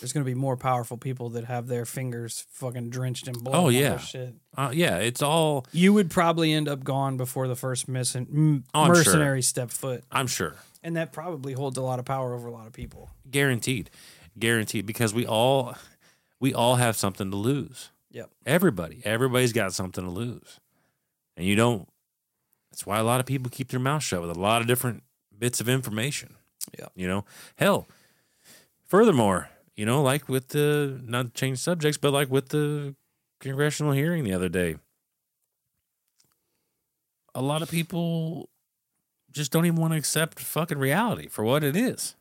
there's 0.00 0.12
going 0.12 0.24
to 0.24 0.30
be 0.30 0.34
more 0.34 0.56
powerful 0.56 0.96
people 0.98 1.30
that 1.30 1.44
have 1.44 1.66
their 1.68 1.84
fingers 1.86 2.44
fucking 2.50 2.90
drenched 2.90 3.28
in 3.28 3.34
blood. 3.34 3.56
Oh, 3.56 3.68
yeah. 3.70 3.96
shit. 3.98 4.34
Uh, 4.54 4.70
yeah, 4.74 4.98
it's 4.98 5.22
all, 5.22 5.64
You 5.72 5.94
would 5.94 6.10
probably 6.10 6.52
end 6.52 6.68
up 6.68 6.84
gone 6.84 7.16
before 7.16 7.48
the 7.48 7.56
first 7.56 7.88
mission, 7.88 8.26
m- 8.30 8.64
Oh, 8.74 8.80
I'm 8.82 8.86
sure. 8.88 8.96
mercenary 8.96 9.40
step 9.40 9.70
foot, 9.70 10.04
I'm 10.12 10.26
sure, 10.26 10.56
and 10.82 10.96
that 10.96 11.12
probably 11.12 11.52
holds 11.52 11.76
a 11.78 11.82
lot 11.82 11.98
of 11.98 12.04
power 12.04 12.34
over 12.34 12.48
a 12.48 12.52
lot 12.52 12.66
of 12.66 12.72
people. 12.72 13.10
guaranteed. 13.30 13.90
Guaranteed. 14.38 14.86
Because 14.86 15.12
we 15.12 15.26
all, 15.26 15.74
we 16.40 16.54
all 16.54 16.76
have 16.76 16.96
something 16.96 17.30
to 17.30 17.36
lose. 17.36 17.90
Yep. 18.10 18.30
Everybody. 18.46 19.00
Everybody's 19.04 19.52
got 19.52 19.72
something 19.72 20.04
to 20.04 20.10
lose. 20.10 20.60
And 21.36 21.46
you 21.46 21.56
don't, 21.56 21.88
that's 22.70 22.86
why 22.86 22.98
a 22.98 23.04
lot 23.04 23.20
of 23.20 23.26
people 23.26 23.50
keep 23.50 23.68
their 23.68 23.80
mouth 23.80 24.02
shut 24.02 24.20
with 24.20 24.30
a 24.30 24.38
lot 24.38 24.60
of 24.60 24.66
different 24.66 25.02
bits 25.36 25.60
of 25.60 25.68
information. 25.68 26.34
Yeah. 26.78 26.86
You 26.94 27.08
know, 27.08 27.24
hell, 27.56 27.88
furthermore, 28.84 29.50
you 29.74 29.86
know, 29.86 30.02
like 30.02 30.28
with 30.28 30.48
the, 30.48 31.00
not 31.04 31.34
change 31.34 31.58
subjects, 31.58 31.98
but 31.98 32.12
like 32.12 32.30
with 32.30 32.50
the 32.50 32.94
congressional 33.40 33.92
hearing 33.92 34.24
the 34.24 34.32
other 34.32 34.48
day, 34.48 34.76
a 37.34 37.42
lot 37.42 37.62
of 37.62 37.70
people 37.70 38.48
just 39.38 39.50
don't 39.52 39.64
even 39.64 39.80
want 39.80 39.94
to 39.94 39.98
accept 39.98 40.38
fucking 40.40 40.78
reality 40.78 41.28
for 41.28 41.44
what 41.44 41.64
it 41.64 41.74
is. 41.76 42.14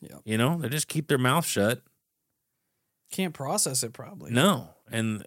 Yeah. 0.00 0.18
You 0.24 0.38
know, 0.38 0.58
they 0.58 0.68
just 0.68 0.88
keep 0.88 1.08
their 1.08 1.18
mouth 1.18 1.44
shut. 1.44 1.82
Can't 3.10 3.34
process 3.34 3.82
it 3.82 3.92
probably. 3.92 4.30
No. 4.30 4.70
And 4.90 5.26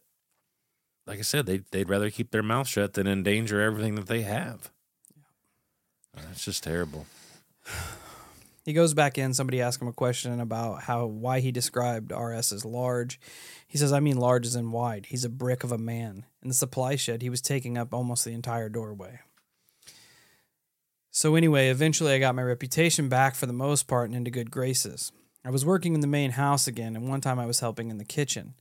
like 1.06 1.20
I 1.20 1.24
said, 1.24 1.46
they 1.46 1.62
they'd 1.72 1.90
rather 1.90 2.10
keep 2.10 2.32
their 2.32 2.44
mouth 2.44 2.68
shut 2.68 2.94
than 2.94 3.08
endanger 3.08 3.62
everything 3.62 3.96
that 3.96 4.08
they 4.08 4.22
have. 4.22 4.72
Uh, 6.18 6.22
It's 6.32 6.46
just 6.46 6.64
terrible. 6.64 7.06
He 8.66 8.74
goes 8.74 8.94
back 8.94 9.18
in. 9.18 9.34
Somebody 9.34 9.62
asked 9.62 9.82
him 9.82 9.88
a 9.88 9.94
question 9.94 10.40
about 10.40 10.84
how 10.84 11.06
why 11.06 11.40
he 11.40 11.52
described 11.52 12.12
RS 12.12 12.52
as 12.52 12.66
large. 12.66 13.20
He 13.68 13.78
says, 13.78 13.92
"I 13.92 14.00
mean 14.00 14.18
large 14.18 14.46
as 14.46 14.56
in 14.56 14.72
wide. 14.72 15.08
He's 15.08 15.26
a 15.26 15.30
brick 15.30 15.64
of 15.64 15.72
a 15.72 15.78
man. 15.78 16.26
In 16.44 16.50
the 16.50 16.54
supply 16.54 16.96
shed, 16.96 17.22
he 17.22 17.30
was 17.30 17.42
taking 17.42 17.78
up 17.78 17.94
almost 17.94 18.24
the 18.26 18.32
entire 18.34 18.70
doorway." 18.70 19.22
So 21.20 21.36
anyway, 21.36 21.68
eventually 21.68 22.14
I 22.14 22.20
got 22.20 22.34
my 22.34 22.44
reputation 22.44 23.10
back 23.10 23.36
for 23.36 23.46
the 23.46 23.52
most 23.52 23.88
part 23.88 24.08
and 24.08 24.16
into 24.16 24.32
good 24.32 24.50
graces. 24.50 25.12
I 25.44 25.50
was 25.50 25.66
working 25.66 25.94
in 25.94 26.00
the 26.00 26.08
main 26.08 26.32
house 26.32 26.66
again, 26.66 26.96
and 26.96 27.10
one 27.10 27.20
time 27.20 27.38
I 27.38 27.46
was 27.46 27.60
helping 27.60 27.90
in 27.90 27.98
the 27.98 28.06
kitchen. 28.06 28.54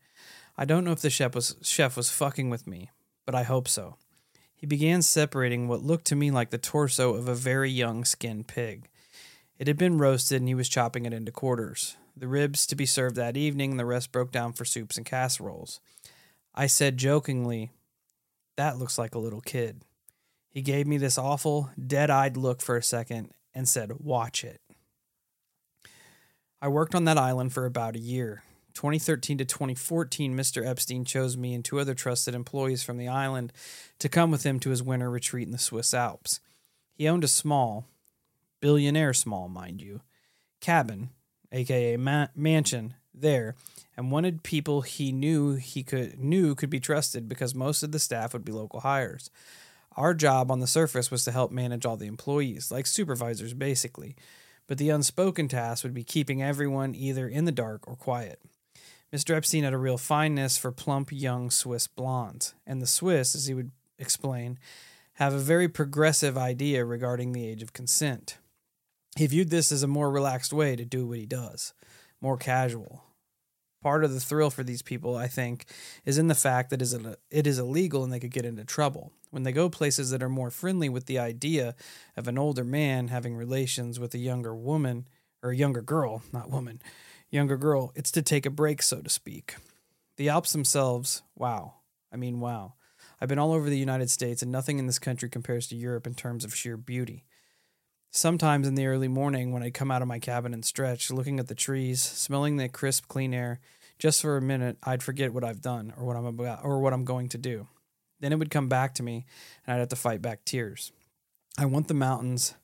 I 0.56 0.64
don't 0.64 0.82
know 0.82 0.90
if 0.90 1.00
the 1.00 1.08
chef 1.08 1.36
was 1.36 1.54
chef 1.62 1.96
was 1.96 2.10
fucking 2.10 2.50
with 2.50 2.66
me, 2.66 2.90
but 3.24 3.36
I 3.36 3.44
hope 3.44 3.68
so. 3.68 3.94
He 4.56 4.66
began 4.66 5.02
separating 5.02 5.68
what 5.68 5.84
looked 5.84 6.06
to 6.06 6.16
me 6.16 6.32
like 6.32 6.50
the 6.50 6.58
torso 6.58 7.14
of 7.14 7.28
a 7.28 7.34
very 7.36 7.70
young 7.70 8.04
skinned 8.04 8.48
pig. 8.48 8.88
It 9.60 9.68
had 9.68 9.78
been 9.78 9.98
roasted 9.98 10.42
and 10.42 10.48
he 10.48 10.56
was 10.56 10.68
chopping 10.68 11.06
it 11.06 11.12
into 11.12 11.30
quarters. 11.30 11.96
The 12.16 12.26
ribs 12.26 12.66
to 12.66 12.74
be 12.74 12.86
served 12.86 13.14
that 13.14 13.36
evening, 13.36 13.76
the 13.76 13.86
rest 13.86 14.10
broke 14.10 14.32
down 14.32 14.52
for 14.52 14.64
soups 14.64 14.96
and 14.96 15.06
casseroles. 15.06 15.78
I 16.56 16.66
said 16.66 16.96
jokingly, 16.96 17.70
That 18.56 18.78
looks 18.78 18.98
like 18.98 19.14
a 19.14 19.20
little 19.20 19.42
kid. 19.42 19.84
He 20.58 20.62
gave 20.62 20.88
me 20.88 20.98
this 20.98 21.16
awful, 21.16 21.70
dead 21.86 22.10
eyed 22.10 22.36
look 22.36 22.60
for 22.60 22.76
a 22.76 22.82
second 22.82 23.30
and 23.54 23.68
said, 23.68 24.00
Watch 24.00 24.42
it. 24.42 24.60
I 26.60 26.66
worked 26.66 26.96
on 26.96 27.04
that 27.04 27.16
island 27.16 27.52
for 27.52 27.64
about 27.64 27.94
a 27.94 28.00
year. 28.00 28.42
2013 28.74 29.38
to 29.38 29.44
2014, 29.44 30.36
Mr. 30.36 30.66
Epstein 30.66 31.04
chose 31.04 31.36
me 31.36 31.54
and 31.54 31.64
two 31.64 31.78
other 31.78 31.94
trusted 31.94 32.34
employees 32.34 32.82
from 32.82 32.98
the 32.98 33.06
island 33.06 33.52
to 34.00 34.08
come 34.08 34.32
with 34.32 34.42
him 34.42 34.58
to 34.58 34.70
his 34.70 34.82
winter 34.82 35.08
retreat 35.08 35.46
in 35.46 35.52
the 35.52 35.58
Swiss 35.58 35.94
Alps. 35.94 36.40
He 36.92 37.06
owned 37.06 37.22
a 37.22 37.28
small, 37.28 37.86
billionaire 38.60 39.14
small, 39.14 39.48
mind 39.48 39.80
you, 39.80 40.00
cabin, 40.60 41.10
aka 41.52 41.96
ma- 41.96 42.26
mansion, 42.34 42.94
there, 43.14 43.54
and 43.96 44.10
wanted 44.10 44.42
people 44.42 44.80
he 44.80 45.12
knew 45.12 45.54
he 45.54 45.84
could 45.84 46.18
knew 46.18 46.56
could 46.56 46.68
be 46.68 46.80
trusted 46.80 47.28
because 47.28 47.54
most 47.54 47.84
of 47.84 47.92
the 47.92 48.00
staff 48.00 48.32
would 48.32 48.44
be 48.44 48.50
local 48.50 48.80
hires. 48.80 49.30
Our 49.98 50.14
job 50.14 50.52
on 50.52 50.60
the 50.60 50.68
surface 50.68 51.10
was 51.10 51.24
to 51.24 51.32
help 51.32 51.50
manage 51.50 51.84
all 51.84 51.96
the 51.96 52.06
employees, 52.06 52.70
like 52.70 52.86
supervisors 52.86 53.52
basically, 53.52 54.14
but 54.68 54.78
the 54.78 54.90
unspoken 54.90 55.48
task 55.48 55.82
would 55.82 55.92
be 55.92 56.04
keeping 56.04 56.40
everyone 56.40 56.94
either 56.94 57.26
in 57.26 57.46
the 57.46 57.52
dark 57.52 57.88
or 57.88 57.96
quiet. 57.96 58.40
Mr. 59.12 59.34
Epstein 59.34 59.64
had 59.64 59.72
a 59.72 59.78
real 59.78 59.98
fineness 59.98 60.56
for 60.56 60.70
plump 60.70 61.10
young 61.10 61.50
Swiss 61.50 61.88
blondes, 61.88 62.54
and 62.64 62.80
the 62.80 62.86
Swiss, 62.86 63.34
as 63.34 63.48
he 63.48 63.54
would 63.54 63.72
explain, 63.98 64.60
have 65.14 65.34
a 65.34 65.38
very 65.38 65.66
progressive 65.66 66.38
idea 66.38 66.84
regarding 66.84 67.32
the 67.32 67.44
age 67.44 67.60
of 67.60 67.72
consent. 67.72 68.38
He 69.16 69.26
viewed 69.26 69.50
this 69.50 69.72
as 69.72 69.82
a 69.82 69.88
more 69.88 70.12
relaxed 70.12 70.52
way 70.52 70.76
to 70.76 70.84
do 70.84 71.08
what 71.08 71.18
he 71.18 71.26
does, 71.26 71.74
more 72.20 72.36
casual. 72.36 73.02
Part 73.82 74.04
of 74.04 74.14
the 74.14 74.20
thrill 74.20 74.50
for 74.50 74.62
these 74.62 74.82
people, 74.82 75.16
I 75.16 75.26
think, 75.26 75.64
is 76.04 76.18
in 76.18 76.28
the 76.28 76.36
fact 76.36 76.70
that 76.70 76.82
it 76.82 77.46
is 77.48 77.58
illegal 77.58 78.04
and 78.04 78.12
they 78.12 78.20
could 78.20 78.30
get 78.30 78.44
into 78.44 78.64
trouble. 78.64 79.10
When 79.30 79.42
they 79.42 79.52
go 79.52 79.68
places 79.68 80.10
that 80.10 80.22
are 80.22 80.28
more 80.28 80.50
friendly 80.50 80.88
with 80.88 81.06
the 81.06 81.18
idea 81.18 81.74
of 82.16 82.28
an 82.28 82.38
older 82.38 82.64
man 82.64 83.08
having 83.08 83.34
relations 83.34 84.00
with 84.00 84.14
a 84.14 84.18
younger 84.18 84.54
woman, 84.54 85.06
or 85.42 85.50
a 85.50 85.56
younger 85.56 85.82
girl, 85.82 86.22
not 86.32 86.50
woman, 86.50 86.80
younger 87.30 87.56
girl, 87.56 87.92
it's 87.94 88.10
to 88.12 88.22
take 88.22 88.46
a 88.46 88.50
break, 88.50 88.82
so 88.82 89.00
to 89.00 89.10
speak. 89.10 89.56
The 90.16 90.28
Alps 90.28 90.52
themselves, 90.52 91.22
wow. 91.36 91.74
I 92.12 92.16
mean, 92.16 92.40
wow. 92.40 92.74
I've 93.20 93.28
been 93.28 93.38
all 93.38 93.52
over 93.52 93.68
the 93.68 93.78
United 93.78 94.10
States, 94.10 94.42
and 94.42 94.50
nothing 94.50 94.78
in 94.78 94.86
this 94.86 94.98
country 94.98 95.28
compares 95.28 95.66
to 95.68 95.76
Europe 95.76 96.06
in 96.06 96.14
terms 96.14 96.44
of 96.44 96.54
sheer 96.54 96.76
beauty. 96.76 97.24
Sometimes 98.10 98.66
in 98.66 98.74
the 98.74 98.86
early 98.86 99.08
morning, 99.08 99.52
when 99.52 99.62
I 99.62 99.70
come 99.70 99.90
out 99.90 100.02
of 100.02 100.08
my 100.08 100.18
cabin 100.18 100.54
and 100.54 100.64
stretch, 100.64 101.10
looking 101.10 101.38
at 101.38 101.48
the 101.48 101.54
trees, 101.54 102.00
smelling 102.00 102.56
the 102.56 102.68
crisp, 102.68 103.06
clean 103.06 103.34
air, 103.34 103.60
just 103.98 104.22
for 104.22 104.36
a 104.36 104.42
minute, 104.42 104.78
I'd 104.82 105.02
forget 105.02 105.34
what 105.34 105.44
I've 105.44 105.60
done 105.60 105.92
or 105.96 106.04
what 106.04 106.16
I'm 106.16 106.24
about 106.24 106.64
or 106.64 106.80
what 106.80 106.92
I'm 106.92 107.04
going 107.04 107.28
to 107.30 107.38
do. 107.38 107.66
Then 108.20 108.32
it 108.32 108.38
would 108.38 108.50
come 108.50 108.68
back 108.68 108.94
to 108.94 109.02
me, 109.02 109.26
and 109.66 109.74
I'd 109.74 109.80
have 109.80 109.88
to 109.88 109.96
fight 109.96 110.22
back 110.22 110.44
tears. 110.44 110.92
I 111.56 111.66
want 111.66 111.88
the 111.88 111.94
mountains 111.94 112.54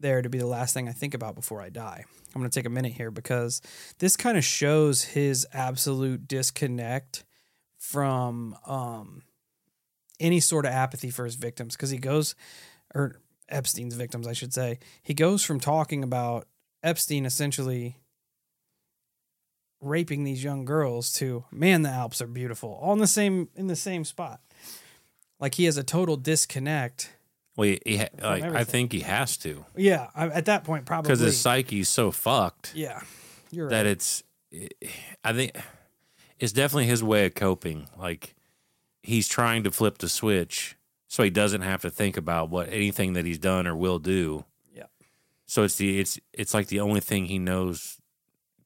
there 0.00 0.22
to 0.22 0.28
be 0.28 0.38
the 0.38 0.46
last 0.46 0.74
thing 0.74 0.88
I 0.88 0.92
think 0.92 1.14
about 1.14 1.34
before 1.34 1.60
I 1.60 1.68
die. 1.70 2.04
I'm 2.34 2.40
going 2.40 2.50
to 2.50 2.58
take 2.58 2.66
a 2.66 2.70
minute 2.70 2.92
here 2.92 3.10
because 3.10 3.62
this 3.98 4.16
kind 4.16 4.36
of 4.36 4.44
shows 4.44 5.02
his 5.02 5.46
absolute 5.52 6.26
disconnect 6.26 7.24
from 7.78 8.56
um, 8.66 9.22
any 10.18 10.40
sort 10.40 10.64
of 10.64 10.72
apathy 10.72 11.10
for 11.10 11.24
his 11.24 11.36
victims 11.36 11.76
because 11.76 11.90
he 11.90 11.98
goes 11.98 12.34
or 12.94 13.20
Epstein's 13.48 13.94
victims, 13.94 14.26
I 14.26 14.32
should 14.32 14.52
say. 14.52 14.78
He 15.02 15.14
goes 15.14 15.44
from 15.44 15.60
talking 15.60 16.02
about 16.02 16.48
Epstein 16.82 17.24
essentially 17.24 17.98
raping 19.80 20.24
these 20.24 20.42
young 20.42 20.64
girls 20.64 21.12
to 21.12 21.44
man 21.50 21.82
the 21.82 21.90
Alps 21.90 22.22
are 22.22 22.26
beautiful 22.26 22.78
all 22.80 22.94
in 22.94 23.00
the 23.00 23.06
same 23.06 23.48
in 23.54 23.66
the 23.66 23.76
same 23.76 24.04
spot. 24.04 24.40
Like 25.40 25.54
he 25.56 25.64
has 25.64 25.76
a 25.76 25.82
total 25.84 26.16
disconnect. 26.16 27.12
Well, 27.56 27.68
he, 27.68 27.80
he 27.86 27.96
ha- 27.98 28.08
like, 28.20 28.42
I 28.44 28.64
think 28.64 28.92
he 28.92 29.00
has 29.00 29.36
to 29.38 29.64
Yeah, 29.76 30.08
I- 30.14 30.26
at 30.28 30.46
that 30.46 30.64
point 30.64 30.86
probably 30.86 31.08
because 31.08 31.20
his 31.20 31.40
psyche's 31.40 31.88
so 31.88 32.10
fucked 32.10 32.72
Yeah, 32.74 33.00
you're 33.50 33.68
that 33.70 33.78
right. 33.78 33.86
it's. 33.86 34.22
I 35.24 35.32
think 35.32 35.52
it's 36.38 36.52
definitely 36.52 36.86
his 36.86 37.02
way 37.02 37.26
of 37.26 37.34
coping. 37.34 37.88
Like 37.98 38.34
he's 39.02 39.28
trying 39.28 39.62
to 39.64 39.70
flip 39.70 39.98
the 39.98 40.08
switch 40.08 40.76
so 41.08 41.22
he 41.22 41.30
doesn't 41.30 41.60
have 41.62 41.82
to 41.82 41.90
think 41.90 42.16
about 42.16 42.50
what 42.50 42.68
anything 42.70 43.12
that 43.12 43.24
he's 43.24 43.38
done 43.38 43.66
or 43.66 43.76
will 43.76 43.98
do. 44.00 44.44
Yeah. 44.74 44.84
So 45.46 45.62
it's 45.64 45.76
the 45.76 46.00
it's 46.00 46.18
it's 46.32 46.54
like 46.54 46.68
the 46.68 46.80
only 46.80 47.00
thing 47.00 47.26
he 47.26 47.38
knows 47.38 47.98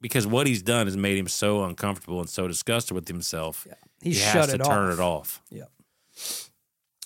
because 0.01 0.27
what 0.27 0.47
he's 0.47 0.63
done 0.63 0.87
has 0.87 0.97
made 0.97 1.19
him 1.19 1.29
so 1.29 1.65
uncomfortable 1.65 2.21
and 2.21 2.29
so 2.31 2.47
disgusted 2.49 2.95
with 2.95 3.09
himself. 3.09 3.67
Yeah. 3.69 3.75
He, 4.03 4.11
He, 4.11 4.15
shut 4.17 4.35
has 4.35 4.53
to 4.53 4.59
turn 4.59 4.93
off. 4.93 4.99
it 4.99 5.01
off. 5.01 5.43
Yeah. 5.51 5.65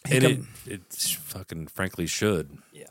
He 0.08 0.16
And 0.16 0.24
it, 0.24 0.40
it's 0.66 1.12
fucking 1.12 1.68
frankly 1.68 2.06
should. 2.06 2.58
Yeah. 2.72 2.84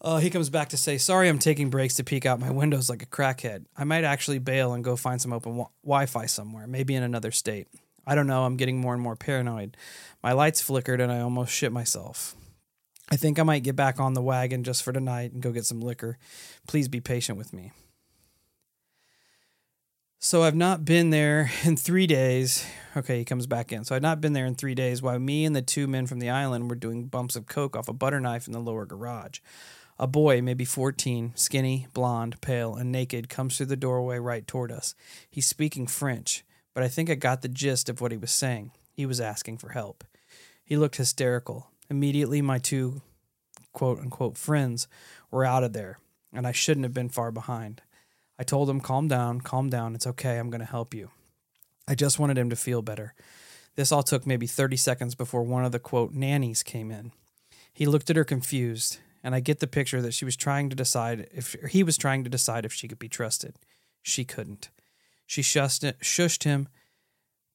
Uh, 0.00 0.18
he 0.18 0.30
comes 0.30 0.50
back 0.50 0.70
to 0.70 0.76
say, 0.76 0.98
"Sorry, 0.98 1.28
I'm 1.28 1.38
taking 1.38 1.70
breaks 1.70 1.94
to 1.94 2.04
peek 2.04 2.26
out 2.26 2.40
my 2.40 2.50
windows 2.50 2.90
like 2.90 3.02
a 3.02 3.06
crackhead. 3.06 3.66
I 3.76 3.84
might 3.84 4.04
actually 4.04 4.40
bail 4.40 4.72
and 4.72 4.82
go 4.82 4.96
find 4.96 5.20
some 5.20 5.32
open 5.32 5.52
wi- 5.52 5.70
Wi-Fi 5.84 6.26
somewhere, 6.26 6.66
maybe 6.66 6.94
in 6.94 7.04
another 7.04 7.30
state. 7.30 7.68
I 8.04 8.16
don't 8.16 8.26
know. 8.26 8.44
I'm 8.44 8.56
getting 8.56 8.80
more 8.80 8.94
and 8.94 9.02
more 9.02 9.14
paranoid. 9.14 9.76
My 10.22 10.32
lights 10.32 10.60
flickered 10.60 11.00
and 11.00 11.12
I 11.12 11.20
almost 11.20 11.52
shit 11.52 11.70
myself. 11.70 12.34
I 13.10 13.16
think 13.16 13.38
I 13.38 13.44
might 13.44 13.62
get 13.62 13.76
back 13.76 14.00
on 14.00 14.14
the 14.14 14.22
wagon 14.22 14.64
just 14.64 14.82
for 14.82 14.92
tonight 14.92 15.32
and 15.32 15.40
go 15.40 15.52
get 15.52 15.66
some 15.66 15.80
liquor. 15.80 16.18
Please 16.66 16.88
be 16.88 17.00
patient 17.00 17.38
with 17.38 17.52
me." 17.52 17.70
So 20.24 20.44
I've 20.44 20.54
not 20.54 20.84
been 20.84 21.10
there 21.10 21.50
in 21.64 21.76
three 21.76 22.06
days. 22.06 22.64
Okay, 22.96 23.18
he 23.18 23.24
comes 23.24 23.48
back 23.48 23.72
in. 23.72 23.84
So 23.84 23.96
I've 23.96 24.02
not 24.02 24.20
been 24.20 24.34
there 24.34 24.46
in 24.46 24.54
three 24.54 24.76
days 24.76 25.02
while 25.02 25.18
me 25.18 25.44
and 25.44 25.54
the 25.54 25.62
two 25.62 25.88
men 25.88 26.06
from 26.06 26.20
the 26.20 26.30
island 26.30 26.70
were 26.70 26.76
doing 26.76 27.06
bumps 27.06 27.34
of 27.34 27.46
coke 27.46 27.74
off 27.74 27.88
a 27.88 27.92
butter 27.92 28.20
knife 28.20 28.46
in 28.46 28.52
the 28.52 28.60
lower 28.60 28.86
garage. 28.86 29.40
A 29.98 30.06
boy, 30.06 30.40
maybe 30.40 30.64
14, 30.64 31.32
skinny, 31.34 31.88
blonde, 31.92 32.40
pale, 32.40 32.76
and 32.76 32.92
naked, 32.92 33.28
comes 33.28 33.56
through 33.56 33.66
the 33.66 33.76
doorway 33.76 34.18
right 34.18 34.46
toward 34.46 34.70
us. 34.70 34.94
He's 35.28 35.46
speaking 35.46 35.88
French, 35.88 36.44
but 36.72 36.84
I 36.84 36.88
think 36.88 37.10
I 37.10 37.16
got 37.16 37.42
the 37.42 37.48
gist 37.48 37.88
of 37.88 38.00
what 38.00 38.12
he 38.12 38.16
was 38.16 38.30
saying. 38.30 38.70
He 38.92 39.04
was 39.04 39.20
asking 39.20 39.58
for 39.58 39.70
help. 39.70 40.04
He 40.64 40.76
looked 40.76 40.96
hysterical. 40.96 41.72
Immediately, 41.90 42.42
my 42.42 42.58
two 42.58 43.02
quote 43.72 43.98
unquote 43.98 44.38
friends 44.38 44.86
were 45.32 45.44
out 45.44 45.64
of 45.64 45.72
there, 45.72 45.98
and 46.32 46.46
I 46.46 46.52
shouldn't 46.52 46.84
have 46.84 46.94
been 46.94 47.08
far 47.08 47.32
behind. 47.32 47.82
I 48.38 48.44
told 48.44 48.68
him, 48.68 48.80
calm 48.80 49.08
down, 49.08 49.40
calm 49.40 49.68
down. 49.68 49.94
It's 49.94 50.06
okay. 50.06 50.38
I'm 50.38 50.50
going 50.50 50.60
to 50.60 50.66
help 50.66 50.94
you. 50.94 51.10
I 51.86 51.94
just 51.94 52.18
wanted 52.18 52.38
him 52.38 52.50
to 52.50 52.56
feel 52.56 52.82
better. 52.82 53.14
This 53.74 53.92
all 53.92 54.02
took 54.02 54.26
maybe 54.26 54.46
30 54.46 54.76
seconds 54.76 55.14
before 55.14 55.42
one 55.42 55.64
of 55.64 55.72
the 55.72 55.78
quote 55.78 56.12
nannies 56.12 56.62
came 56.62 56.90
in. 56.90 57.12
He 57.72 57.86
looked 57.86 58.10
at 58.10 58.16
her 58.16 58.24
confused, 58.24 58.98
and 59.22 59.34
I 59.34 59.40
get 59.40 59.60
the 59.60 59.66
picture 59.66 60.02
that 60.02 60.14
she 60.14 60.24
was 60.24 60.36
trying 60.36 60.68
to 60.70 60.76
decide 60.76 61.28
if 61.32 61.56
he 61.70 61.82
was 61.82 61.96
trying 61.96 62.24
to 62.24 62.30
decide 62.30 62.64
if 62.64 62.72
she 62.72 62.88
could 62.88 62.98
be 62.98 63.08
trusted. 63.08 63.56
She 64.02 64.24
couldn't. 64.24 64.70
She 65.26 65.42
shushed, 65.42 65.90
shushed 66.00 66.44
him, 66.44 66.68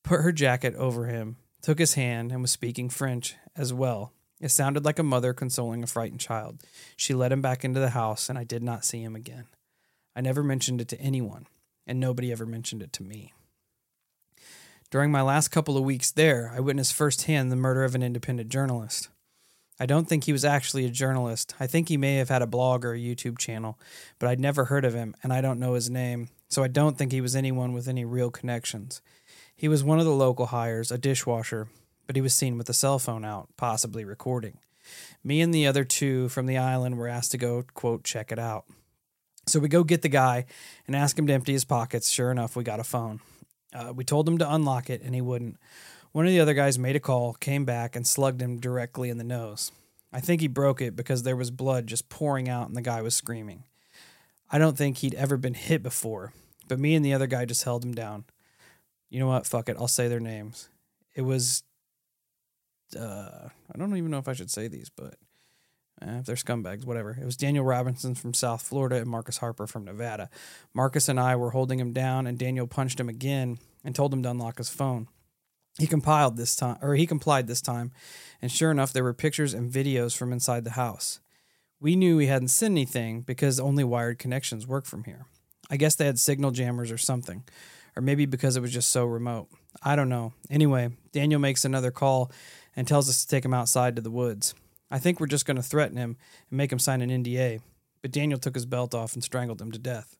put 0.03 0.21
her 0.21 0.31
jacket 0.31 0.73
over 0.75 1.05
him, 1.05 1.37
took 1.61 1.77
his 1.77 1.93
hand, 1.93 2.31
and 2.31 2.41
was 2.41 2.51
speaking 2.51 2.89
French 2.89 3.35
as 3.55 3.73
well. 3.73 4.13
It 4.39 4.49
sounded 4.49 4.85
like 4.85 4.99
a 4.99 5.03
mother 5.03 5.33
consoling 5.33 5.83
a 5.83 5.87
frightened 5.87 6.19
child. 6.19 6.61
She 6.95 7.13
led 7.13 7.31
him 7.31 7.41
back 7.41 7.63
into 7.63 7.79
the 7.79 7.89
house, 7.89 8.29
and 8.29 8.37
I 8.37 8.43
did 8.43 8.63
not 8.63 8.85
see 8.85 9.01
him 9.01 9.15
again. 9.15 9.45
I 10.17 10.21
never 10.21 10.41
mentioned 10.41 10.81
it 10.81 10.87
to 10.87 10.99
anyone, 10.99 11.45
and 11.85 11.99
nobody 11.99 12.31
ever 12.31 12.47
mentioned 12.47 12.81
it 12.81 12.91
to 12.93 13.03
me. 13.03 13.33
During 14.89 15.11
my 15.11 15.21
last 15.21 15.49
couple 15.49 15.77
of 15.77 15.83
weeks 15.83 16.09
there, 16.09 16.51
I 16.55 16.59
witnessed 16.59 16.95
firsthand 16.95 17.51
the 17.51 17.55
murder 17.55 17.83
of 17.83 17.93
an 17.93 18.01
independent 18.01 18.49
journalist. 18.49 19.09
I 19.79 19.85
don't 19.85 20.09
think 20.09 20.23
he 20.23 20.31
was 20.31 20.43
actually 20.43 20.85
a 20.85 20.89
journalist. 20.89 21.53
I 21.59 21.67
think 21.67 21.87
he 21.87 21.97
may 21.97 22.15
have 22.15 22.29
had 22.29 22.41
a 22.41 22.47
blog 22.47 22.83
or 22.83 22.93
a 22.93 22.99
YouTube 22.99 23.37
channel, 23.37 23.77
but 24.17 24.27
I'd 24.27 24.39
never 24.39 24.65
heard 24.65 24.85
of 24.85 24.95
him 24.95 25.13
and 25.21 25.31
I 25.31 25.39
don't 25.39 25.59
know 25.59 25.75
his 25.75 25.87
name, 25.87 26.29
so 26.49 26.63
I 26.63 26.67
don't 26.67 26.97
think 26.97 27.11
he 27.11 27.21
was 27.21 27.35
anyone 27.35 27.73
with 27.73 27.87
any 27.87 28.03
real 28.03 28.31
connections. 28.31 29.03
He 29.55 29.67
was 29.67 29.83
one 29.83 29.99
of 29.99 30.05
the 30.05 30.11
local 30.11 30.47
hires, 30.47 30.91
a 30.91 30.97
dishwasher, 30.97 31.67
but 32.07 32.15
he 32.15 32.23
was 32.23 32.33
seen 32.33 32.57
with 32.57 32.69
a 32.69 32.73
cell 32.73 32.97
phone 32.97 33.23
out, 33.23 33.49
possibly 33.55 34.03
recording. 34.03 34.57
Me 35.23 35.41
and 35.41 35.53
the 35.53 35.67
other 35.67 35.83
two 35.83 36.27
from 36.29 36.47
the 36.47 36.57
island 36.57 36.97
were 36.97 37.07
asked 37.07 37.31
to 37.33 37.37
go, 37.37 37.63
quote, 37.75 38.03
check 38.03 38.31
it 38.31 38.39
out. 38.39 38.65
So 39.47 39.59
we 39.59 39.69
go 39.69 39.83
get 39.83 40.01
the 40.01 40.09
guy 40.09 40.45
and 40.85 40.95
ask 40.95 41.17
him 41.17 41.25
to 41.27 41.33
empty 41.33 41.53
his 41.53 41.65
pockets. 41.65 42.09
Sure 42.09 42.31
enough, 42.31 42.55
we 42.55 42.63
got 42.63 42.79
a 42.79 42.83
phone. 42.83 43.21
Uh, 43.73 43.93
we 43.95 44.03
told 44.03 44.27
him 44.27 44.37
to 44.37 44.53
unlock 44.53 44.89
it, 44.89 45.01
and 45.01 45.15
he 45.15 45.21
wouldn't. 45.21 45.57
One 46.11 46.25
of 46.25 46.31
the 46.31 46.39
other 46.39 46.53
guys 46.53 46.77
made 46.77 46.95
a 46.95 46.99
call, 46.99 47.33
came 47.33 47.63
back, 47.63 47.95
and 47.95 48.05
slugged 48.05 48.41
him 48.41 48.59
directly 48.59 49.09
in 49.09 49.17
the 49.17 49.23
nose. 49.23 49.71
I 50.11 50.19
think 50.19 50.41
he 50.41 50.47
broke 50.47 50.81
it 50.81 50.95
because 50.95 51.23
there 51.23 51.35
was 51.35 51.51
blood 51.51 51.87
just 51.87 52.09
pouring 52.09 52.49
out 52.49 52.67
and 52.67 52.75
the 52.75 52.81
guy 52.81 53.01
was 53.01 53.13
screaming. 53.13 53.63
I 54.49 54.57
don't 54.57 54.77
think 54.77 54.97
he'd 54.97 55.15
ever 55.15 55.37
been 55.37 55.53
hit 55.53 55.83
before, 55.83 56.33
but 56.67 56.79
me 56.79 56.95
and 56.95 57.03
the 57.03 57.13
other 57.13 57.27
guy 57.27 57.45
just 57.45 57.63
held 57.63 57.83
him 57.83 57.93
down. 57.93 58.23
You 59.09 59.19
know 59.19 59.27
what? 59.27 59.45
Fuck 59.45 59.69
it. 59.69 59.77
I'll 59.77 59.87
say 59.87 60.07
their 60.07 60.19
names. 60.19 60.69
It 61.15 61.21
was. 61.21 61.63
Uh, 62.97 63.49
I 63.73 63.77
don't 63.77 63.95
even 63.97 64.11
know 64.11 64.17
if 64.17 64.29
I 64.29 64.33
should 64.33 64.49
say 64.49 64.69
these, 64.69 64.89
but 64.89 65.15
eh, 66.01 66.19
if 66.19 66.25
they're 66.25 66.35
scumbags, 66.35 66.85
whatever. 66.85 67.17
It 67.19 67.25
was 67.25 67.37
Daniel 67.37 67.65
Robinson 67.65 68.15
from 68.15 68.33
South 68.33 68.61
Florida 68.61 68.97
and 68.97 69.07
Marcus 69.07 69.37
Harper 69.37 69.67
from 69.67 69.85
Nevada. 69.85 70.29
Marcus 70.73 71.09
and 71.09 71.19
I 71.19 71.35
were 71.35 71.51
holding 71.51 71.79
him 71.79 71.93
down, 71.93 72.27
and 72.27 72.37
Daniel 72.37 72.67
punched 72.67 72.99
him 72.99 73.09
again 73.09 73.57
and 73.83 73.95
told 73.95 74.13
him 74.13 74.23
to 74.23 74.31
unlock 74.31 74.57
his 74.57 74.69
phone. 74.69 75.07
He 75.77 75.87
compiled 75.87 76.37
this 76.37 76.55
time, 76.55 76.77
or 76.81 76.95
he 76.95 77.05
complied 77.05 77.47
this 77.47 77.61
time, 77.61 77.91
and 78.41 78.51
sure 78.51 78.71
enough, 78.71 78.93
there 78.93 79.03
were 79.03 79.13
pictures 79.13 79.53
and 79.53 79.71
videos 79.71 80.17
from 80.17 80.33
inside 80.33 80.63
the 80.63 80.71
house. 80.71 81.19
We 81.79 81.95
knew 81.95 82.17
we 82.17 82.25
hadn't 82.27 82.47
seen 82.47 82.71
anything 82.71 83.21
because 83.21 83.59
only 83.59 83.83
wired 83.83 84.17
connections 84.17 84.65
work 84.65 84.85
from 84.85 85.03
here. 85.03 85.25
I 85.69 85.77
guess 85.77 85.95
they 85.95 86.05
had 86.05 86.17
signal 86.17 86.51
jammers 86.51 86.91
or 86.91 86.97
something, 86.97 87.43
or 87.95 88.01
maybe 88.01 88.25
because 88.25 88.57
it 88.57 88.61
was 88.61 88.73
just 88.73 88.89
so 88.89 89.05
remote. 89.05 89.49
I 89.83 89.95
don't 89.95 90.09
know. 90.09 90.33
Anyway, 90.49 90.89
Daniel 91.11 91.39
makes 91.39 91.65
another 91.65 91.91
call 91.91 92.31
and 92.75 92.87
tells 92.87 93.09
us 93.09 93.23
to 93.23 93.27
take 93.27 93.45
him 93.45 93.53
outside 93.53 93.95
to 93.95 94.01
the 94.01 94.11
woods. 94.11 94.55
I 94.89 94.99
think 94.99 95.19
we're 95.19 95.27
just 95.27 95.45
going 95.45 95.57
to 95.57 95.63
threaten 95.63 95.97
him 95.97 96.17
and 96.49 96.57
make 96.57 96.71
him 96.71 96.79
sign 96.79 97.01
an 97.01 97.23
NDA, 97.23 97.59
but 98.01 98.11
Daniel 98.11 98.39
took 98.39 98.55
his 98.55 98.65
belt 98.65 98.95
off 98.95 99.13
and 99.13 99.23
strangled 99.23 99.61
him 99.61 99.71
to 99.71 99.79
death. 99.79 100.17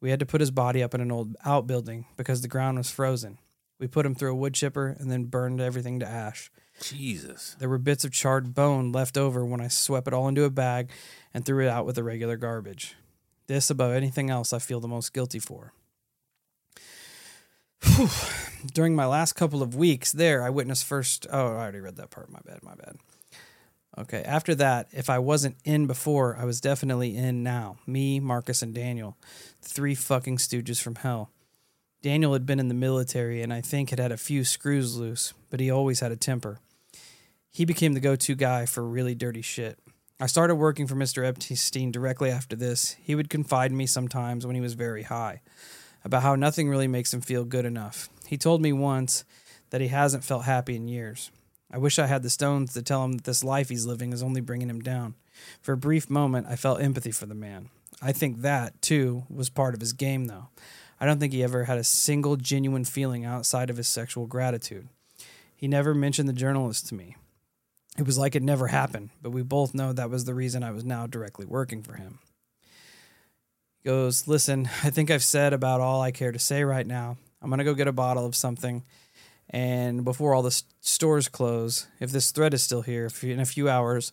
We 0.00 0.10
had 0.10 0.20
to 0.20 0.26
put 0.26 0.40
his 0.40 0.50
body 0.50 0.82
up 0.82 0.94
in 0.94 1.00
an 1.00 1.12
old 1.12 1.36
outbuilding 1.44 2.06
because 2.16 2.40
the 2.40 2.48
ground 2.48 2.78
was 2.78 2.90
frozen. 2.90 3.38
We 3.78 3.86
put 3.86 4.06
him 4.06 4.14
through 4.14 4.32
a 4.32 4.36
wood 4.36 4.54
chipper 4.54 4.96
and 4.98 5.10
then 5.10 5.24
burned 5.24 5.60
everything 5.60 6.00
to 6.00 6.08
ash. 6.08 6.50
Jesus. 6.82 7.56
There 7.58 7.68
were 7.68 7.78
bits 7.78 8.04
of 8.04 8.12
charred 8.12 8.54
bone 8.54 8.92
left 8.92 9.16
over 9.18 9.44
when 9.44 9.60
I 9.60 9.68
swept 9.68 10.06
it 10.06 10.14
all 10.14 10.28
into 10.28 10.44
a 10.44 10.50
bag 10.50 10.90
and 11.32 11.44
threw 11.44 11.64
it 11.64 11.68
out 11.68 11.86
with 11.86 11.96
the 11.96 12.04
regular 12.04 12.36
garbage. 12.36 12.94
This, 13.46 13.70
above 13.70 13.92
anything 13.92 14.30
else, 14.30 14.52
I 14.52 14.58
feel 14.58 14.80
the 14.80 14.88
most 14.88 15.12
guilty 15.12 15.38
for. 15.38 15.72
Whew. 17.84 18.08
During 18.72 18.94
my 18.94 19.06
last 19.06 19.32
couple 19.32 19.62
of 19.62 19.74
weeks 19.74 20.12
there, 20.12 20.42
I 20.42 20.50
witnessed 20.50 20.84
first. 20.84 21.26
Oh, 21.30 21.48
I 21.48 21.60
already 21.60 21.80
read 21.80 21.96
that 21.96 22.10
part. 22.10 22.30
My 22.30 22.40
bad. 22.44 22.62
My 22.62 22.74
bad. 22.74 22.96
Okay. 23.98 24.22
After 24.22 24.54
that, 24.54 24.88
if 24.92 25.10
I 25.10 25.18
wasn't 25.18 25.56
in 25.64 25.86
before, 25.86 26.36
I 26.36 26.44
was 26.44 26.60
definitely 26.60 27.16
in 27.16 27.42
now. 27.42 27.76
Me, 27.86 28.20
Marcus, 28.20 28.62
and 28.62 28.74
Daniel, 28.74 29.16
three 29.60 29.94
fucking 29.94 30.38
stooges 30.38 30.80
from 30.80 30.96
hell. 30.96 31.30
Daniel 32.02 32.32
had 32.32 32.46
been 32.46 32.60
in 32.60 32.68
the 32.68 32.74
military 32.74 33.42
and 33.42 33.52
I 33.52 33.60
think 33.60 33.90
had 33.90 33.98
had 33.98 34.12
a 34.12 34.16
few 34.16 34.44
screws 34.44 34.96
loose, 34.96 35.34
but 35.50 35.60
he 35.60 35.70
always 35.70 36.00
had 36.00 36.12
a 36.12 36.16
temper. 36.16 36.60
He 37.50 37.64
became 37.64 37.92
the 37.92 38.00
go 38.00 38.16
to 38.16 38.34
guy 38.34 38.64
for 38.64 38.82
really 38.82 39.14
dirty 39.14 39.42
shit. 39.42 39.78
I 40.18 40.26
started 40.26 40.54
working 40.54 40.86
for 40.86 40.94
Mr. 40.94 41.26
Epstein 41.26 41.90
directly 41.90 42.30
after 42.30 42.54
this. 42.54 42.96
He 43.02 43.14
would 43.14 43.28
confide 43.28 43.70
in 43.70 43.76
me 43.76 43.86
sometimes 43.86 44.46
when 44.46 44.54
he 44.54 44.60
was 44.62 44.74
very 44.74 45.02
high 45.02 45.40
about 46.04 46.22
how 46.22 46.34
nothing 46.36 46.68
really 46.68 46.88
makes 46.88 47.12
him 47.12 47.20
feel 47.20 47.44
good 47.44 47.66
enough. 47.66 48.08
He 48.26 48.38
told 48.38 48.62
me 48.62 48.72
once 48.72 49.24
that 49.70 49.80
he 49.80 49.88
hasn't 49.88 50.24
felt 50.24 50.44
happy 50.44 50.76
in 50.76 50.88
years. 50.88 51.30
I 51.72 51.78
wish 51.78 51.98
I 51.98 52.06
had 52.06 52.22
the 52.22 52.30
stones 52.30 52.72
to 52.72 52.82
tell 52.82 53.04
him 53.04 53.12
that 53.12 53.24
this 53.24 53.44
life 53.44 53.68
he's 53.68 53.86
living 53.86 54.12
is 54.12 54.22
only 54.22 54.40
bringing 54.40 54.68
him 54.68 54.80
down. 54.80 55.14
For 55.62 55.72
a 55.72 55.76
brief 55.76 56.10
moment, 56.10 56.46
I 56.48 56.56
felt 56.56 56.80
empathy 56.80 57.12
for 57.12 57.26
the 57.26 57.34
man. 57.34 57.68
I 58.02 58.12
think 58.12 58.40
that, 58.40 58.80
too, 58.82 59.24
was 59.28 59.50
part 59.50 59.74
of 59.74 59.80
his 59.80 59.92
game, 59.92 60.26
though. 60.26 60.48
I 61.00 61.06
don't 61.06 61.18
think 61.18 61.32
he 61.32 61.42
ever 61.42 61.64
had 61.64 61.78
a 61.78 61.84
single 61.84 62.36
genuine 62.36 62.84
feeling 62.84 63.24
outside 63.24 63.70
of 63.70 63.76
his 63.76 63.88
sexual 63.88 64.26
gratitude. 64.26 64.88
He 65.54 65.68
never 65.68 65.94
mentioned 65.94 66.28
the 66.28 66.34
journalist 66.34 66.88
to 66.88 66.94
me. 66.94 67.16
It 67.98 68.06
was 68.06 68.18
like 68.18 68.34
it 68.34 68.42
never 68.42 68.68
happened, 68.68 69.10
but 69.22 69.30
we 69.30 69.42
both 69.42 69.74
know 69.74 69.92
that 69.92 70.10
was 70.10 70.24
the 70.24 70.34
reason 70.34 70.62
I 70.62 70.70
was 70.70 70.84
now 70.84 71.06
directly 71.06 71.46
working 71.46 71.82
for 71.82 71.94
him. 71.94 72.18
He 73.82 73.88
goes, 73.88 74.28
Listen, 74.28 74.68
I 74.84 74.90
think 74.90 75.10
I've 75.10 75.24
said 75.24 75.52
about 75.52 75.80
all 75.80 76.00
I 76.00 76.10
care 76.10 76.32
to 76.32 76.38
say 76.38 76.64
right 76.64 76.86
now. 76.86 77.16
I'm 77.42 77.48
going 77.48 77.58
to 77.58 77.64
go 77.64 77.74
get 77.74 77.88
a 77.88 77.92
bottle 77.92 78.26
of 78.26 78.36
something. 78.36 78.84
And 79.50 80.04
before 80.04 80.32
all 80.32 80.42
the 80.42 80.62
stores 80.80 81.28
close, 81.28 81.88
if 81.98 82.12
this 82.12 82.30
thread 82.30 82.54
is 82.54 82.62
still 82.62 82.82
here, 82.82 83.10
in 83.22 83.40
a 83.40 83.44
few 83.44 83.68
hours, 83.68 84.12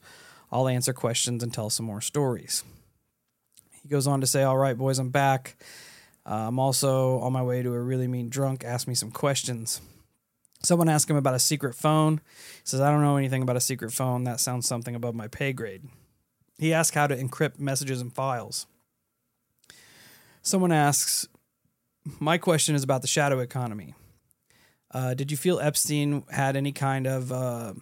I'll 0.51 0.67
answer 0.67 0.93
questions 0.93 1.43
and 1.43 1.53
tell 1.53 1.69
some 1.69 1.85
more 1.85 2.01
stories. 2.01 2.63
He 3.83 3.87
goes 3.87 4.07
on 4.07 4.19
to 4.21 4.27
say, 4.27 4.43
All 4.43 4.57
right, 4.57 4.77
boys, 4.77 4.97
I'm 4.97 5.09
back. 5.09 5.57
Uh, 6.25 6.47
I'm 6.47 6.59
also 6.59 7.19
on 7.19 7.31
my 7.31 7.43
way 7.43 7.61
to 7.61 7.73
a 7.73 7.79
really 7.79 8.07
mean 8.07 8.29
drunk. 8.29 8.65
Ask 8.65 8.87
me 8.87 8.95
some 8.95 9.11
questions. 9.11 9.79
Someone 10.63 10.89
asked 10.89 11.09
him 11.09 11.15
about 11.15 11.35
a 11.35 11.39
secret 11.39 11.75
phone. 11.75 12.19
He 12.37 12.61
says, 12.65 12.81
I 12.81 12.89
don't 12.89 13.03
know 13.03 13.17
anything 13.17 13.43
about 13.43 13.55
a 13.55 13.61
secret 13.61 13.93
phone. 13.93 14.23
That 14.23 14.39
sounds 14.39 14.67
something 14.67 14.95
above 14.95 15.13
my 15.13 15.27
pay 15.27 15.53
grade. 15.53 15.83
He 16.57 16.73
asked 16.73 16.95
how 16.95 17.07
to 17.07 17.15
encrypt 17.15 17.59
messages 17.59 18.01
and 18.01 18.13
files. 18.13 18.65
Someone 20.41 20.71
asks, 20.71 21.27
My 22.19 22.37
question 22.37 22.73
is 22.73 22.83
about 22.83 23.03
the 23.03 23.07
shadow 23.07 23.39
economy. 23.39 23.93
Uh, 24.91 25.13
did 25.13 25.31
you 25.31 25.37
feel 25.37 25.59
Epstein 25.59 26.23
had 26.31 26.55
any 26.55 26.71
kind 26.71 27.07
of 27.07 27.31
uh, 27.31 27.73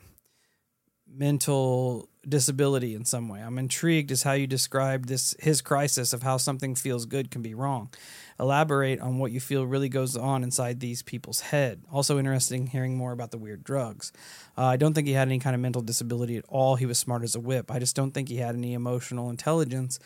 mental 1.07 2.09
disability 2.27 2.95
in 2.95 3.05
some 3.05 3.29
way? 3.29 3.41
I'm 3.41 3.59
intrigued 3.59 4.11
as 4.11 4.23
how 4.23 4.33
you 4.33 4.47
described 4.47 5.07
this 5.07 5.35
his 5.39 5.61
crisis 5.61 6.13
of 6.13 6.23
how 6.23 6.37
something 6.37 6.73
feels 6.73 7.05
good 7.05 7.29
can 7.29 7.41
be 7.41 7.53
wrong. 7.53 7.89
Elaborate 8.39 8.99
on 8.99 9.19
what 9.19 9.31
you 9.31 9.39
feel 9.39 9.65
really 9.65 9.87
goes 9.87 10.17
on 10.17 10.43
inside 10.43 10.79
these 10.79 11.03
people's 11.03 11.41
head. 11.41 11.83
Also 11.91 12.17
interesting 12.17 12.67
hearing 12.67 12.97
more 12.97 13.11
about 13.11 13.31
the 13.31 13.37
weird 13.37 13.63
drugs. 13.63 14.11
Uh, 14.57 14.65
I 14.65 14.77
don't 14.77 14.93
think 14.93 15.07
he 15.07 15.13
had 15.13 15.27
any 15.27 15.39
kind 15.39 15.55
of 15.55 15.61
mental 15.61 15.81
disability 15.81 16.37
at 16.37 16.45
all. 16.49 16.75
He 16.75 16.85
was 16.85 16.99
smart 16.99 17.23
as 17.23 17.35
a 17.35 17.39
whip. 17.39 17.71
I 17.71 17.79
just 17.79 17.95
don't 17.95 18.11
think 18.11 18.27
he 18.29 18.37
had 18.37 18.55
any 18.55 18.73
emotional 18.73 19.29
intelligence. 19.29 19.99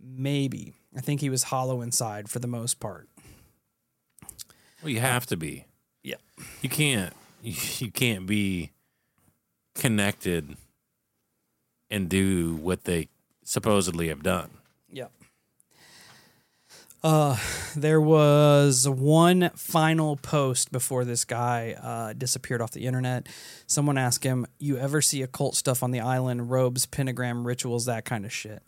Maybe. 0.00 0.74
I 0.96 1.00
think 1.00 1.20
he 1.20 1.30
was 1.30 1.44
hollow 1.44 1.80
inside 1.80 2.28
for 2.28 2.40
the 2.40 2.48
most 2.48 2.80
part. 2.80 3.08
Well, 4.82 4.90
you 4.90 5.00
have 5.00 5.26
to 5.26 5.36
be. 5.36 5.66
Yeah. 6.02 6.16
You 6.60 6.68
can't. 6.68 7.12
You, 7.44 7.90
can't 7.90 8.24
be 8.24 8.70
connected 9.74 10.56
and 11.90 12.08
do 12.08 12.54
what 12.54 12.84
they 12.84 13.08
supposedly 13.42 14.06
have 14.10 14.22
done. 14.22 14.50
Yeah. 14.88 15.08
Uh, 17.02 17.36
there 17.74 18.00
was 18.00 18.88
one 18.88 19.50
final 19.56 20.14
post 20.16 20.70
before 20.70 21.04
this 21.04 21.24
guy 21.24 21.72
uh, 21.82 22.12
disappeared 22.12 22.62
off 22.62 22.70
the 22.70 22.86
internet. 22.86 23.26
Someone 23.66 23.98
asked 23.98 24.22
him, 24.22 24.46
"You 24.60 24.78
ever 24.78 25.02
see 25.02 25.20
occult 25.22 25.56
stuff 25.56 25.82
on 25.82 25.90
the 25.90 25.98
island? 25.98 26.48
Robes, 26.48 26.86
pentagram 26.86 27.44
rituals, 27.44 27.86
that 27.86 28.04
kind 28.04 28.24
of 28.24 28.32
shit." 28.32 28.62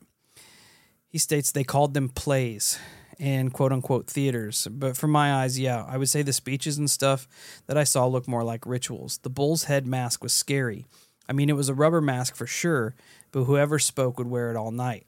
He 1.08 1.18
states 1.18 1.52
they 1.52 1.62
called 1.62 1.94
them 1.94 2.08
plays 2.08 2.76
and 3.18 3.52
quote 3.52 3.72
unquote 3.72 4.06
theaters. 4.06 4.68
But 4.70 4.96
from 4.96 5.10
my 5.10 5.34
eyes, 5.34 5.58
yeah, 5.58 5.84
I 5.88 5.96
would 5.96 6.08
say 6.08 6.22
the 6.22 6.32
speeches 6.32 6.78
and 6.78 6.90
stuff 6.90 7.28
that 7.66 7.76
I 7.76 7.84
saw 7.84 8.06
look 8.06 8.28
more 8.28 8.44
like 8.44 8.66
rituals. 8.66 9.18
The 9.18 9.30
bull's 9.30 9.64
head 9.64 9.86
mask 9.86 10.22
was 10.22 10.32
scary. 10.32 10.86
I 11.28 11.32
mean, 11.32 11.48
it 11.48 11.56
was 11.56 11.68
a 11.68 11.74
rubber 11.74 12.00
mask 12.00 12.34
for 12.34 12.46
sure, 12.46 12.94
but 13.32 13.44
whoever 13.44 13.78
spoke 13.78 14.18
would 14.18 14.28
wear 14.28 14.50
it 14.50 14.56
all 14.56 14.70
night. 14.70 15.06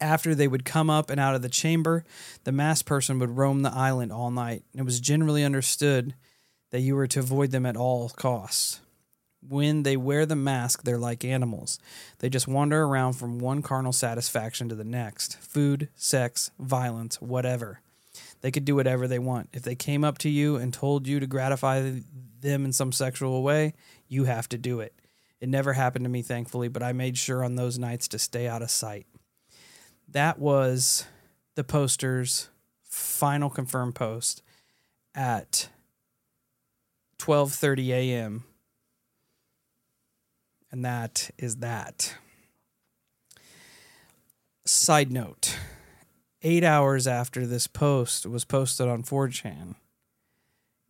After 0.00 0.34
they 0.34 0.48
would 0.48 0.64
come 0.64 0.88
up 0.88 1.10
and 1.10 1.20
out 1.20 1.34
of 1.34 1.42
the 1.42 1.48
chamber, 1.48 2.04
the 2.44 2.52
masked 2.52 2.86
person 2.86 3.18
would 3.18 3.36
roam 3.36 3.62
the 3.62 3.72
island 3.72 4.12
all 4.12 4.30
night. 4.30 4.64
It 4.74 4.82
was 4.82 4.98
generally 4.98 5.44
understood 5.44 6.14
that 6.70 6.80
you 6.80 6.96
were 6.96 7.06
to 7.08 7.18
avoid 7.18 7.50
them 7.50 7.66
at 7.66 7.76
all 7.76 8.08
costs. 8.08 8.80
When 9.46 9.84
they 9.84 9.96
wear 9.96 10.26
the 10.26 10.36
mask, 10.36 10.82
they're 10.82 10.98
like 10.98 11.24
animals. 11.24 11.78
They 12.18 12.28
just 12.28 12.46
wander 12.46 12.82
around 12.82 13.14
from 13.14 13.38
one 13.38 13.62
carnal 13.62 13.92
satisfaction 13.92 14.68
to 14.68 14.74
the 14.74 14.84
next 14.84 15.38
food, 15.38 15.88
sex, 15.94 16.50
violence, 16.58 17.20
whatever. 17.20 17.80
They 18.42 18.50
could 18.50 18.64
do 18.64 18.76
whatever 18.76 19.08
they 19.08 19.18
want. 19.18 19.48
If 19.52 19.62
they 19.62 19.74
came 19.74 20.04
up 20.04 20.18
to 20.18 20.28
you 20.28 20.56
and 20.56 20.72
told 20.72 21.06
you 21.06 21.20
to 21.20 21.26
gratify 21.26 22.00
them 22.40 22.64
in 22.64 22.72
some 22.72 22.92
sexual 22.92 23.42
way, 23.42 23.74
you 24.08 24.24
have 24.24 24.48
to 24.50 24.58
do 24.58 24.80
it. 24.80 24.94
It 25.40 25.48
never 25.48 25.72
happened 25.72 26.04
to 26.04 26.10
me, 26.10 26.22
thankfully, 26.22 26.68
but 26.68 26.82
I 26.82 26.92
made 26.92 27.16
sure 27.16 27.42
on 27.42 27.56
those 27.56 27.78
nights 27.78 28.08
to 28.08 28.18
stay 28.18 28.46
out 28.46 28.62
of 28.62 28.70
sight. 28.70 29.06
That 30.08 30.38
was 30.38 31.06
the 31.54 31.64
poster's 31.64 32.48
final 32.82 33.48
confirmed 33.48 33.94
post 33.94 34.42
at 35.14 35.68
12:30 37.18 37.88
a.m. 37.88 38.44
And 40.72 40.84
that 40.84 41.30
is 41.36 41.56
that. 41.56 42.14
Side 44.64 45.10
note, 45.10 45.58
8 46.42 46.62
hours 46.62 47.06
after 47.06 47.46
this 47.46 47.66
post 47.66 48.24
was 48.24 48.44
posted 48.44 48.86
on 48.86 49.02
4chan, 49.02 49.74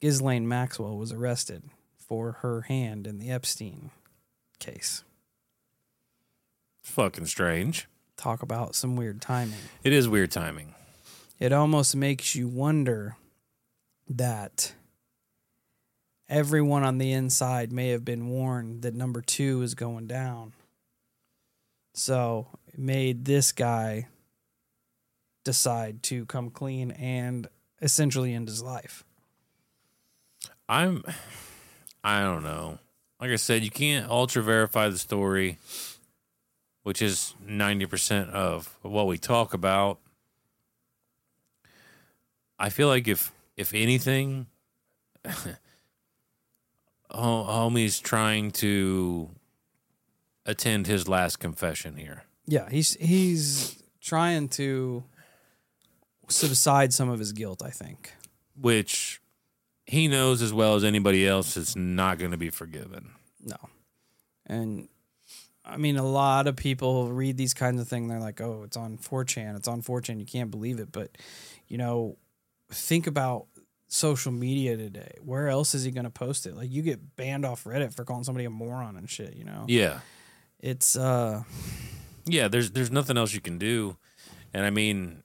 Ghislaine 0.01 0.47
Maxwell 0.47 0.97
was 0.97 1.13
arrested 1.13 1.63
for 1.97 2.33
her 2.43 2.63
hand 2.63 3.07
in 3.07 3.19
the 3.19 3.31
Epstein 3.31 3.91
case. 4.59 5.05
Fucking 6.83 7.27
strange. 7.27 7.87
Talk 8.17 8.43
about 8.43 8.75
some 8.75 8.97
weird 8.97 9.23
timing. 9.23 9.61
It 9.83 9.93
is 9.93 10.09
weird 10.09 10.31
timing. 10.31 10.75
It 11.39 11.53
almost 11.53 11.97
makes 11.97 12.35
you 12.35 12.49
wonder 12.49 13.17
that 14.09 14.75
everyone 16.31 16.85
on 16.85 16.99
the 16.99 17.13
inside 17.13 17.73
may 17.73 17.89
have 17.89 18.05
been 18.05 18.29
warned 18.29 18.83
that 18.83 18.95
number 18.95 19.21
two 19.21 19.61
is 19.63 19.75
going 19.75 20.07
down. 20.07 20.53
So 21.93 22.47
it 22.69 22.79
made 22.79 23.25
this 23.25 23.51
guy 23.51 24.07
decide 25.45 26.03
to 26.05 26.25
come 26.27 26.51
clean 26.51 26.93
and 26.93 27.49
essentially 27.83 28.33
end 28.33 28.49
his 28.49 28.63
life. 28.63 29.05
I'm 30.69 31.03
I 32.05 32.21
don't 32.21 32.45
know. 32.45 32.79
Like 33.21 33.31
I 33.31 33.37
said, 33.37 33.65
you 33.65 33.71
can't 33.71 34.09
ultra 34.09 34.43
verify 34.43 34.89
the 34.89 34.97
story, 34.97 35.59
which 36.85 37.03
is 37.03 37.35
90% 37.47 38.31
of 38.31 38.79
what 38.81 39.07
we 39.07 39.19
talk 39.19 39.53
about. 39.53 39.99
I 42.59 42.71
feel 42.71 42.89
like 42.89 43.09
if 43.09 43.33
if 43.57 43.75
anything 43.75 44.47
homie's 47.13 48.01
trying 48.01 48.51
to 48.53 49.31
attend 50.47 50.87
his 50.87 51.09
last 51.09 51.39
confession 51.39 51.97
here. 51.97 52.25
Yeah, 52.47 52.69
he's 52.71 52.95
he's 52.95 53.83
trying 54.01 54.49
to 54.49 55.05
subside 56.29 56.93
some 56.93 57.09
of 57.09 57.19
his 57.19 57.33
guilt, 57.33 57.63
I 57.65 57.71
think. 57.71 58.13
Which 58.61 59.21
he 59.87 60.09
knows 60.09 60.43
as 60.43 60.53
well 60.53 60.75
as 60.75 60.85
anybody 60.85 61.27
else 61.27 61.57
it's 61.57 61.77
not 61.77 62.19
going 62.19 62.31
to 62.31 62.37
be 62.37 62.51
forgiven. 62.51 63.11
No. 63.45 63.57
And 64.47 64.89
I 65.65 65.77
mean, 65.77 65.97
a 65.97 66.07
lot 66.07 66.47
of 66.47 66.57
people 66.57 67.13
read 67.13 67.37
these 67.37 67.55
kinds 67.55 67.81
of 67.81 67.89
things. 67.89 68.09
They're 68.09 68.19
like, 68.19 68.41
oh, 68.41 68.63
it's 68.65 68.77
on 68.77 68.99
4chan. 68.99 69.57
It's 69.57 69.69
on 69.69 69.83
4chan. 69.83 70.19
You 70.19 70.27
can't 70.27 70.51
believe 70.51 70.81
it. 70.81 70.91
But, 70.91 71.17
you 71.69 71.79
know, 71.79 72.17
think 72.71 73.07
about 73.07 73.47
social 73.93 74.31
media 74.31 74.77
today. 74.77 75.17
Where 75.21 75.49
else 75.49 75.75
is 75.75 75.83
he 75.83 75.91
going 75.91 76.05
to 76.05 76.11
post 76.11 76.47
it? 76.47 76.57
Like, 76.57 76.71
you 76.71 76.81
get 76.81 77.17
banned 77.17 77.45
off 77.45 77.65
Reddit 77.65 77.93
for 77.93 78.05
calling 78.05 78.23
somebody 78.23 78.45
a 78.45 78.51
moron 78.51 78.97
and 78.97 79.11
shit, 79.11 79.35
you 79.35 79.45
know? 79.45 79.65
Yeah. 79.67 79.99
It's, 80.61 80.95
uh, 80.95 81.43
Yeah, 82.25 82.49
there's 82.49 82.71
there's 82.71 82.91
nothing 82.91 83.17
else 83.19 83.35
you 83.35 83.41
can 83.41 83.59
do. 83.59 83.97
And 84.55 84.65
I 84.65 84.71
mean 84.71 85.23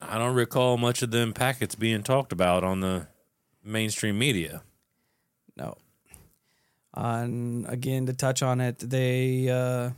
I 0.00 0.18
don't 0.18 0.34
recall 0.34 0.76
much 0.76 1.02
of 1.02 1.10
them 1.10 1.32
packets 1.32 1.74
being 1.74 2.02
talked 2.02 2.32
about 2.32 2.62
on 2.64 2.80
the 2.80 3.08
mainstream 3.64 4.18
media. 4.18 4.62
No. 5.56 5.76
And 6.94 7.66
again, 7.68 8.06
to 8.06 8.12
touch 8.12 8.42
on 8.42 8.60
it, 8.60 8.78
they 8.78 9.48
uh, 9.48 9.90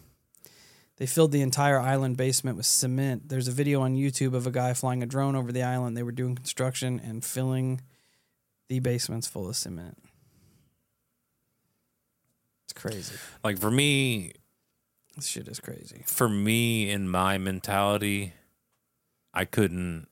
they 1.00 1.06
filled 1.06 1.32
the 1.32 1.40
entire 1.40 1.80
island 1.80 2.18
basement 2.18 2.58
with 2.58 2.66
cement. 2.66 3.30
There's 3.30 3.48
a 3.48 3.52
video 3.52 3.80
on 3.80 3.96
YouTube 3.96 4.34
of 4.34 4.46
a 4.46 4.50
guy 4.50 4.74
flying 4.74 5.02
a 5.02 5.06
drone 5.06 5.34
over 5.34 5.50
the 5.50 5.62
island. 5.62 5.96
They 5.96 6.02
were 6.02 6.12
doing 6.12 6.34
construction 6.34 7.00
and 7.02 7.24
filling 7.24 7.80
the 8.68 8.80
basements 8.80 9.26
full 9.26 9.48
of 9.48 9.56
cement. 9.56 9.96
It's 12.64 12.74
crazy. 12.74 13.14
Like 13.42 13.58
for 13.58 13.70
me, 13.70 14.32
This 15.16 15.26
shit 15.26 15.48
is 15.48 15.58
crazy. 15.58 16.02
for 16.04 16.28
me 16.28 16.90
in 16.90 17.08
my 17.08 17.38
mentality, 17.38 18.34
I 19.32 19.46
couldn't 19.46 20.06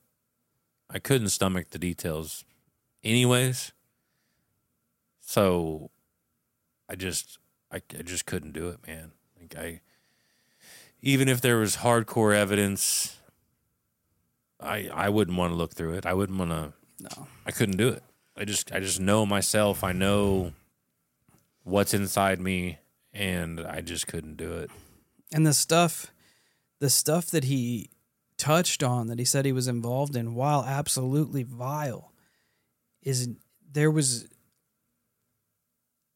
I 0.89 0.97
couldn't 0.97 1.29
stomach 1.29 1.69
the 1.69 1.77
details 1.77 2.45
anyways. 3.03 3.73
So 5.19 5.91
I 6.89 6.95
just 6.95 7.37
I, 7.71 7.75
I 7.77 8.01
just 8.01 8.25
couldn't 8.25 8.53
do 8.53 8.69
it, 8.69 8.79
man. 8.87 9.11
Like 9.39 9.55
I 9.55 9.81
even 11.01 11.27
if 11.27 11.41
there 11.41 11.57
was 11.57 11.77
hardcore 11.77 12.35
evidence 12.35 13.17
I 14.59 14.89
I 14.93 15.09
wouldn't 15.09 15.37
want 15.37 15.51
to 15.51 15.55
look 15.55 15.73
through 15.73 15.93
it. 15.93 16.05
I 16.05 16.13
wouldn't 16.13 16.37
want 16.37 16.51
to 16.51 16.73
No. 16.99 17.27
I 17.45 17.51
couldn't 17.51 17.77
do 17.77 17.89
it. 17.89 18.03
I 18.37 18.45
just 18.45 18.71
I 18.71 18.79
just 18.79 18.99
know 18.99 19.25
myself. 19.25 19.83
I 19.83 19.91
know 19.91 20.53
what's 21.63 21.93
inside 21.93 22.39
me 22.39 22.79
and 23.13 23.61
I 23.61 23.81
just 23.81 24.07
couldn't 24.07 24.37
do 24.37 24.51
it. 24.57 24.69
And 25.31 25.45
the 25.45 25.53
stuff 25.53 26.11
the 26.79 26.89
stuff 26.89 27.27
that 27.27 27.45
he 27.45 27.89
touched 28.37 28.83
on 28.83 29.07
that 29.07 29.19
he 29.19 29.25
said 29.25 29.45
he 29.45 29.51
was 29.51 29.67
involved 29.67 30.15
in 30.15 30.33
while 30.33 30.63
absolutely 30.63 31.43
vile 31.43 32.13
is 33.01 33.29
there 33.71 33.91
was 33.91 34.27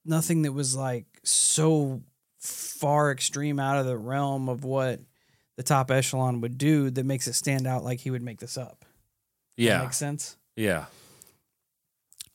nothing 0.05 0.41
that 0.43 0.53
was 0.53 0.75
like 0.75 1.05
so 1.23 2.01
far 2.43 3.11
extreme 3.11 3.59
out 3.59 3.77
of 3.77 3.85
the 3.85 3.97
realm 3.97 4.49
of 4.49 4.63
what 4.63 4.99
the 5.55 5.63
top 5.63 5.89
echelon 5.91 6.41
would 6.41 6.57
do 6.57 6.89
that 6.89 7.05
makes 7.05 7.27
it 7.27 7.33
stand 7.33 7.65
out 7.65 7.83
like 7.83 7.99
he 8.01 8.11
would 8.11 8.21
make 8.21 8.39
this 8.39 8.57
up. 8.57 8.85
That 9.57 9.63
Yeah. 9.63 9.81
makes 9.83 9.97
sense. 9.97 10.35
Yeah. 10.55 10.85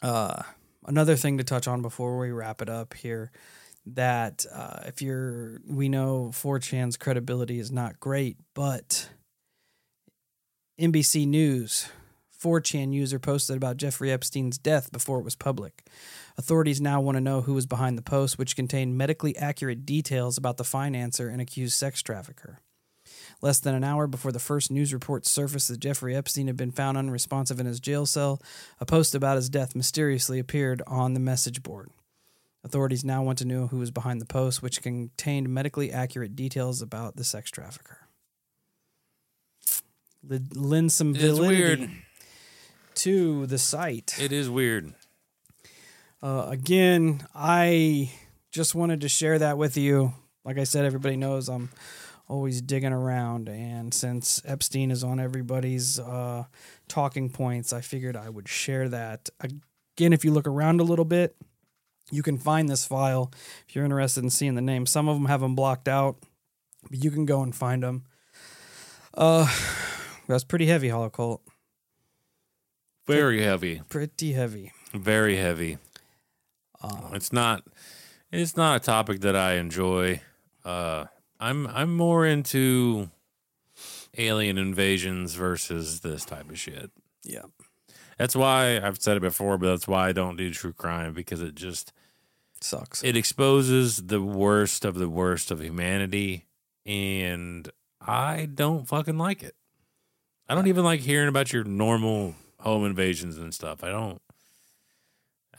Uh, 0.01 0.43
another 0.87 1.17
thing 1.17 1.39
to 1.39 1.45
touch 1.45 1.67
on 1.69 1.83
before 1.83 2.19
we 2.19 2.31
wrap 2.31 2.63
it 2.63 2.69
up 2.69 2.95
here 2.95 3.31
that 3.87 4.47
uh, 4.53 4.81
if 4.87 5.03
you're, 5.03 5.61
we 5.67 5.89
know 5.89 6.31
4chan's 6.33 6.97
credibility 6.97 7.59
is 7.59 7.73
not 7.73 7.99
great, 7.99 8.37
but 8.55 9.09
NBC 10.81 11.27
News, 11.27 11.89
4chan 12.43 12.93
user 12.93 13.18
posted 13.18 13.57
about 13.57 13.76
Jeffrey 13.76 14.12
Epstein's 14.12 14.59
death 14.59 14.93
before 14.93 15.18
it 15.18 15.24
was 15.24 15.34
public. 15.34 15.84
Authorities 16.36 16.80
now 16.80 17.01
want 17.01 17.16
to 17.16 17.20
know 17.20 17.41
who 17.41 17.55
was 17.55 17.66
behind 17.66 17.99
the 17.99 18.03
post, 18.03 18.39
which 18.39 18.55
contained 18.57 18.97
medically 18.97 19.36
accurate 19.36 19.84
details 19.84 20.39
about 20.39 20.57
the 20.57 20.64
financer 20.64 21.32
and 21.32 21.41
accused 21.41 21.76
sex 21.76 22.01
trafficker. 22.01 22.61
Less 23.41 23.61
than 23.61 23.74
an 23.74 23.84
hour 23.84 24.07
before 24.07 24.32
the 24.32 24.39
first 24.39 24.70
news 24.70 24.93
report 24.93 25.26
surfaced 25.26 25.68
that 25.68 25.80
Jeffrey 25.80 26.14
Epstein 26.14 26.47
had 26.47 26.57
been 26.57 26.70
found 26.70 26.97
unresponsive 26.97 27.59
in 27.59 27.66
his 27.66 27.80
jail 27.80 28.07
cell, 28.07 28.41
a 28.80 28.86
post 28.86 29.14
about 29.14 29.36
his 29.36 29.49
death 29.49 29.74
mysteriously 29.74 30.39
appeared 30.39 30.82
on 30.86 31.14
the 31.14 31.20
message 31.20 31.62
board. 31.62 31.91
Authorities 32.64 33.05
now 33.05 33.22
want 33.22 33.39
to 33.39 33.45
know 33.45 33.68
who 33.68 33.78
was 33.78 33.91
behind 33.91 34.20
the 34.20 34.26
post, 34.26 34.62
which 34.62 34.82
contained 34.82 35.49
medically 35.49 35.93
accurate 35.93 36.36
details 36.36 36.82
about 36.82 37.16
the 37.16 37.24
sex 37.24 37.51
trafficker. 37.51 38.09
L- 40.30 40.41
lend 40.55 40.93
some 40.93 41.14
It's 41.14 41.24
validity 41.24 41.57
weird. 41.57 41.91
To 42.99 43.47
the 43.47 43.59
site. 43.59 44.17
It 44.21 44.33
is 44.33 44.51
weird. 44.51 44.93
Uh, 46.21 46.47
again, 46.49 47.27
I 47.35 48.11
just 48.51 48.75
wanted 48.75 49.03
to 49.03 49.09
share 49.09 49.39
that 49.39 49.57
with 49.57 49.77
you. 49.77 50.15
Like 50.45 50.59
I 50.59 50.65
said, 50.65 50.85
everybody 50.85 51.17
knows 51.17 51.49
I'm 51.49 51.71
always 52.27 52.61
digging 52.61 52.93
around, 52.93 53.49
and 53.49 53.95
since 53.95 54.43
Epstein 54.45 54.91
is 54.91 55.05
on 55.05 55.21
everybody's 55.21 56.01
uh, 56.01 56.45
talking 56.89 57.31
points, 57.31 57.73
I 57.73 57.83
figured 57.83 58.17
I 58.17 58.29
would 58.29 58.49
share 58.49 58.89
that. 58.89 59.29
Again, 59.41 60.13
if 60.13 60.25
you 60.25 60.33
look 60.33 60.49
around 60.49 60.81
a 60.81 60.85
little 60.85 61.05
bit, 61.05 61.37
you 62.11 62.23
can 62.25 62.37
find 62.37 62.69
this 62.69 62.85
file 62.85 63.31
if 63.69 63.77
you're 63.77 63.85
interested 63.85 64.25
in 64.25 64.31
seeing 64.31 64.57
the 64.57 64.61
names. 64.61 64.91
Some 64.91 65.09
of 65.09 65.17
them 65.17 65.27
have 65.27 65.41
them 65.41 65.55
blocked 65.55 65.87
out, 65.87 66.17
but 66.91 67.03
you 67.05 67.13
can 67.13 67.27
go 67.27 67.43
and 67.43 67.55
find 67.55 67.85
them. 67.85 68.05
Uh, 69.15 69.49
that's 70.27 70.45
pretty 70.45 70.67
heavy, 70.67 70.89
Holocult. 70.89 71.41
Very 73.17 73.43
heavy. 73.43 73.83
Pretty 73.89 74.33
heavy. 74.33 74.73
Very 74.93 75.37
heavy. 75.37 75.79
Uh, 76.83 77.11
It's 77.13 77.33
not 77.33 77.63
it's 78.31 78.57
not 78.57 78.77
a 78.77 78.85
topic 78.85 79.21
that 79.21 79.35
I 79.37 79.55
enjoy. 79.55 80.21
Uh 80.65 81.07
I'm 81.41 81.67
I'm 81.69 81.97
more 81.97 82.27
into 82.27 83.11
alien 84.17 84.59
invasions 84.59 85.35
versus 85.35 86.01
this 86.01 86.25
type 86.25 86.51
of 86.51 86.59
shit. 86.59 86.91
yeah. 87.25 87.43
That's 88.19 88.35
why 88.35 88.81
I've 88.81 89.01
said 89.01 89.17
it 89.17 89.21
before, 89.21 89.59
but 89.59 89.69
that's 89.69 89.87
why 89.87 90.09
I 90.09 90.13
don't 90.13 90.37
do 90.37 90.51
true 90.53 90.73
crime 90.73 91.13
because 91.15 91.41
it 91.41 91.55
just 91.55 91.93
Sucks. 92.61 93.05
it 93.05 93.17
exposes 93.17 94.07
the 94.09 94.21
worst 94.21 94.85
of 94.85 94.97
the 94.97 95.09
worst 95.09 95.53
of 95.53 95.63
humanity 95.63 96.47
and 96.85 97.71
I 98.01 98.47
don't 98.53 98.89
fucking 98.89 99.19
like 99.19 99.45
it. 99.45 99.55
I 100.49 100.57
don't 100.57 100.67
even 100.67 100.83
like 100.83 100.99
hearing 101.01 101.29
about 101.29 101.53
your 101.53 101.63
normal 101.63 102.35
home 102.61 102.85
invasions 102.85 103.39
and 103.39 103.55
stuff. 103.55 103.85
I 103.85 103.91
don't 103.91 104.21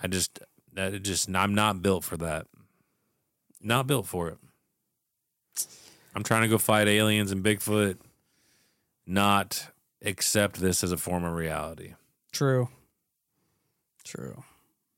I 0.02 0.08
just 0.08 0.40
that 0.74 0.94
it 0.94 1.00
just 1.00 1.34
I'm 1.34 1.54
not 1.54 1.82
built 1.82 2.04
for 2.04 2.18
that. 2.18 2.48
Not 3.62 3.88
built 3.88 4.08
for 4.08 4.30
it. 4.30 4.38
I'm 6.16 6.24
trying 6.24 6.44
to 6.44 6.48
go 6.48 6.58
fight 6.58 6.88
aliens 6.88 7.32
and 7.32 7.44
Bigfoot, 7.44 7.98
not 9.06 9.68
accept 10.04 10.60
this 10.60 10.84
as 10.84 10.92
a 10.92 10.98
form 10.98 11.24
of 11.24 11.34
reality. 11.34 11.94
True. 12.32 12.70
True. 14.04 14.44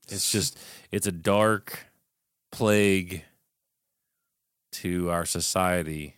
It's 0.07 0.31
just 0.31 0.59
it's 0.91 1.07
a 1.07 1.11
dark 1.11 1.87
plague 2.51 3.23
to 4.73 5.09
our 5.09 5.25
society 5.25 6.17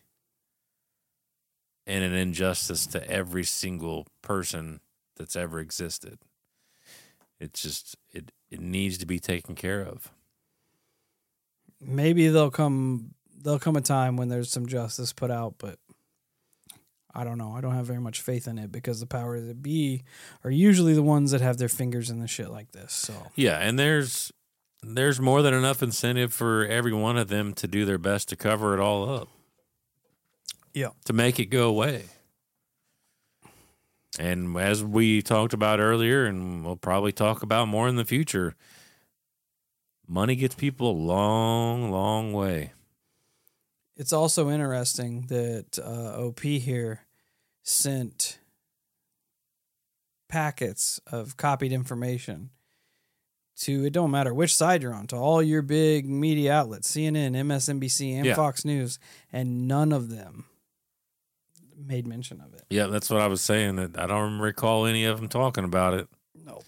and 1.86 2.04
an 2.04 2.14
injustice 2.14 2.86
to 2.88 3.10
every 3.10 3.44
single 3.44 4.08
person 4.22 4.80
that's 5.18 5.36
ever 5.36 5.60
existed. 5.60 6.20
It's 7.40 7.62
just 7.62 7.96
it 8.12 8.32
it 8.50 8.60
needs 8.62 8.98
to 9.00 9.06
be 9.06 9.20
taken 9.20 9.56
care 9.56 9.82
of. 9.82 10.12
maybe 11.82 12.28
they'll 12.30 12.52
come 12.52 13.14
there'll 13.42 13.60
come 13.60 13.76
a 13.76 13.82
time 13.82 14.16
when 14.16 14.30
there's 14.30 14.50
some 14.50 14.68
justice 14.68 15.12
put 15.12 15.30
out, 15.30 15.56
but 15.58 15.78
I 17.14 17.24
don't 17.24 17.38
know. 17.38 17.54
I 17.54 17.62
don't 17.62 17.76
have 17.76 17.86
very 17.86 18.00
much 18.00 18.22
faith 18.22 18.48
in 18.48 18.58
it 18.58 18.72
because 18.72 19.00
the 19.00 19.06
powers 19.06 19.46
that 19.46 19.62
be 19.62 20.04
are 20.44 20.50
usually 20.50 20.94
the 20.94 21.04
ones 21.04 21.32
that 21.32 21.42
have 21.42 21.58
their 21.58 21.70
fingers 21.70 22.10
in 22.10 22.20
the 22.20 22.28
shit 22.28 22.50
like 22.50 22.72
this. 22.72 22.94
So 22.94 23.14
Yeah, 23.36 23.58
and 23.60 23.78
there's 23.78 24.32
there's 24.82 25.20
more 25.20 25.42
than 25.42 25.54
enough 25.54 25.84
incentive 25.84 26.34
for 26.34 26.66
every 26.66 26.94
one 26.94 27.18
of 27.18 27.28
them 27.28 27.54
to 27.56 27.68
do 27.68 27.86
their 27.86 27.98
best 27.98 28.30
to 28.30 28.36
cover 28.36 28.74
it 28.74 28.80
all 28.80 29.10
up. 29.10 29.28
Yeah. 30.74 30.90
To 31.06 31.14
make 31.14 31.40
it 31.40 31.46
go 31.48 31.70
away. 31.70 32.06
And 34.20 34.56
as 34.58 34.84
we 34.84 35.22
talked 35.22 35.54
about 35.54 35.80
earlier, 35.80 36.26
and 36.26 36.64
we'll 36.64 36.76
probably 36.76 37.12
talk 37.12 37.42
about 37.44 37.68
more 37.68 37.88
in 37.88 37.96
the 37.96 38.06
future, 38.06 38.56
money 40.08 40.36
gets 40.36 40.54
people 40.56 40.92
a 40.92 40.94
long, 40.94 41.90
long 41.92 42.32
way. 42.34 42.74
it's 43.96 44.14
also 44.14 44.50
interesting 44.50 45.26
that 45.28 45.78
uh, 45.80 46.20
OP 46.28 46.42
here 46.42 47.02
sent 47.64 48.40
packets 50.28 51.00
of 51.12 51.38
copied 51.38 51.72
information 51.72 52.50
to 53.56 53.86
it 53.86 53.94
don't 53.94 54.10
matter 54.10 54.34
which 54.34 54.54
side 54.56 54.82
you're 54.82 54.94
on 54.94 55.06
to 55.06 55.16
all 55.16 55.44
your 55.44 55.62
big 55.62 56.10
media 56.10 56.52
outlets 56.52 56.92
CNN 56.92 57.36
MSNBC 57.36 58.16
and 58.16 58.26
Yeah. 58.26 58.34
Fox 58.34 58.66
News 58.66 58.98
and 59.32 59.68
none 59.68 59.92
of 59.92 60.10
them 60.10 60.46
made 61.78 62.08
mention 62.08 62.42
of 62.42 62.54
it 62.54 62.64
Yeah, 62.70 62.88
that's 62.88 63.10
what 63.10 63.22
I 63.22 63.28
was 63.28 63.42
saying. 63.42 63.76
That 63.76 64.00
I 64.00 64.08
don't 64.08 64.40
recall 64.40 64.86
any 64.86 65.06
of 65.06 65.20
them 65.20 65.30
talking 65.30 65.64
about 65.64 65.94
it. 65.94 66.08
no 66.46 66.62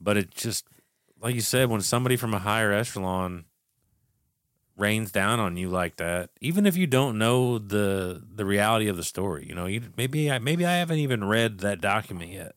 But 0.00 0.16
it 0.16 0.30
just, 0.32 0.66
like 1.20 1.34
you 1.34 1.40
said, 1.40 1.68
when 1.68 1.80
somebody 1.80 2.16
from 2.16 2.34
a 2.34 2.38
higher 2.38 2.72
echelon 2.72 3.44
rains 4.76 5.12
down 5.12 5.38
on 5.38 5.56
you 5.56 5.68
like 5.68 5.96
that, 5.96 6.30
even 6.40 6.66
if 6.66 6.76
you 6.76 6.86
don't 6.86 7.18
know 7.18 7.58
the 7.58 8.22
the 8.34 8.44
reality 8.44 8.88
of 8.88 8.96
the 8.96 9.04
story, 9.04 9.46
you 9.48 9.54
know, 9.54 9.66
you 9.66 9.82
maybe 9.96 10.30
I 10.30 10.38
maybe 10.38 10.66
I 10.66 10.76
haven't 10.76 10.98
even 10.98 11.24
read 11.24 11.58
that 11.60 11.80
document 11.80 12.32
yet, 12.32 12.56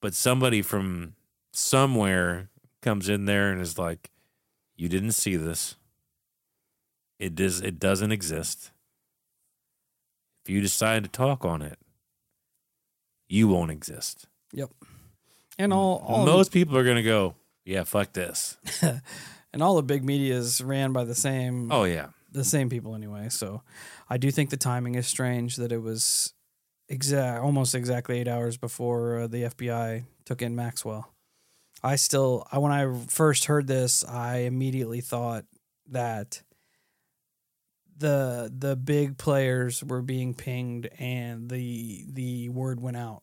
but 0.00 0.14
somebody 0.14 0.62
from 0.62 1.14
somewhere 1.52 2.48
comes 2.80 3.08
in 3.08 3.24
there 3.26 3.50
and 3.50 3.60
is 3.60 3.78
like, 3.78 4.10
"You 4.76 4.88
didn't 4.88 5.12
see 5.12 5.36
this. 5.36 5.76
It 7.18 7.34
does. 7.34 7.60
It 7.60 7.78
doesn't 7.78 8.12
exist. 8.12 8.70
If 10.44 10.50
you 10.50 10.60
decide 10.60 11.04
to 11.04 11.10
talk 11.10 11.44
on 11.44 11.62
it, 11.62 11.78
you 13.28 13.48
won't 13.48 13.70
exist." 13.70 14.26
Yep. 14.52 14.70
And 15.58 15.72
all 15.72 16.04
all 16.06 16.26
Most 16.26 16.52
people 16.52 16.76
are 16.76 16.84
gonna 16.84 17.02
go, 17.02 17.34
"Yeah, 17.64 17.84
fuck 17.84 18.12
this." 18.12 18.56
and 19.52 19.62
all 19.62 19.76
the 19.76 19.82
big 19.82 20.04
media 20.04 20.36
is 20.36 20.60
ran 20.60 20.92
by 20.92 21.04
the 21.04 21.14
same 21.14 21.70
Oh 21.72 21.84
yeah, 21.84 22.08
the 22.32 22.44
same 22.44 22.68
people 22.68 22.94
anyway. 22.94 23.28
So 23.30 23.62
I 24.08 24.18
do 24.18 24.30
think 24.30 24.50
the 24.50 24.56
timing 24.56 24.96
is 24.96 25.06
strange 25.06 25.56
that 25.56 25.72
it 25.72 25.82
was 25.82 26.34
exact 26.88 27.42
almost 27.42 27.74
exactly 27.74 28.18
eight 28.18 28.28
hours 28.28 28.56
before 28.56 29.20
uh, 29.20 29.26
the 29.26 29.44
FBI 29.44 30.04
took 30.24 30.42
in 30.42 30.54
Maxwell. 30.54 31.10
I 31.82 31.96
still, 31.96 32.46
I 32.50 32.58
when 32.58 32.72
I 32.72 32.92
first 33.08 33.44
heard 33.44 33.66
this, 33.66 34.04
I 34.04 34.38
immediately 34.38 35.00
thought 35.00 35.44
that 35.90 36.42
the 37.98 38.52
the 38.56 38.76
big 38.76 39.16
players 39.18 39.82
were 39.82 40.02
being 40.02 40.34
pinged 40.34 40.88
and 40.98 41.48
the 41.48 42.04
the 42.08 42.48
word 42.48 42.80
went 42.80 42.96
out. 42.96 43.22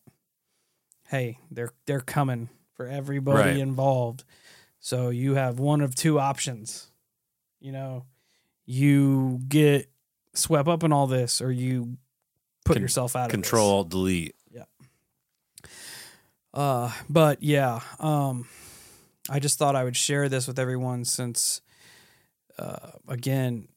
Hey, 1.07 1.39
they're 1.49 1.71
they're 1.85 1.99
coming 1.99 2.49
for 2.73 2.87
everybody 2.87 3.37
Right. 3.51 3.57
involved. 3.57 4.23
So 4.79 5.09
you 5.09 5.35
have 5.35 5.59
one 5.59 5.81
of 5.81 5.93
two 5.95 6.19
options. 6.19 6.89
You 7.59 7.71
know, 7.71 8.05
you 8.65 9.39
get 9.47 9.89
swept 10.33 10.67
up 10.67 10.83
in 10.83 10.91
all 10.93 11.07
this 11.07 11.41
or 11.41 11.51
you 11.51 11.97
put 12.65 12.73
Con- 12.75 12.81
yourself 12.81 13.15
out 13.15 13.25
of 13.25 13.31
control 13.31 13.83
delete. 13.83 14.35
Yeah 14.49 14.63
uh, 16.53 16.91
but 17.09 17.41
yeah, 17.41 17.79
um, 17.99 18.47
I 19.29 19.39
just 19.39 19.57
thought 19.57 19.75
I 19.75 19.83
would 19.83 19.95
share 19.95 20.27
this 20.29 20.47
with 20.47 20.59
everyone 20.59 21.05
since, 21.05 21.61
uh, 22.57 22.91
again, 23.07 23.67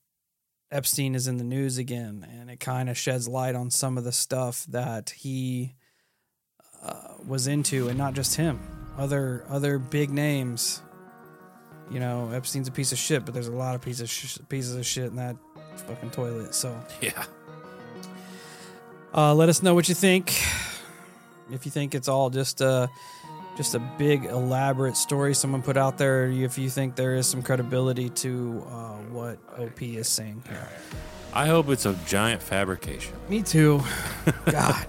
Epstein 0.75 1.15
is 1.15 1.27
in 1.29 1.37
the 1.39 1.45
news 1.45 1.79
again, 1.79 2.27
and 2.31 2.51
it 2.51 2.59
kind 2.61 2.91
of 2.91 2.99
sheds 2.99 3.27
light 3.29 3.55
on 3.55 3.71
some 3.71 3.97
of 3.97 4.05
the 4.05 4.13
stuff 4.13 4.67
that 4.67 5.11
he 5.11 5.75
uh, 6.83 7.15
was 7.27 7.47
into, 7.47 7.89
and 7.89 7.97
not 7.97 8.13
just 8.15 8.35
him. 8.37 8.61
Other 8.99 9.45
other 9.49 9.79
big 9.79 10.11
names 10.11 10.83
you 11.91 12.01
know, 12.01 12.31
Epstein's 12.31 12.67
a 12.67 12.73
piece 12.73 12.93
of 12.93 12.99
shit, 12.99 13.25
but 13.27 13.35
there's 13.35 13.49
a 13.49 13.53
lot 13.53 13.75
of 13.75 13.83
pieces 13.83 14.01
of 14.01 14.09
sh- 14.11 14.39
pieces 14.49 14.75
of 14.75 14.87
shit 14.87 15.05
in 15.05 15.17
that 15.17 15.37
fucking 15.87 16.11
toilet. 16.13 16.55
So 16.55 16.75
Yeah. 17.03 17.25
uh, 19.15 19.35
let 19.35 19.49
us 19.49 19.63
know 19.63 19.75
what 19.75 19.89
you 19.89 19.95
think. 19.95 20.31
If 21.51 21.67
you 21.67 21.71
think 21.71 21.95
it's 21.95 22.09
all 22.09 22.31
just 22.31 22.63
a 22.63 22.89
just 23.57 23.75
a 23.75 23.79
big 23.79 24.25
elaborate 24.25 24.97
story 24.97 25.35
someone 25.35 25.63
put 25.63 25.77
out 25.77 25.99
there, 25.99 26.29
if 26.29 26.59
you 26.59 26.69
think 26.69 26.97
there 26.97 27.15
is 27.15 27.27
some 27.27 27.43
credibility 27.43 28.11
to 28.11 28.65
uh, 28.69 28.97
what 29.13 29.39
OP 29.59 29.83
is 29.83 30.09
saying 30.09 30.43
here. 30.49 30.69
I 31.33 31.47
hope 31.47 31.69
it's 31.69 31.87
a 31.87 31.95
giant 32.07 32.43
fabrication. 32.43 33.15
Me 33.29 33.43
too. 33.43 33.83
God. 34.47 34.87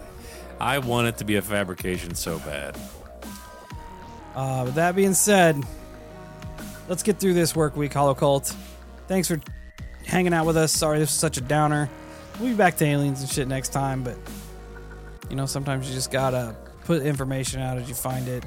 I 0.60 0.80
want 0.80 1.08
it 1.08 1.18
to 1.18 1.26
be 1.26 1.36
a 1.36 1.42
fabrication 1.42 2.16
so 2.16 2.40
bad. 2.40 2.78
Uh, 4.36 4.64
with 4.66 4.76
that 4.76 4.96
being 4.96 5.14
said, 5.14 5.64
let's 6.88 7.04
get 7.04 7.20
through 7.20 7.34
this 7.34 7.56
work 7.56 7.76
week, 7.76 7.94
Holocult. 7.94 8.56
Thanks 9.08 9.28
for 9.28 9.40
hanging 10.06 10.34
out 10.34 10.46
with 10.46 10.58
us. 10.58 10.72
Sorry 10.72 11.00
this 11.00 11.10
was 11.10 11.20
such 11.20 11.38
a 11.38 11.42
downer. 11.42 11.90
We'll 12.40 12.50
be 12.50 12.56
back 12.56 12.78
to 12.78 12.86
aliens 12.86 13.22
and 13.22 13.30
shit 13.30 13.48
next 13.48 13.70
time, 13.70 14.04
but 14.04 14.18
you 15.30 15.36
know, 15.36 15.46
sometimes 15.46 15.88
you 15.88 15.96
just 15.96 16.12
gotta 16.12 16.56
put 16.84 17.02
information 17.02 17.62
out 17.62 17.78
as 17.78 17.90
you 17.90 17.96
find 17.96 18.28
it. 18.28 18.46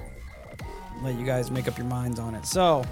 Let 1.03 1.15
you 1.19 1.25
guys 1.25 1.51
make 1.51 1.69
up 1.69 1.79
your 1.79 1.87
minds 1.87 2.19
on 2.19 2.35
it. 2.35 2.45
So, 2.47 2.85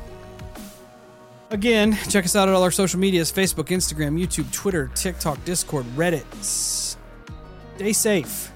again, 1.51 1.99
check 2.09 2.25
us 2.25 2.37
out 2.37 2.49
at 2.49 2.55
all 2.55 2.63
our 2.63 2.71
social 2.71 3.01
medias 3.01 3.33
Facebook, 3.33 3.67
Instagram, 3.67 4.21
YouTube, 4.21 4.51
Twitter, 4.53 4.91
TikTok, 4.95 5.45
Discord, 5.45 5.85
Reddit. 5.97 6.25
Stay 6.43 7.93
safe. 7.93 8.53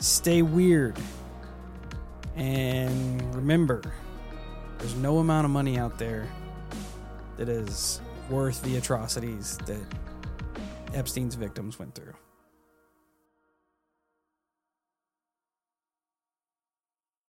Stay 0.00 0.42
weird. 0.42 0.96
And 2.36 3.34
remember, 3.34 3.82
there's 4.78 4.94
no 4.96 5.18
amount 5.18 5.46
of 5.46 5.50
money 5.50 5.78
out 5.78 5.98
there 5.98 6.28
that 7.38 7.48
is 7.48 8.00
worth 8.28 8.62
the 8.62 8.76
atrocities 8.76 9.58
that 9.66 9.80
Epstein's 10.94 11.34
victims 11.34 11.78
went 11.78 11.94
through. 11.94 12.12